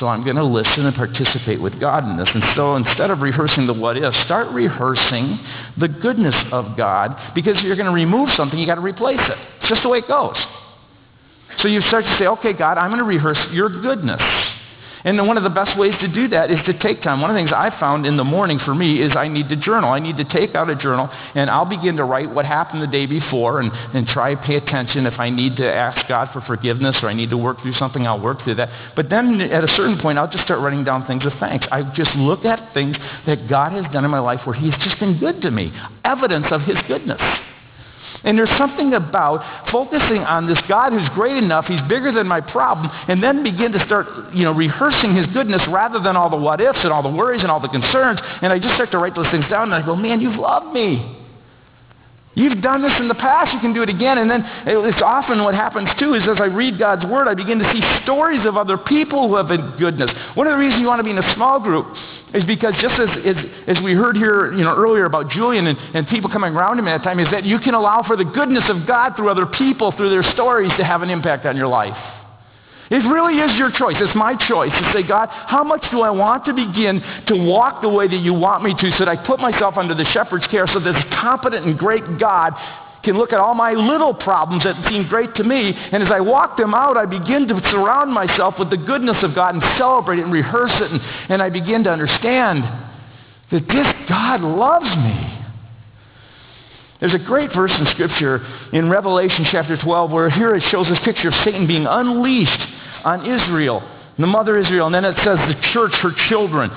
So 0.00 0.08
I'm 0.08 0.24
going 0.24 0.36
to 0.36 0.44
listen 0.44 0.86
and 0.86 0.94
participate 0.94 1.60
with 1.60 1.78
God 1.78 2.04
in 2.04 2.16
this. 2.16 2.28
And 2.32 2.42
so 2.56 2.76
instead 2.76 3.10
of 3.10 3.20
rehearsing 3.20 3.66
the 3.66 3.74
what 3.74 3.96
if, 3.96 4.12
start 4.24 4.48
rehearsing 4.52 5.38
the 5.78 5.88
goodness 5.88 6.34
of 6.50 6.76
God 6.76 7.34
because 7.34 7.62
you're 7.62 7.76
going 7.76 7.86
to 7.86 7.92
remove 7.92 8.30
something, 8.36 8.58
you 8.58 8.66
got 8.66 8.76
to 8.76 8.80
replace 8.80 9.20
it. 9.20 9.38
It's 9.60 9.68
just 9.68 9.82
the 9.82 9.88
way 9.88 9.98
it 9.98 10.08
goes. 10.08 10.36
So 11.58 11.68
you 11.68 11.80
start 11.82 12.04
to 12.04 12.18
say, 12.18 12.26
okay, 12.26 12.52
God, 12.52 12.78
I'm 12.78 12.90
going 12.90 12.98
to 12.98 13.04
rehearse 13.04 13.38
your 13.52 13.68
goodness. 13.68 14.20
And 15.04 15.28
one 15.28 15.36
of 15.36 15.44
the 15.44 15.50
best 15.50 15.78
ways 15.78 15.92
to 16.00 16.08
do 16.08 16.28
that 16.28 16.50
is 16.50 16.58
to 16.64 16.78
take 16.78 17.02
time. 17.02 17.20
One 17.20 17.30
of 17.30 17.34
the 17.34 17.40
things 17.40 17.52
I 17.54 17.78
found 17.78 18.06
in 18.06 18.16
the 18.16 18.24
morning 18.24 18.58
for 18.64 18.74
me 18.74 19.02
is 19.02 19.12
I 19.14 19.28
need 19.28 19.50
to 19.50 19.56
journal. 19.56 19.92
I 19.92 19.98
need 19.98 20.16
to 20.16 20.24
take 20.24 20.54
out 20.54 20.70
a 20.70 20.74
journal 20.74 21.10
and 21.34 21.50
I'll 21.50 21.68
begin 21.68 21.96
to 21.96 22.04
write 22.04 22.30
what 22.30 22.46
happened 22.46 22.82
the 22.82 22.86
day 22.86 23.04
before 23.04 23.60
and, 23.60 23.70
and 23.70 24.06
try 24.06 24.34
pay 24.34 24.56
attention. 24.56 25.04
If 25.04 25.20
I 25.20 25.28
need 25.28 25.56
to 25.56 25.70
ask 25.70 26.08
God 26.08 26.30
for 26.32 26.40
forgiveness 26.40 26.96
or 27.02 27.10
I 27.10 27.14
need 27.14 27.28
to 27.30 27.36
work 27.36 27.60
through 27.60 27.74
something, 27.74 28.06
I'll 28.06 28.20
work 28.20 28.42
through 28.44 28.54
that. 28.54 28.70
But 28.96 29.10
then 29.10 29.42
at 29.42 29.62
a 29.62 29.68
certain 29.76 29.98
point, 30.00 30.18
I'll 30.18 30.30
just 30.30 30.44
start 30.44 30.60
writing 30.60 30.84
down 30.84 31.06
things 31.06 31.26
of 31.26 31.32
thanks. 31.38 31.66
I 31.70 31.82
just 31.94 32.14
look 32.16 32.46
at 32.46 32.72
things 32.72 32.96
that 33.26 33.46
God 33.46 33.72
has 33.72 33.84
done 33.92 34.06
in 34.06 34.10
my 34.10 34.20
life 34.20 34.40
where 34.46 34.56
he's 34.56 34.74
just 34.82 34.98
been 35.00 35.18
good 35.18 35.42
to 35.42 35.50
me. 35.50 35.70
Evidence 36.04 36.46
of 36.50 36.62
his 36.62 36.78
goodness. 36.88 37.20
And 38.24 38.38
there's 38.38 38.52
something 38.58 38.94
about 38.94 39.70
focusing 39.70 40.24
on 40.24 40.46
this 40.46 40.58
God 40.66 40.92
who's 40.92 41.08
great 41.10 41.36
enough, 41.36 41.66
he's 41.66 41.80
bigger 41.88 42.10
than 42.10 42.26
my 42.26 42.40
problem, 42.40 42.90
and 43.08 43.22
then 43.22 43.42
begin 43.42 43.72
to 43.72 43.84
start, 43.86 44.32
you 44.32 44.44
know, 44.44 44.52
rehearsing 44.52 45.14
his 45.14 45.26
goodness 45.26 45.62
rather 45.68 46.00
than 46.00 46.16
all 46.16 46.30
the 46.30 46.36
what 46.36 46.60
ifs 46.60 46.78
and 46.82 46.92
all 46.92 47.02
the 47.02 47.10
worries 47.10 47.42
and 47.42 47.50
all 47.50 47.60
the 47.60 47.68
concerns. 47.68 48.20
And 48.42 48.52
I 48.52 48.58
just 48.58 48.74
start 48.74 48.90
to 48.92 48.98
write 48.98 49.14
those 49.14 49.30
things 49.30 49.44
down 49.48 49.72
and 49.72 49.74
I 49.74 49.84
go, 49.84 49.94
man, 49.94 50.20
you've 50.20 50.36
loved 50.36 50.72
me. 50.72 51.23
You've 52.34 52.60
done 52.60 52.82
this 52.82 52.92
in 52.98 53.06
the 53.06 53.14
past, 53.14 53.54
you 53.54 53.60
can 53.60 53.72
do 53.72 53.82
it 53.82 53.88
again. 53.88 54.18
And 54.18 54.28
then 54.28 54.44
it's 54.66 55.02
often 55.02 55.42
what 55.44 55.54
happens 55.54 55.88
too 55.98 56.14
is 56.14 56.22
as 56.22 56.40
I 56.40 56.46
read 56.46 56.78
God's 56.78 57.06
word, 57.06 57.28
I 57.28 57.34
begin 57.34 57.58
to 57.60 57.72
see 57.72 57.80
stories 58.02 58.44
of 58.44 58.56
other 58.56 58.76
people 58.76 59.28
who 59.28 59.36
have 59.36 59.46
been 59.46 59.76
goodness. 59.78 60.10
One 60.34 60.46
of 60.48 60.52
the 60.52 60.58
reasons 60.58 60.80
you 60.80 60.88
want 60.88 60.98
to 60.98 61.04
be 61.04 61.10
in 61.10 61.18
a 61.18 61.34
small 61.34 61.60
group 61.60 61.86
is 62.34 62.42
because 62.44 62.74
just 62.82 62.98
as, 62.98 63.08
as, 63.24 63.76
as 63.76 63.84
we 63.84 63.94
heard 63.94 64.16
here 64.16 64.52
you 64.52 64.64
know, 64.64 64.74
earlier 64.74 65.04
about 65.04 65.30
Julian 65.30 65.68
and, 65.68 65.78
and 65.94 66.08
people 66.08 66.28
coming 66.28 66.52
around 66.54 66.78
him 66.78 66.88
at 66.88 66.98
that 66.98 67.04
time, 67.04 67.20
is 67.20 67.30
that 67.30 67.44
you 67.44 67.60
can 67.60 67.74
allow 67.74 68.02
for 68.02 68.16
the 68.16 68.24
goodness 68.24 68.64
of 68.68 68.84
God 68.86 69.14
through 69.14 69.30
other 69.30 69.46
people, 69.46 69.92
through 69.92 70.10
their 70.10 70.28
stories 70.32 70.72
to 70.78 70.84
have 70.84 71.02
an 71.02 71.10
impact 71.10 71.46
on 71.46 71.56
your 71.56 71.68
life. 71.68 71.96
It 72.94 73.02
really 73.10 73.42
is 73.42 73.58
your 73.58 73.72
choice. 73.72 73.96
It's 73.98 74.14
my 74.14 74.36
choice 74.46 74.70
to 74.70 74.92
say, 74.94 75.02
God, 75.02 75.26
how 75.28 75.64
much 75.64 75.82
do 75.90 76.02
I 76.02 76.10
want 76.10 76.44
to 76.44 76.54
begin 76.54 77.02
to 77.26 77.34
walk 77.34 77.82
the 77.82 77.88
way 77.88 78.06
that 78.06 78.22
you 78.22 78.32
want 78.32 78.62
me 78.62 78.72
to 78.72 78.90
so 78.92 78.98
that 79.04 79.08
I 79.08 79.16
put 79.16 79.40
myself 79.40 79.76
under 79.76 79.96
the 79.96 80.04
shepherd's 80.14 80.46
care 80.46 80.68
so 80.68 80.78
that 80.78 80.92
this 80.92 81.02
competent 81.10 81.66
and 81.66 81.76
great 81.76 82.04
God 82.20 82.54
can 83.02 83.18
look 83.18 83.32
at 83.32 83.40
all 83.40 83.52
my 83.52 83.72
little 83.72 84.14
problems 84.14 84.62
that 84.62 84.76
seem 84.88 85.08
great 85.08 85.34
to 85.34 85.42
me, 85.42 85.74
and 85.74 86.04
as 86.04 86.10
I 86.10 86.20
walk 86.20 86.56
them 86.56 86.72
out, 86.72 86.96
I 86.96 87.04
begin 87.04 87.48
to 87.48 87.60
surround 87.72 88.12
myself 88.12 88.54
with 88.60 88.70
the 88.70 88.78
goodness 88.78 89.16
of 89.24 89.34
God 89.34 89.56
and 89.56 89.64
celebrate 89.76 90.20
it 90.20 90.24
and 90.24 90.32
rehearse 90.32 90.72
it, 90.74 90.92
and, 90.92 91.00
and 91.28 91.42
I 91.42 91.50
begin 91.50 91.82
to 91.84 91.90
understand 91.90 92.62
that 93.50 93.66
this 93.66 94.08
God 94.08 94.40
loves 94.40 94.86
me. 94.86 95.40
There's 97.00 97.14
a 97.14 97.26
great 97.26 97.52
verse 97.52 97.72
in 97.76 97.86
Scripture 97.92 98.38
in 98.72 98.88
Revelation 98.88 99.44
chapter 99.50 99.76
12 99.76 100.12
where 100.12 100.30
here 100.30 100.54
it 100.54 100.62
shows 100.70 100.86
this 100.86 101.00
picture 101.04 101.28
of 101.28 101.34
Satan 101.44 101.66
being 101.66 101.86
unleashed 101.86 102.62
on 103.04 103.26
Israel, 103.26 103.82
the 104.18 104.26
mother 104.26 104.58
Israel, 104.58 104.86
and 104.86 104.94
then 104.94 105.04
it 105.04 105.16
says 105.16 105.38
the 105.48 105.60
church, 105.72 105.92
her 106.02 106.12
children. 106.28 106.70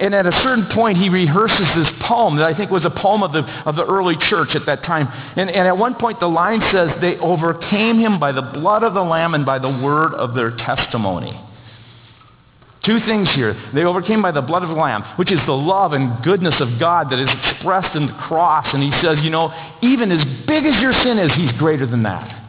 And 0.00 0.14
at 0.14 0.24
a 0.24 0.32
certain 0.42 0.66
point, 0.74 0.96
he 0.96 1.10
rehearses 1.10 1.58
this 1.76 1.88
poem 2.08 2.36
that 2.36 2.46
I 2.46 2.56
think 2.56 2.70
was 2.70 2.86
a 2.86 2.90
poem 2.90 3.22
of 3.22 3.32
the, 3.32 3.40
of 3.66 3.76
the 3.76 3.84
early 3.84 4.16
church 4.30 4.48
at 4.54 4.64
that 4.64 4.82
time. 4.82 5.06
And, 5.36 5.50
and 5.50 5.68
at 5.68 5.76
one 5.76 5.94
point, 5.94 6.20
the 6.20 6.26
line 6.26 6.62
says, 6.72 6.88
they 7.02 7.18
overcame 7.18 7.98
him 7.98 8.18
by 8.18 8.32
the 8.32 8.40
blood 8.40 8.82
of 8.82 8.94
the 8.94 9.02
Lamb 9.02 9.34
and 9.34 9.44
by 9.44 9.58
the 9.58 9.68
word 9.68 10.14
of 10.14 10.34
their 10.34 10.56
testimony. 10.56 11.38
Two 12.82 12.98
things 13.00 13.28
here. 13.34 13.54
They 13.74 13.84
overcame 13.84 14.22
by 14.22 14.30
the 14.30 14.40
blood 14.40 14.62
of 14.62 14.70
the 14.70 14.74
Lamb, 14.74 15.04
which 15.16 15.30
is 15.30 15.38
the 15.44 15.52
love 15.52 15.92
and 15.92 16.24
goodness 16.24 16.54
of 16.60 16.80
God 16.80 17.10
that 17.10 17.18
is 17.18 17.28
expressed 17.44 17.94
in 17.94 18.06
the 18.06 18.14
cross. 18.26 18.68
And 18.72 18.82
he 18.82 18.90
says, 19.02 19.18
you 19.20 19.28
know, 19.28 19.52
even 19.82 20.10
as 20.10 20.24
big 20.46 20.64
as 20.64 20.80
your 20.80 20.94
sin 20.94 21.18
is, 21.18 21.30
he's 21.34 21.52
greater 21.58 21.86
than 21.86 22.04
that. 22.04 22.39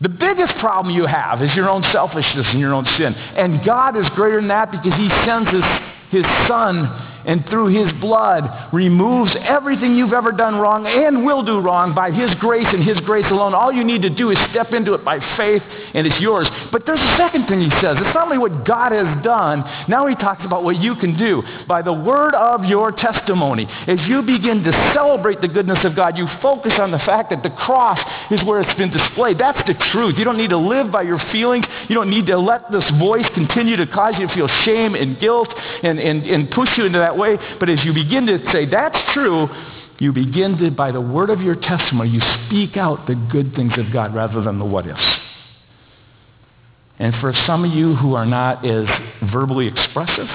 The 0.00 0.08
biggest 0.08 0.54
problem 0.58 0.94
you 0.94 1.06
have 1.06 1.42
is 1.42 1.54
your 1.54 1.70
own 1.70 1.82
selfishness 1.92 2.46
and 2.50 2.60
your 2.60 2.74
own 2.74 2.84
sin. 2.98 3.14
And 3.14 3.64
God 3.64 3.96
is 3.96 4.08
greater 4.10 4.36
than 4.36 4.48
that 4.48 4.70
because 4.70 4.92
he 4.92 5.08
sends 5.24 5.50
his, 5.50 5.64
his 6.10 6.24
son 6.46 6.84
and 7.26 7.44
through 7.50 7.68
his 7.68 7.92
blood 8.00 8.72
removes 8.72 9.34
everything 9.42 9.96
you've 9.96 10.12
ever 10.12 10.32
done 10.32 10.56
wrong 10.56 10.86
and 10.86 11.26
will 11.26 11.42
do 11.42 11.60
wrong 11.60 11.94
by 11.94 12.10
his 12.10 12.32
grace 12.36 12.66
and 12.68 12.82
his 12.82 12.98
grace 13.00 13.26
alone. 13.30 13.54
All 13.54 13.72
you 13.72 13.84
need 13.84 14.02
to 14.02 14.10
do 14.10 14.30
is 14.30 14.38
step 14.50 14.72
into 14.72 14.94
it 14.94 15.04
by 15.04 15.18
faith 15.36 15.62
and 15.94 16.06
it's 16.06 16.20
yours. 16.20 16.46
But 16.70 16.86
there's 16.86 17.00
a 17.00 17.16
second 17.16 17.46
thing 17.46 17.60
he 17.60 17.70
says. 17.82 17.98
It's 17.98 18.14
not 18.14 18.30
only 18.30 18.38
what 18.38 18.64
God 18.64 18.92
has 18.92 19.22
done. 19.22 19.60
Now 19.88 20.06
he 20.06 20.14
talks 20.14 20.44
about 20.44 20.62
what 20.62 20.76
you 20.76 20.94
can 20.96 21.18
do 21.18 21.42
by 21.66 21.82
the 21.82 21.92
word 21.92 22.34
of 22.34 22.64
your 22.64 22.92
testimony. 22.92 23.66
As 23.86 23.98
you 24.06 24.22
begin 24.22 24.62
to 24.62 24.72
celebrate 24.94 25.40
the 25.40 25.48
goodness 25.48 25.84
of 25.84 25.96
God, 25.96 26.16
you 26.16 26.26
focus 26.40 26.72
on 26.78 26.90
the 26.92 27.02
fact 27.02 27.30
that 27.30 27.42
the 27.42 27.50
cross 27.50 27.98
is 28.30 28.42
where 28.44 28.60
it's 28.60 28.78
been 28.78 28.90
displayed. 28.90 29.38
That's 29.38 29.58
the 29.66 29.74
truth. 29.92 30.14
You 30.16 30.24
don't 30.24 30.38
need 30.38 30.50
to 30.50 30.58
live 30.58 30.92
by 30.92 31.02
your 31.02 31.18
feelings. 31.32 31.66
You 31.88 31.96
don't 31.96 32.10
need 32.10 32.26
to 32.26 32.38
let 32.38 32.70
this 32.70 32.84
voice 32.98 33.26
continue 33.34 33.76
to 33.76 33.86
cause 33.86 34.14
you 34.18 34.28
to 34.28 34.34
feel 34.34 34.48
shame 34.64 34.94
and 34.94 35.18
guilt 35.18 35.48
and, 35.82 35.98
and, 35.98 36.22
and 36.22 36.50
push 36.50 36.70
you 36.76 36.84
into 36.84 36.98
that 36.98 37.15
way. 37.16 37.36
But 37.58 37.68
as 37.68 37.84
you 37.84 37.92
begin 37.92 38.26
to 38.26 38.38
say, 38.52 38.66
that's 38.66 38.98
true, 39.12 39.48
you 39.98 40.12
begin 40.12 40.58
to, 40.58 40.70
by 40.70 40.92
the 40.92 41.00
word 41.00 41.30
of 41.30 41.40
your 41.40 41.54
testimony, 41.54 42.10
you 42.10 42.20
speak 42.46 42.76
out 42.76 43.06
the 43.06 43.14
good 43.14 43.54
things 43.54 43.72
of 43.78 43.92
God 43.92 44.14
rather 44.14 44.42
than 44.42 44.58
the 44.58 44.64
what 44.64 44.86
ifs. 44.86 45.00
And 46.98 47.14
for 47.20 47.32
some 47.46 47.64
of 47.64 47.72
you 47.72 47.94
who 47.94 48.14
are 48.14 48.26
not 48.26 48.64
as 48.66 48.86
verbally 49.30 49.68
expressive, 49.68 50.28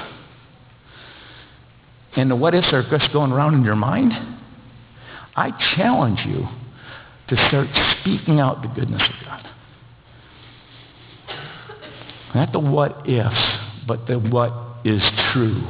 and 2.14 2.30
the 2.30 2.36
what 2.36 2.54
ifs 2.54 2.72
are 2.72 2.88
just 2.90 3.12
going 3.12 3.32
around 3.32 3.54
in 3.54 3.64
your 3.64 3.76
mind, 3.76 4.12
I 5.34 5.50
challenge 5.76 6.20
you 6.26 6.46
to 7.28 7.48
start 7.48 7.68
speaking 8.00 8.40
out 8.40 8.62
the 8.62 8.68
goodness 8.68 9.02
of 9.02 9.24
God. 9.24 9.48
Not 12.34 12.52
the 12.52 12.58
what 12.58 13.08
ifs, 13.08 13.58
but 13.86 14.06
the 14.06 14.18
what 14.18 14.52
is 14.84 15.02
true. 15.32 15.62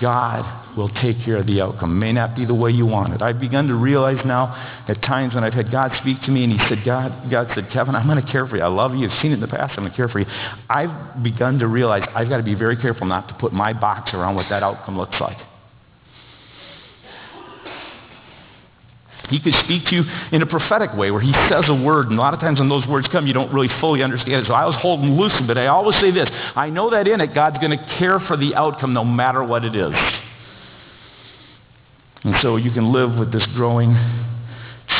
God 0.00 0.76
will 0.76 0.88
take 0.88 1.24
care 1.24 1.38
of 1.38 1.46
the 1.46 1.60
outcome. 1.60 1.98
May 1.98 2.12
not 2.12 2.36
be 2.36 2.44
the 2.44 2.54
way 2.54 2.70
you 2.70 2.86
want 2.86 3.14
it. 3.14 3.22
I've 3.22 3.40
begun 3.40 3.66
to 3.68 3.74
realize 3.74 4.24
now 4.24 4.54
at 4.88 5.02
times 5.02 5.34
when 5.34 5.42
I've 5.42 5.52
had 5.52 5.72
God 5.72 5.90
speak 6.00 6.20
to 6.22 6.30
me 6.30 6.44
and 6.44 6.52
he 6.52 6.58
said, 6.68 6.84
God, 6.84 7.30
God 7.30 7.48
said, 7.54 7.68
Kevin, 7.72 7.94
I'm 7.94 8.06
going 8.06 8.24
to 8.24 8.32
care 8.32 8.46
for 8.46 8.56
you. 8.56 8.62
I 8.62 8.68
love 8.68 8.94
you. 8.94 9.08
I've 9.08 9.22
seen 9.22 9.32
it 9.32 9.34
in 9.34 9.40
the 9.40 9.48
past. 9.48 9.72
I'm 9.76 9.84
going 9.84 9.90
to 9.90 9.96
care 9.96 10.08
for 10.08 10.20
you. 10.20 10.26
I've 10.70 11.22
begun 11.22 11.58
to 11.58 11.66
realize 11.66 12.08
I've 12.14 12.28
got 12.28 12.36
to 12.36 12.42
be 12.42 12.54
very 12.54 12.76
careful 12.76 13.06
not 13.06 13.28
to 13.28 13.34
put 13.34 13.52
my 13.52 13.72
box 13.72 14.14
around 14.14 14.36
what 14.36 14.46
that 14.50 14.62
outcome 14.62 14.96
looks 14.96 15.16
like. 15.20 15.38
He 19.32 19.40
could 19.40 19.54
speak 19.64 19.86
to 19.86 19.94
you 19.94 20.04
in 20.30 20.42
a 20.42 20.46
prophetic 20.46 20.94
way 20.94 21.10
where 21.10 21.20
he 21.20 21.32
says 21.48 21.64
a 21.68 21.74
word, 21.74 22.10
and 22.10 22.18
a 22.18 22.20
lot 22.20 22.34
of 22.34 22.40
times 22.40 22.58
when 22.58 22.68
those 22.68 22.86
words 22.86 23.08
come, 23.10 23.26
you 23.26 23.32
don't 23.32 23.52
really 23.52 23.70
fully 23.80 24.02
understand 24.02 24.44
it. 24.44 24.46
So 24.46 24.52
I 24.52 24.66
was 24.66 24.74
holding 24.80 25.16
loose, 25.16 25.32
but 25.46 25.56
I 25.56 25.68
always 25.68 25.98
say 26.00 26.10
this. 26.10 26.28
I 26.54 26.68
know 26.68 26.90
that 26.90 27.08
in 27.08 27.20
it, 27.22 27.34
God's 27.34 27.56
going 27.58 27.76
to 27.76 27.96
care 27.98 28.20
for 28.20 28.36
the 28.36 28.54
outcome 28.54 28.92
no 28.92 29.04
matter 29.04 29.42
what 29.42 29.64
it 29.64 29.74
is. 29.74 29.92
And 32.24 32.34
so 32.42 32.56
you 32.56 32.70
can 32.70 32.92
live 32.92 33.18
with 33.18 33.32
this 33.32 33.44
growing 33.54 33.96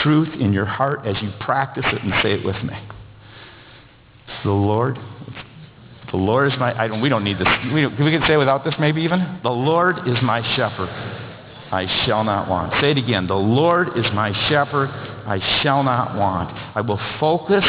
truth 0.02 0.40
in 0.40 0.52
your 0.54 0.64
heart 0.64 1.06
as 1.06 1.20
you 1.22 1.30
practice 1.40 1.84
it 1.86 2.02
and 2.02 2.12
say 2.22 2.32
it 2.32 2.44
with 2.44 2.56
me. 2.64 2.74
The 4.44 4.50
Lord, 4.50 4.98
the 6.10 6.16
Lord 6.16 6.50
is 6.50 6.58
my, 6.58 6.72
I 6.76 6.88
don't, 6.88 7.02
we 7.02 7.10
don't 7.10 7.22
need 7.22 7.38
this. 7.38 7.48
We, 7.72 7.86
we 7.86 8.10
can 8.10 8.24
say 8.26 8.36
without 8.38 8.64
this 8.64 8.74
maybe 8.80 9.02
even. 9.02 9.40
The 9.42 9.50
Lord 9.50 10.08
is 10.08 10.16
my 10.22 10.40
shepherd. 10.56 11.31
I 11.72 12.04
shall 12.04 12.22
not 12.22 12.50
want. 12.50 12.70
Say 12.82 12.90
it 12.90 12.98
again. 12.98 13.26
The 13.26 13.34
Lord 13.34 13.96
is 13.96 14.04
my 14.12 14.30
shepherd. 14.50 14.90
I 14.90 15.62
shall 15.62 15.82
not 15.82 16.14
want. 16.18 16.50
I 16.76 16.82
will 16.82 17.00
focus 17.18 17.64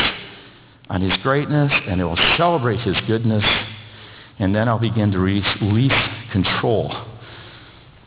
on 0.90 1.02
his 1.02 1.18
greatness 1.24 1.72
and 1.88 2.02
I 2.02 2.04
will 2.04 2.36
celebrate 2.38 2.82
his 2.82 2.98
goodness. 3.08 3.46
And 4.40 4.54
then 4.54 4.68
I'll 4.68 4.78
begin 4.78 5.12
to 5.12 5.20
release 5.20 5.94
control. 6.34 6.94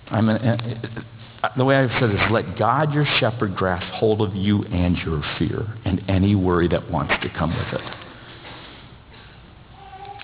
I'm 0.09 0.28
an, 0.28 0.36
uh, 0.36 1.49
the 1.57 1.64
way 1.64 1.76
I've 1.76 1.99
said 1.99 2.11
is 2.11 2.20
let 2.30 2.59
God, 2.59 2.92
your 2.92 3.07
shepherd, 3.18 3.57
grasp 3.57 3.86
hold 3.94 4.20
of 4.20 4.36
you 4.36 4.64
and 4.64 4.99
your 4.99 5.22
fear 5.38 5.66
and 5.86 6.05
any 6.09 6.34
worry 6.34 6.68
that 6.68 6.90
wants 6.90 7.14
to 7.22 7.30
come 7.30 7.57
with 7.57 7.80
it. 7.80 7.94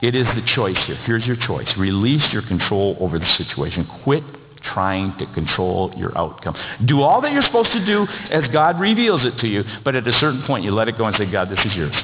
It 0.03 0.15
is 0.15 0.27
the 0.35 0.43
choice 0.55 0.77
here. 0.87 0.97
Here's 1.07 1.25
your 1.25 1.37
choice. 1.37 1.69
Release 1.79 2.31
your 2.31 2.43
control 2.43 2.99
over 3.01 3.19
the 3.19 3.35
situation. 3.39 3.89
Quit 4.03 4.25
trying 4.63 5.17
to 5.19 5.27
control 5.35 5.93
your 5.97 6.17
outcome. 6.17 6.57
Do 6.87 7.03
all 7.03 7.21
that 7.23 7.33
you're 7.33 7.43
supposed 7.43 7.73
to 7.73 7.85
do 7.85 8.07
as 8.31 8.45
God 8.53 8.81
reveals 8.81 9.25
it 9.25 9.39
to 9.41 9.47
you, 9.47 9.65
but 9.85 9.95
at 9.95 10.07
a 10.07 10.13
certain 10.21 10.43
point 10.47 10.65
you 10.65 10.73
let 10.73 10.89
it 10.89 10.99
go 10.99 11.07
and 11.07 11.17
say, 11.17 11.31
God, 11.31 11.51
this 11.51 11.59
is 11.65 11.75
yours. 11.75 11.95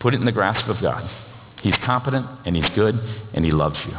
Put 0.00 0.14
it 0.14 0.20
in 0.20 0.26
the 0.26 0.32
grasp 0.32 0.68
of 0.68 0.80
God. 0.80 1.08
He's 1.62 1.74
competent 1.84 2.26
and 2.46 2.54
he's 2.54 2.68
good 2.74 2.94
and 3.34 3.44
he 3.44 3.50
loves 3.50 3.78
you. 3.86 3.98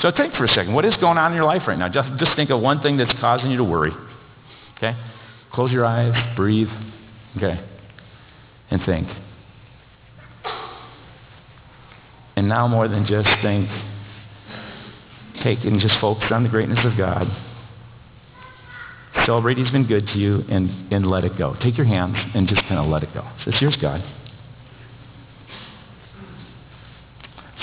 So 0.00 0.10
think 0.16 0.34
for 0.34 0.44
a 0.44 0.48
second. 0.48 0.74
What 0.74 0.84
is 0.84 0.96
going 0.96 1.18
on 1.18 1.32
in 1.32 1.36
your 1.36 1.44
life 1.44 1.62
right 1.68 1.78
now? 1.78 1.88
Just, 1.88 2.08
just 2.18 2.34
think 2.34 2.50
of 2.50 2.60
one 2.60 2.80
thing 2.80 2.96
that's 2.96 3.12
causing 3.20 3.50
you 3.50 3.58
to 3.58 3.64
worry. 3.64 3.92
Okay? 4.76 4.98
Close 5.52 5.70
your 5.70 5.84
eyes, 5.84 6.34
breathe. 6.36 6.68
Okay? 7.36 7.64
And 8.70 8.82
think. 8.84 9.06
And 12.34 12.48
now 12.48 12.66
more 12.66 12.88
than 12.88 13.06
just 13.06 13.28
think, 13.42 13.68
take 15.42 15.64
and 15.64 15.80
just 15.80 15.98
focus 16.00 16.24
on 16.30 16.42
the 16.42 16.48
greatness 16.48 16.84
of 16.84 16.96
God. 16.96 17.26
Celebrate 19.26 19.58
he's 19.58 19.70
been 19.70 19.86
good 19.86 20.06
to 20.08 20.18
you 20.18 20.42
and, 20.48 20.92
and 20.92 21.06
let 21.06 21.24
it 21.24 21.36
go. 21.36 21.54
Take 21.62 21.76
your 21.76 21.86
hands 21.86 22.16
and 22.34 22.48
just 22.48 22.62
kind 22.62 22.78
of 22.78 22.86
let 22.86 23.02
it 23.02 23.12
go. 23.12 23.28
So 23.44 23.50
here's 23.52 23.76
God. 23.76 24.02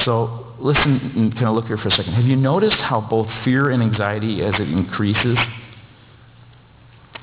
So 0.05 0.53
listen 0.59 1.11
and 1.15 1.33
kind 1.33 1.47
of 1.47 1.55
look 1.55 1.65
here 1.65 1.77
for 1.77 1.89
a 1.89 1.91
second. 1.91 2.13
Have 2.13 2.25
you 2.25 2.35
noticed 2.35 2.77
how 2.77 3.01
both 3.01 3.27
fear 3.43 3.69
and 3.71 3.81
anxiety, 3.81 4.41
as 4.41 4.53
it 4.55 4.69
increases, 4.69 5.37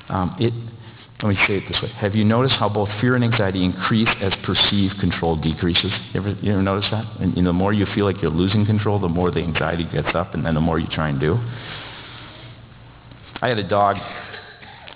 um, 0.09 0.35
it, 0.39 0.53
let 1.23 1.29
me 1.29 1.35
say 1.47 1.55
it 1.57 1.63
this 1.67 1.81
way. 1.81 1.89
Have 1.97 2.13
you 2.13 2.23
noticed 2.23 2.55
how 2.55 2.69
both 2.69 2.89
fear 3.01 3.15
and 3.15 3.23
anxiety 3.23 3.65
increase 3.65 4.09
as 4.21 4.33
perceived 4.43 4.99
control 4.99 5.35
decreases? 5.35 5.91
You 6.13 6.19
ever, 6.19 6.29
you 6.41 6.51
ever 6.53 6.61
notice 6.61 6.87
that? 6.91 7.05
And 7.19 7.35
you 7.35 7.41
know, 7.41 7.49
the 7.49 7.53
more 7.53 7.73
you 7.73 7.87
feel 7.95 8.05
like 8.05 8.21
you're 8.21 8.29
losing 8.29 8.67
control, 8.67 8.99
the 8.99 9.09
more 9.09 9.31
the 9.31 9.39
anxiety 9.39 9.85
gets 9.91 10.09
up, 10.13 10.35
and 10.35 10.45
then 10.45 10.53
the 10.53 10.61
more 10.61 10.77
you 10.77 10.85
try 10.87 11.09
and 11.09 11.19
do. 11.19 11.33
I 13.41 13.47
had 13.47 13.57
a 13.57 13.67
dog, 13.67 13.97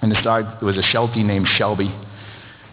and 0.04 0.12
this 0.12 0.24
dog 0.24 0.62
was 0.62 0.78
a 0.78 0.84
Sheltie 0.84 1.24
named 1.24 1.48
Shelby. 1.58 1.92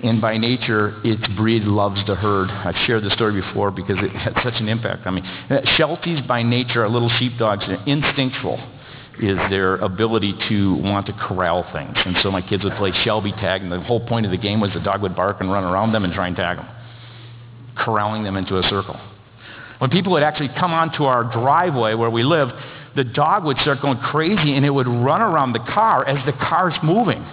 And 0.02 0.20
by 0.20 0.36
nature, 0.36 1.00
its 1.02 1.26
breed 1.34 1.64
loves 1.64 2.04
to 2.04 2.14
herd. 2.14 2.50
I've 2.50 2.76
shared 2.86 3.02
this 3.02 3.14
story 3.14 3.40
before 3.40 3.70
because 3.70 3.96
it 3.98 4.10
had 4.10 4.34
such 4.44 4.60
an 4.60 4.68
impact 4.68 5.06
on 5.06 5.14
me. 5.14 5.22
Shelties 5.78 6.24
by 6.28 6.42
nature 6.42 6.84
are 6.84 6.88
little 6.88 7.10
sheepdogs. 7.18 7.64
They're 7.66 7.82
instinctual 7.86 8.60
is 9.20 9.36
their 9.50 9.76
ability 9.76 10.34
to 10.48 10.74
want 10.74 11.06
to 11.06 11.12
corral 11.12 11.64
things. 11.72 11.96
And 11.96 12.16
so 12.22 12.30
my 12.30 12.42
kids 12.42 12.64
would 12.64 12.74
play 12.74 12.92
Shelby 13.04 13.32
tag, 13.32 13.62
and 13.62 13.70
the 13.70 13.80
whole 13.80 14.06
point 14.06 14.26
of 14.26 14.32
the 14.32 14.38
game 14.38 14.60
was 14.60 14.72
the 14.72 14.80
dog 14.80 15.02
would 15.02 15.16
bark 15.16 15.38
and 15.40 15.50
run 15.50 15.64
around 15.64 15.92
them 15.92 16.04
and 16.04 16.12
try 16.12 16.28
and 16.28 16.36
tag 16.36 16.58
them, 16.58 16.68
corralling 17.76 18.24
them 18.24 18.36
into 18.36 18.58
a 18.58 18.62
circle. 18.64 18.98
When 19.78 19.90
people 19.90 20.12
would 20.12 20.22
actually 20.22 20.50
come 20.58 20.72
onto 20.72 21.04
our 21.04 21.24
driveway 21.24 21.94
where 21.94 22.10
we 22.10 22.22
lived, 22.22 22.52
the 22.96 23.04
dog 23.04 23.44
would 23.44 23.58
start 23.58 23.80
going 23.80 23.98
crazy 23.98 24.56
and 24.56 24.64
it 24.64 24.70
would 24.70 24.88
run 24.88 25.20
around 25.20 25.52
the 25.52 25.60
car 25.60 26.06
as 26.06 26.24
the 26.26 26.32
car's 26.32 26.74
moving 26.82 27.24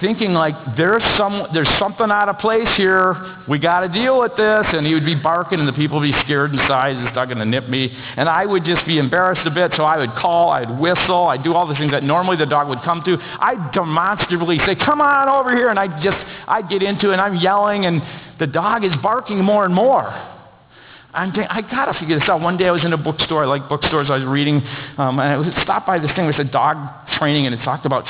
thinking 0.00 0.32
like 0.32 0.54
there's 0.76 1.02
some 1.16 1.46
there's 1.52 1.68
something 1.78 2.10
out 2.10 2.28
of 2.28 2.38
place 2.38 2.68
here. 2.76 3.14
We 3.48 3.58
got 3.58 3.80
to 3.80 3.88
deal 3.88 4.20
with 4.20 4.36
this. 4.36 4.66
And 4.72 4.86
he 4.86 4.94
would 4.94 5.04
be 5.04 5.14
barking, 5.14 5.58
and 5.58 5.68
the 5.68 5.72
people 5.72 6.00
would 6.00 6.10
be 6.10 6.18
scared 6.24 6.52
inside. 6.52 6.96
He's 6.96 7.14
not 7.14 7.26
going 7.26 7.38
to 7.38 7.44
nip 7.44 7.68
me. 7.68 7.90
And 8.16 8.28
I 8.28 8.46
would 8.46 8.64
just 8.64 8.86
be 8.86 8.98
embarrassed 8.98 9.46
a 9.46 9.50
bit, 9.50 9.72
so 9.76 9.84
I 9.84 9.98
would 9.98 10.12
call, 10.14 10.50
I'd 10.50 10.78
whistle, 10.78 11.28
I'd 11.28 11.42
do 11.42 11.54
all 11.54 11.66
the 11.66 11.74
things 11.74 11.92
that 11.92 12.02
normally 12.02 12.36
the 12.36 12.46
dog 12.46 12.68
would 12.68 12.82
come 12.82 13.02
to. 13.04 13.16
I'd 13.20 13.72
demonstratively 13.72 14.58
say, 14.66 14.74
"Come 14.74 15.00
on 15.00 15.28
over 15.28 15.54
here," 15.56 15.68
and 15.68 15.78
I 15.78 16.00
just 16.02 16.18
I'd 16.48 16.68
get 16.68 16.82
into 16.82 17.10
it, 17.10 17.14
and 17.14 17.20
I'm 17.20 17.36
yelling, 17.36 17.86
and 17.86 18.02
the 18.38 18.46
dog 18.46 18.84
is 18.84 18.92
barking 19.02 19.42
more 19.42 19.64
and 19.64 19.74
more. 19.74 20.12
I'm 21.14 21.28
thinking, 21.28 21.48
I 21.50 21.60
gotta 21.60 21.92
figure 22.00 22.18
this 22.18 22.26
out. 22.26 22.40
One 22.40 22.56
day 22.56 22.66
I 22.66 22.70
was 22.70 22.84
in 22.86 22.92
a 22.94 22.96
bookstore. 22.96 23.44
I 23.44 23.46
like 23.46 23.68
bookstores. 23.68 24.08
I 24.08 24.16
was 24.16 24.24
reading, 24.24 24.62
um, 24.96 25.18
and 25.18 25.44
I 25.44 25.62
stopped 25.62 25.86
by 25.86 25.98
this 25.98 26.10
thing. 26.16 26.24
There's 26.24 26.40
a 26.40 26.50
dog 26.50 26.78
training, 27.18 27.44
and 27.44 27.54
it 27.54 27.62
talked 27.64 27.84
about 27.84 28.06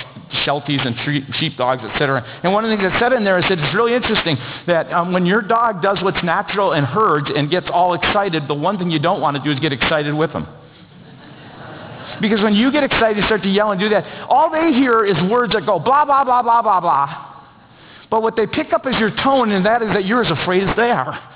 shelties 0.46 0.86
and 0.86 0.94
sheepdogs, 1.34 1.82
etc. 1.82 2.22
And 2.44 2.52
one 2.52 2.64
of 2.64 2.70
the 2.70 2.76
things 2.76 2.88
that 2.88 3.00
said 3.00 3.12
in 3.12 3.24
there 3.24 3.38
is 3.38 3.44
that 3.48 3.58
it's 3.58 3.74
really 3.74 3.94
interesting 3.94 4.36
that 4.68 4.92
um, 4.92 5.12
when 5.12 5.26
your 5.26 5.42
dog 5.42 5.82
does 5.82 5.98
what's 6.00 6.22
natural 6.22 6.72
and 6.74 6.86
herds 6.86 7.26
and 7.34 7.50
gets 7.50 7.66
all 7.72 7.94
excited, 7.94 8.46
the 8.46 8.54
one 8.54 8.78
thing 8.78 8.88
you 8.88 9.00
don't 9.00 9.20
want 9.20 9.36
to 9.36 9.42
do 9.42 9.50
is 9.50 9.58
get 9.58 9.72
excited 9.72 10.14
with 10.14 10.32
them. 10.32 10.46
Because 12.20 12.40
when 12.40 12.54
you 12.54 12.70
get 12.70 12.84
excited, 12.84 13.16
you 13.16 13.24
start 13.24 13.42
to 13.42 13.50
yell 13.50 13.72
and 13.72 13.80
do 13.80 13.88
that, 13.88 14.28
all 14.30 14.48
they 14.48 14.72
hear 14.72 15.04
is 15.04 15.16
words 15.28 15.54
that 15.54 15.66
go 15.66 15.80
blah, 15.80 16.04
blah, 16.04 16.22
blah, 16.22 16.40
blah, 16.40 16.62
blah, 16.62 16.80
blah. 16.80 17.34
But 18.12 18.22
what 18.22 18.36
they 18.36 18.46
pick 18.46 18.72
up 18.72 18.86
is 18.86 18.94
your 19.00 19.10
tone, 19.10 19.50
and 19.50 19.66
that 19.66 19.82
is 19.82 19.88
that 19.88 20.04
you're 20.04 20.22
as 20.22 20.30
afraid 20.30 20.62
as 20.62 20.76
they 20.76 20.90
are. 20.92 21.31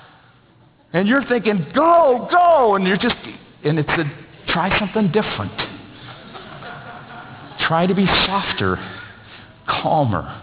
And 0.97 1.07
you're 1.07 1.27
thinking, 1.27 1.59
go, 1.75 2.27
go, 2.31 2.75
and 2.75 2.87
you're 2.87 2.97
just, 2.97 3.17
and 3.65 3.79
it's 3.79 3.87
a, 3.87 4.51
try 4.51 4.79
something 4.79 5.13
different. 5.13 5.53
Try 7.69 7.87
to 7.87 7.95
be 7.95 8.07
softer, 8.07 8.79
calmer. 9.69 10.43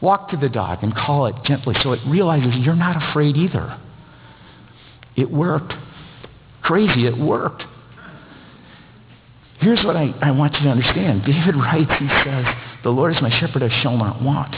Walk 0.00 0.30
to 0.30 0.36
the 0.36 0.48
dog 0.48 0.82
and 0.82 0.92
call 0.92 1.26
it 1.26 1.36
gently 1.44 1.76
so 1.84 1.92
it 1.92 2.00
realizes 2.04 2.52
you're 2.64 2.74
not 2.74 3.10
afraid 3.10 3.36
either. 3.36 3.78
It 5.14 5.30
worked. 5.30 5.72
Crazy, 6.62 7.06
it 7.06 7.16
worked. 7.16 7.62
Here's 9.60 9.84
what 9.84 9.94
I, 9.94 10.12
I 10.20 10.32
want 10.32 10.54
you 10.54 10.64
to 10.64 10.68
understand. 10.68 11.22
David 11.24 11.54
writes, 11.54 11.92
he 12.00 12.08
says, 12.08 12.44
the 12.82 12.90
Lord 12.90 13.14
is 13.14 13.22
my 13.22 13.30
shepherd, 13.38 13.62
I 13.62 13.82
shall 13.82 13.96
not 13.96 14.20
want. 14.20 14.56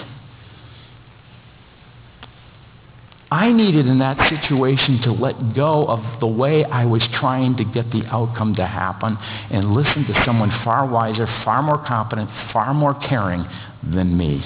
I 3.31 3.53
needed 3.53 3.87
in 3.87 3.99
that 3.99 4.19
situation 4.31 5.01
to 5.03 5.13
let 5.13 5.55
go 5.55 5.87
of 5.87 6.21
the 6.21 6.29
way 6.29 6.65
I 6.65 6.85
was 6.85 7.03
trying 7.19 7.57
to 7.57 7.65
get 7.65 7.91
the 7.91 8.05
outcome 8.07 8.55
to 8.55 8.67
happen 8.67 9.17
and 9.51 9.73
listen 9.73 10.05
to 10.07 10.25
someone 10.25 10.51
far 10.63 10.87
wiser, 10.87 11.27
far 11.45 11.61
more 11.63 11.85
competent, 11.85 12.31
far 12.53 12.73
more 12.73 12.95
caring 12.95 13.45
than 13.83 14.17
me. 14.17 14.45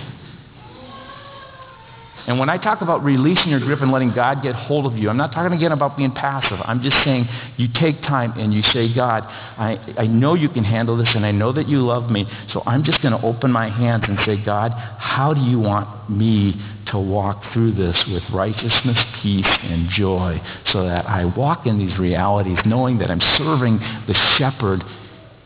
And 2.31 2.39
when 2.39 2.49
I 2.49 2.59
talk 2.59 2.81
about 2.81 3.03
releasing 3.03 3.49
your 3.49 3.59
grip 3.59 3.81
and 3.81 3.91
letting 3.91 4.14
God 4.14 4.41
get 4.41 4.55
hold 4.55 4.87
of 4.87 4.97
you, 4.97 5.11
I'm 5.11 5.16
not 5.16 5.33
talking 5.33 5.53
again 5.53 5.72
about 5.72 5.97
being 5.97 6.12
passive. 6.12 6.61
I'm 6.64 6.81
just 6.81 6.97
saying 7.03 7.26
you 7.57 7.66
take 7.74 8.01
time 8.03 8.39
and 8.39 8.55
you 8.55 8.62
say, 8.72 8.95
God, 8.95 9.24
I, 9.24 9.95
I 9.99 10.07
know 10.07 10.35
you 10.35 10.49
can 10.49 10.62
handle 10.62 10.97
this 10.97 11.09
and 11.12 11.26
I 11.26 11.33
know 11.33 11.53
that 11.53 11.68
you 11.68 11.85
love 11.85 12.09
me. 12.09 12.24
So 12.53 12.62
I'm 12.66 12.85
just 12.85 13.03
going 13.03 13.18
to 13.18 13.26
open 13.26 13.51
my 13.51 13.68
hands 13.68 14.05
and 14.07 14.16
say, 14.24 14.37
God, 14.45 14.70
how 14.70 15.35
do 15.35 15.41
you 15.41 15.59
want 15.59 16.09
me 16.09 16.55
to 16.93 17.01
walk 17.01 17.43
through 17.53 17.72
this 17.72 18.01
with 18.09 18.22
righteousness, 18.33 18.99
peace, 19.20 19.45
and 19.64 19.91
joy 19.91 20.41
so 20.72 20.85
that 20.85 21.07
I 21.07 21.24
walk 21.24 21.66
in 21.66 21.81
these 21.81 21.99
realities 21.99 22.59
knowing 22.64 22.99
that 22.99 23.11
I'm 23.11 23.20
serving 23.39 23.78
the 24.07 24.14
shepherd 24.39 24.85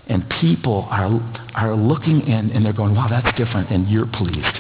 and 0.07 0.23
people 0.39 0.87
are, 0.91 1.19
are 1.55 1.75
looking 1.75 2.27
in 2.27 2.51
and 2.51 2.63
they're 2.63 2.75
going, 2.75 2.95
wow, 2.95 3.09
that's 3.09 3.35
different, 3.39 3.71
and 3.71 3.89
you're 3.89 4.07
pleased. 4.07 4.59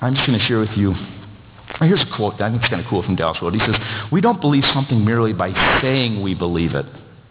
I'm 0.00 0.14
just 0.14 0.26
going 0.26 0.38
to 0.38 0.44
share 0.46 0.60
with 0.60 0.76
you. 0.76 0.94
Here's 1.80 2.02
a 2.02 2.16
quote 2.16 2.38
that 2.38 2.44
I 2.44 2.50
think 2.50 2.62
is 2.62 2.68
kind 2.68 2.80
of 2.80 2.88
cool 2.88 3.02
from 3.02 3.16
Dallas 3.16 3.38
Willard. 3.40 3.60
He 3.60 3.66
says, 3.66 3.76
we 4.10 4.20
don't 4.20 4.40
believe 4.40 4.64
something 4.72 5.04
merely 5.04 5.32
by 5.32 5.52
saying 5.82 6.22
we 6.22 6.34
believe 6.34 6.74
it, 6.74 6.86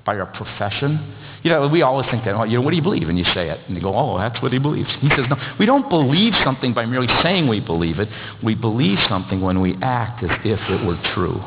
by 0.05 0.17
our 0.17 0.25
profession, 0.27 1.15
you 1.43 1.51
know, 1.51 1.67
we 1.67 1.81
always 1.81 2.09
think 2.09 2.25
that, 2.25 2.35
well, 2.35 2.45
you 2.45 2.57
know, 2.57 2.61
what 2.61 2.71
do 2.71 2.77
you 2.77 2.83
believe? 2.83 3.09
And 3.09 3.17
you 3.17 3.25
say 3.33 3.49
it. 3.49 3.59
And 3.67 3.75
you 3.75 3.81
go, 3.81 3.95
oh, 3.95 4.17
that's 4.17 4.41
what 4.41 4.51
he 4.51 4.59
believes. 4.59 4.89
He 5.01 5.09
says, 5.09 5.25
no, 5.29 5.35
we 5.59 5.65
don't 5.65 5.89
believe 5.89 6.33
something 6.43 6.73
by 6.73 6.85
merely 6.85 7.07
saying 7.21 7.47
we 7.47 7.59
believe 7.59 7.99
it. 7.99 8.09
We 8.43 8.55
believe 8.55 8.97
something 9.07 9.41
when 9.41 9.61
we 9.61 9.75
act 9.81 10.23
as 10.23 10.31
if 10.43 10.59
it 10.69 10.85
were 10.85 10.99
true. 11.13 11.41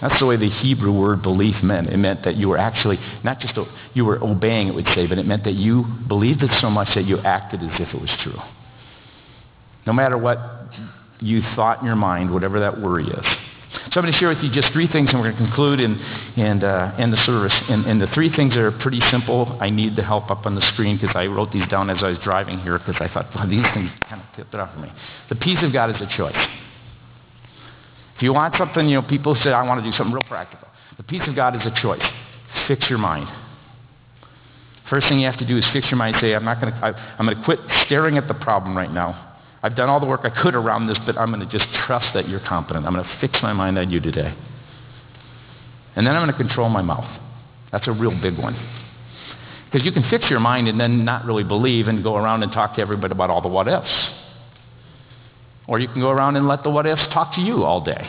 That's 0.00 0.18
the 0.18 0.26
way 0.26 0.36
the 0.36 0.48
Hebrew 0.48 0.92
word 0.92 1.22
belief 1.22 1.56
meant. 1.62 1.88
It 1.88 1.98
meant 1.98 2.24
that 2.24 2.36
you 2.36 2.48
were 2.48 2.58
actually, 2.58 2.98
not 3.22 3.40
just, 3.40 3.54
you 3.92 4.04
were 4.04 4.22
obeying, 4.22 4.68
it 4.68 4.74
would 4.74 4.88
say, 4.94 5.06
but 5.06 5.18
it 5.18 5.26
meant 5.26 5.44
that 5.44 5.54
you 5.54 5.84
believed 6.08 6.42
it 6.42 6.50
so 6.60 6.70
much 6.70 6.88
that 6.94 7.04
you 7.04 7.18
acted 7.18 7.62
as 7.62 7.80
if 7.80 7.94
it 7.94 8.00
was 8.00 8.10
true. 8.22 8.38
No 9.90 9.94
matter 9.94 10.16
what 10.16 10.38
you 11.18 11.42
thought 11.56 11.80
in 11.80 11.86
your 11.86 11.96
mind, 11.96 12.32
whatever 12.32 12.60
that 12.60 12.80
worry 12.80 13.06
is. 13.06 13.24
So 13.90 13.98
I'm 13.98 14.02
going 14.02 14.12
to 14.12 14.18
share 14.20 14.28
with 14.28 14.38
you 14.38 14.48
just 14.52 14.72
three 14.72 14.86
things, 14.86 15.08
and 15.10 15.18
we're 15.18 15.32
going 15.32 15.42
to 15.42 15.46
conclude 15.46 15.80
and, 15.80 15.98
and 16.38 16.62
uh, 16.62 16.94
end 16.96 17.12
the 17.12 17.20
service. 17.26 17.52
And, 17.68 17.84
and 17.86 18.00
the 18.00 18.06
three 18.14 18.30
things 18.30 18.54
are 18.54 18.70
pretty 18.70 19.00
simple. 19.10 19.58
I 19.60 19.68
need 19.68 19.96
the 19.96 20.04
help 20.04 20.30
up 20.30 20.46
on 20.46 20.54
the 20.54 20.62
screen 20.74 20.96
because 20.96 21.16
I 21.16 21.26
wrote 21.26 21.50
these 21.50 21.66
down 21.66 21.90
as 21.90 22.04
I 22.04 22.10
was 22.10 22.18
driving 22.22 22.60
here 22.60 22.78
because 22.78 22.94
I 23.00 23.12
thought, 23.12 23.34
well, 23.34 23.48
these 23.48 23.66
things 23.74 23.90
kind 24.08 24.22
of 24.22 24.28
tipped 24.36 24.54
it 24.54 24.60
off 24.60 24.72
for 24.74 24.78
me. 24.78 24.92
The 25.28 25.34
peace 25.34 25.58
of 25.60 25.72
God 25.72 25.90
is 25.90 25.96
a 26.00 26.16
choice. 26.16 26.38
If 28.14 28.22
you 28.22 28.32
want 28.32 28.54
something, 28.58 28.88
you 28.88 28.94
know, 28.94 29.08
people 29.08 29.36
say, 29.42 29.50
I 29.50 29.66
want 29.66 29.82
to 29.82 29.90
do 29.90 29.96
something 29.96 30.14
real 30.14 30.22
practical. 30.28 30.68
The 30.98 31.02
peace 31.02 31.22
of 31.26 31.34
God 31.34 31.56
is 31.56 31.62
a 31.66 31.82
choice. 31.82 32.06
Fix 32.68 32.88
your 32.88 33.00
mind. 33.00 33.26
First 34.88 35.08
thing 35.08 35.18
you 35.18 35.26
have 35.26 35.40
to 35.40 35.46
do 35.46 35.58
is 35.58 35.64
fix 35.72 35.90
your 35.90 35.98
mind. 35.98 36.14
Say, 36.20 36.32
I'm 36.32 36.44
not 36.44 36.60
going 36.60 36.72
to, 36.72 36.78
I'm 36.78 37.26
going 37.26 37.36
to 37.36 37.44
quit 37.44 37.58
staring 37.86 38.18
at 38.18 38.28
the 38.28 38.34
problem 38.34 38.76
right 38.76 38.92
now. 38.92 39.26
I've 39.62 39.76
done 39.76 39.88
all 39.88 40.00
the 40.00 40.06
work 40.06 40.22
I 40.24 40.30
could 40.30 40.54
around 40.54 40.86
this, 40.86 40.98
but 41.04 41.18
I'm 41.18 41.32
going 41.32 41.46
to 41.46 41.58
just 41.58 41.70
trust 41.86 42.14
that 42.14 42.28
you're 42.28 42.40
competent. 42.40 42.86
I'm 42.86 42.94
going 42.94 43.04
to 43.04 43.18
fix 43.20 43.38
my 43.42 43.52
mind 43.52 43.78
on 43.78 43.90
you 43.90 44.00
today. 44.00 44.34
And 45.96 46.06
then 46.06 46.16
I'm 46.16 46.26
going 46.26 46.32
to 46.32 46.38
control 46.38 46.68
my 46.68 46.82
mouth. 46.82 47.20
That's 47.70 47.86
a 47.86 47.92
real 47.92 48.18
big 48.18 48.38
one. 48.38 48.54
Because 49.66 49.84
you 49.84 49.92
can 49.92 50.08
fix 50.08 50.28
your 50.30 50.40
mind 50.40 50.66
and 50.68 50.80
then 50.80 51.04
not 51.04 51.24
really 51.26 51.44
believe 51.44 51.88
and 51.88 52.02
go 52.02 52.16
around 52.16 52.42
and 52.42 52.52
talk 52.52 52.76
to 52.76 52.80
everybody 52.80 53.12
about 53.12 53.30
all 53.30 53.42
the 53.42 53.48
what 53.48 53.68
ifs. 53.68 53.86
Or 55.68 55.78
you 55.78 55.88
can 55.88 56.00
go 56.00 56.10
around 56.10 56.36
and 56.36 56.48
let 56.48 56.62
the 56.62 56.70
what 56.70 56.86
ifs 56.86 57.02
talk 57.12 57.34
to 57.34 57.40
you 57.40 57.62
all 57.62 57.84
day. 57.84 58.08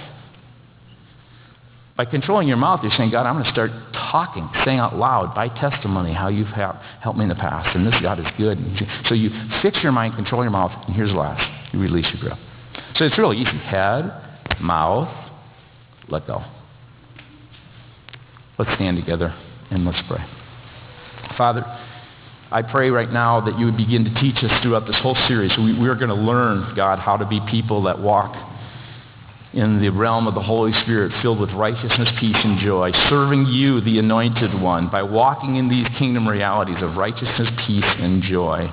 By 1.97 2.05
controlling 2.05 2.47
your 2.47 2.57
mouth, 2.57 2.79
you're 2.81 2.93
saying, 2.97 3.11
God, 3.11 3.27
I'm 3.27 3.35
going 3.35 3.45
to 3.45 3.51
start 3.51 3.71
talking, 4.11 4.49
saying 4.65 4.79
out 4.79 4.95
loud 4.95 5.33
by 5.33 5.47
testimony 5.47 6.13
how 6.13 6.27
you've 6.27 6.47
helped 6.47 7.17
me 7.17 7.23
in 7.23 7.29
the 7.29 7.35
past. 7.35 7.75
And 7.75 7.87
this 7.87 7.95
God 8.01 8.19
is 8.19 8.25
good. 8.37 8.59
So 9.05 9.15
you 9.15 9.29
fix 9.61 9.81
your 9.81 9.93
mind, 9.93 10.15
control 10.15 10.43
your 10.43 10.51
mouth, 10.51 10.71
and 10.85 10.95
here's 10.95 11.11
the 11.11 11.17
last. 11.17 11.73
You 11.73 11.79
release 11.79 12.05
your 12.13 12.21
grip. 12.21 12.37
So 12.95 13.05
it's 13.05 13.17
really 13.17 13.37
easy. 13.37 13.57
Head, 13.57 14.11
mouth, 14.59 15.09
let 16.09 16.27
go. 16.27 16.43
Let's 18.59 18.75
stand 18.75 18.97
together 18.97 19.33
and 19.71 19.85
let's 19.85 20.01
pray. 20.07 20.23
Father, 21.37 21.63
I 22.51 22.61
pray 22.61 22.89
right 22.89 23.09
now 23.09 23.39
that 23.41 23.57
you 23.57 23.65
would 23.65 23.77
begin 23.77 24.03
to 24.03 24.13
teach 24.21 24.35
us 24.43 24.51
throughout 24.61 24.85
this 24.85 24.97
whole 25.01 25.15
series. 25.27 25.51
We, 25.57 25.79
we're 25.79 25.95
going 25.95 26.09
to 26.09 26.13
learn, 26.15 26.75
God, 26.75 26.99
how 26.99 27.15
to 27.15 27.25
be 27.25 27.39
people 27.49 27.83
that 27.83 27.97
walk 27.97 28.35
in 29.53 29.81
the 29.81 29.89
realm 29.89 30.27
of 30.27 30.33
the 30.33 30.41
Holy 30.41 30.71
Spirit 30.83 31.11
filled 31.21 31.39
with 31.39 31.51
righteousness, 31.51 32.09
peace, 32.19 32.37
and 32.43 32.59
joy, 32.59 32.91
serving 33.09 33.47
you, 33.47 33.81
the 33.81 33.99
anointed 33.99 34.59
one, 34.61 34.89
by 34.89 35.03
walking 35.03 35.57
in 35.57 35.67
these 35.67 35.87
kingdom 35.99 36.27
realities 36.27 36.81
of 36.81 36.95
righteousness, 36.95 37.49
peace, 37.67 37.83
and 37.83 38.23
joy, 38.23 38.71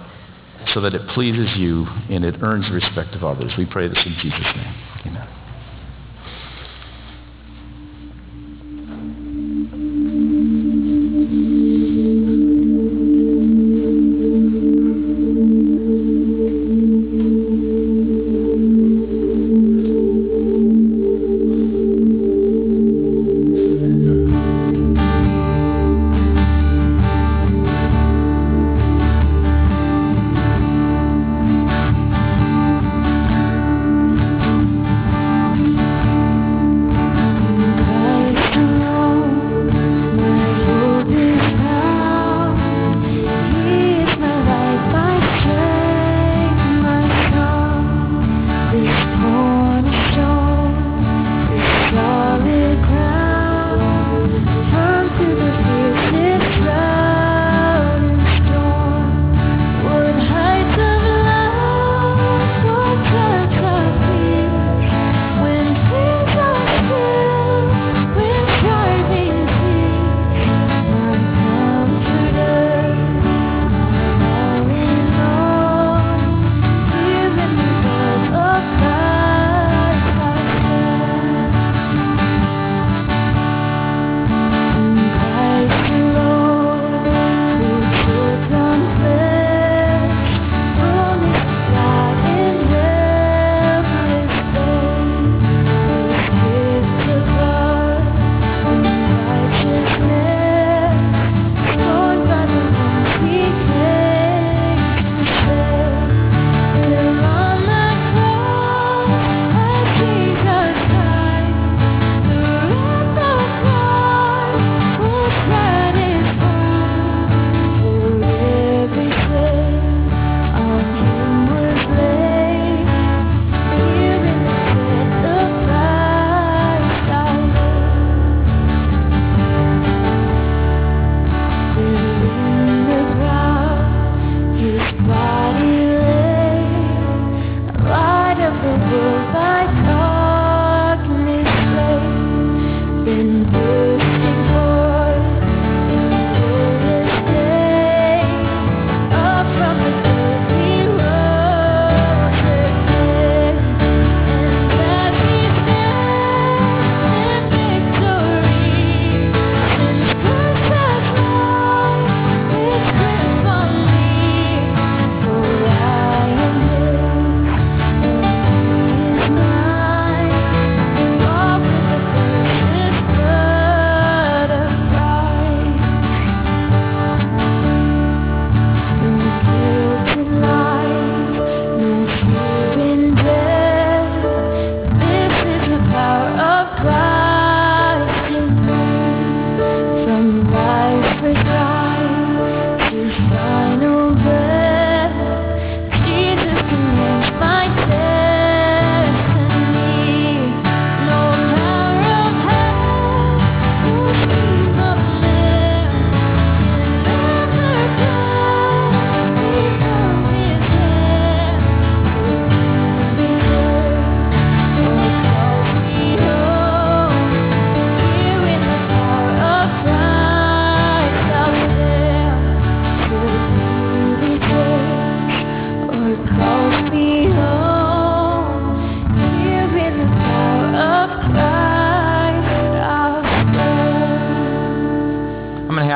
so 0.74 0.80
that 0.80 0.94
it 0.94 1.06
pleases 1.08 1.48
you 1.56 1.86
and 2.10 2.24
it 2.24 2.36
earns 2.42 2.66
the 2.68 2.74
respect 2.74 3.14
of 3.14 3.24
others. 3.24 3.52
We 3.58 3.66
pray 3.66 3.88
this 3.88 4.02
in 4.04 4.14
Jesus' 4.22 4.54
name. 4.56 4.74
Amen. 5.06 5.37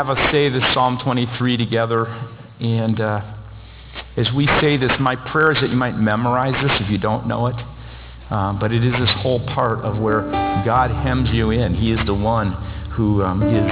Have 0.04 0.18
us 0.18 0.32
say 0.32 0.48
this 0.48 0.64
Psalm 0.74 0.98
23 1.04 1.56
together. 1.56 2.06
And 2.58 3.00
uh, 3.00 3.34
as 4.16 4.28
we 4.34 4.46
say 4.60 4.76
this, 4.76 4.90
my 4.98 5.14
prayer 5.14 5.52
is 5.52 5.60
that 5.60 5.70
you 5.70 5.76
might 5.76 5.96
memorize 5.96 6.54
this 6.60 6.72
if 6.80 6.90
you 6.90 6.98
don't 6.98 7.28
know 7.28 7.46
it. 7.46 7.56
Um, 8.28 8.58
but 8.58 8.72
it 8.72 8.82
is 8.82 8.92
this 8.94 9.10
whole 9.18 9.38
part 9.54 9.78
of 9.80 10.02
where 10.02 10.22
God 10.64 10.90
hems 10.90 11.28
you 11.32 11.50
in. 11.50 11.74
He 11.74 11.92
is 11.92 12.00
the 12.06 12.14
one 12.14 12.50
who 12.96 13.22
um, 13.22 13.42
is 13.44 13.70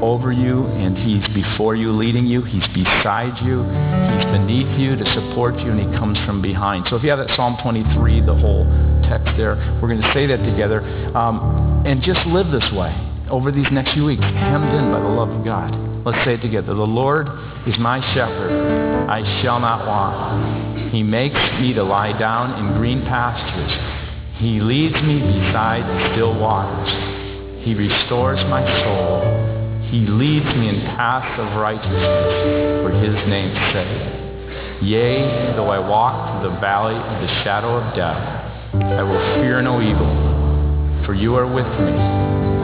over 0.00 0.30
you 0.30 0.66
and 0.66 0.96
he's 0.96 1.26
before 1.34 1.74
you 1.74 1.90
leading 1.90 2.26
you. 2.26 2.42
He's 2.44 2.66
beside 2.68 3.42
you. 3.42 3.64
He's 3.64 4.30
beneath 4.30 4.78
you 4.78 4.94
to 4.94 5.04
support 5.14 5.58
you 5.58 5.72
and 5.72 5.80
he 5.80 5.98
comes 5.98 6.18
from 6.24 6.40
behind. 6.40 6.86
So 6.88 6.94
if 6.94 7.02
you 7.02 7.10
have 7.10 7.18
that 7.18 7.34
Psalm 7.34 7.56
23, 7.60 8.20
the 8.20 8.34
whole 8.34 8.64
text 9.10 9.34
there, 9.36 9.56
we're 9.82 9.88
going 9.88 10.02
to 10.02 10.12
say 10.14 10.26
that 10.26 10.38
together. 10.38 10.82
Um, 11.16 11.82
and 11.84 12.00
just 12.00 12.24
live 12.26 12.52
this 12.52 12.70
way 12.72 13.13
over 13.30 13.50
these 13.50 13.70
next 13.72 13.92
few 13.94 14.04
weeks, 14.04 14.22
hemmed 14.22 14.72
in 14.74 14.92
by 14.92 15.00
the 15.00 15.08
love 15.08 15.30
of 15.30 15.44
God. 15.44 15.74
Let's 16.04 16.24
say 16.24 16.34
it 16.34 16.42
together. 16.42 16.74
The 16.74 16.82
Lord 16.82 17.28
is 17.66 17.78
my 17.78 18.00
shepherd. 18.14 19.08
I 19.08 19.42
shall 19.42 19.60
not 19.60 19.86
want. 19.86 20.90
He 20.92 21.02
makes 21.02 21.40
me 21.60 21.72
to 21.74 21.82
lie 21.82 22.16
down 22.18 22.58
in 22.60 22.78
green 22.78 23.02
pastures. 23.02 23.72
He 24.36 24.60
leads 24.60 24.94
me 25.02 25.20
beside 25.20 26.12
still 26.12 26.38
waters. 26.38 26.90
He 27.64 27.74
restores 27.74 28.38
my 28.50 28.62
soul. 28.84 29.90
He 29.90 30.00
leads 30.00 30.46
me 30.56 30.68
in 30.68 30.80
paths 30.96 31.40
of 31.40 31.56
righteousness 31.56 32.82
for 32.82 32.90
his 32.90 33.14
name's 33.28 33.56
sake. 33.72 34.82
Yea, 34.82 35.54
though 35.56 35.70
I 35.70 35.78
walk 35.78 36.42
through 36.42 36.50
the 36.50 36.60
valley 36.60 36.96
of 36.96 37.22
the 37.22 37.28
shadow 37.44 37.76
of 37.78 37.94
death, 37.94 38.20
I 38.74 39.02
will 39.02 39.40
fear 39.40 39.62
no 39.62 39.80
evil, 39.80 41.06
for 41.06 41.14
you 41.14 41.36
are 41.36 41.46
with 41.46 41.66
me. 41.80 42.63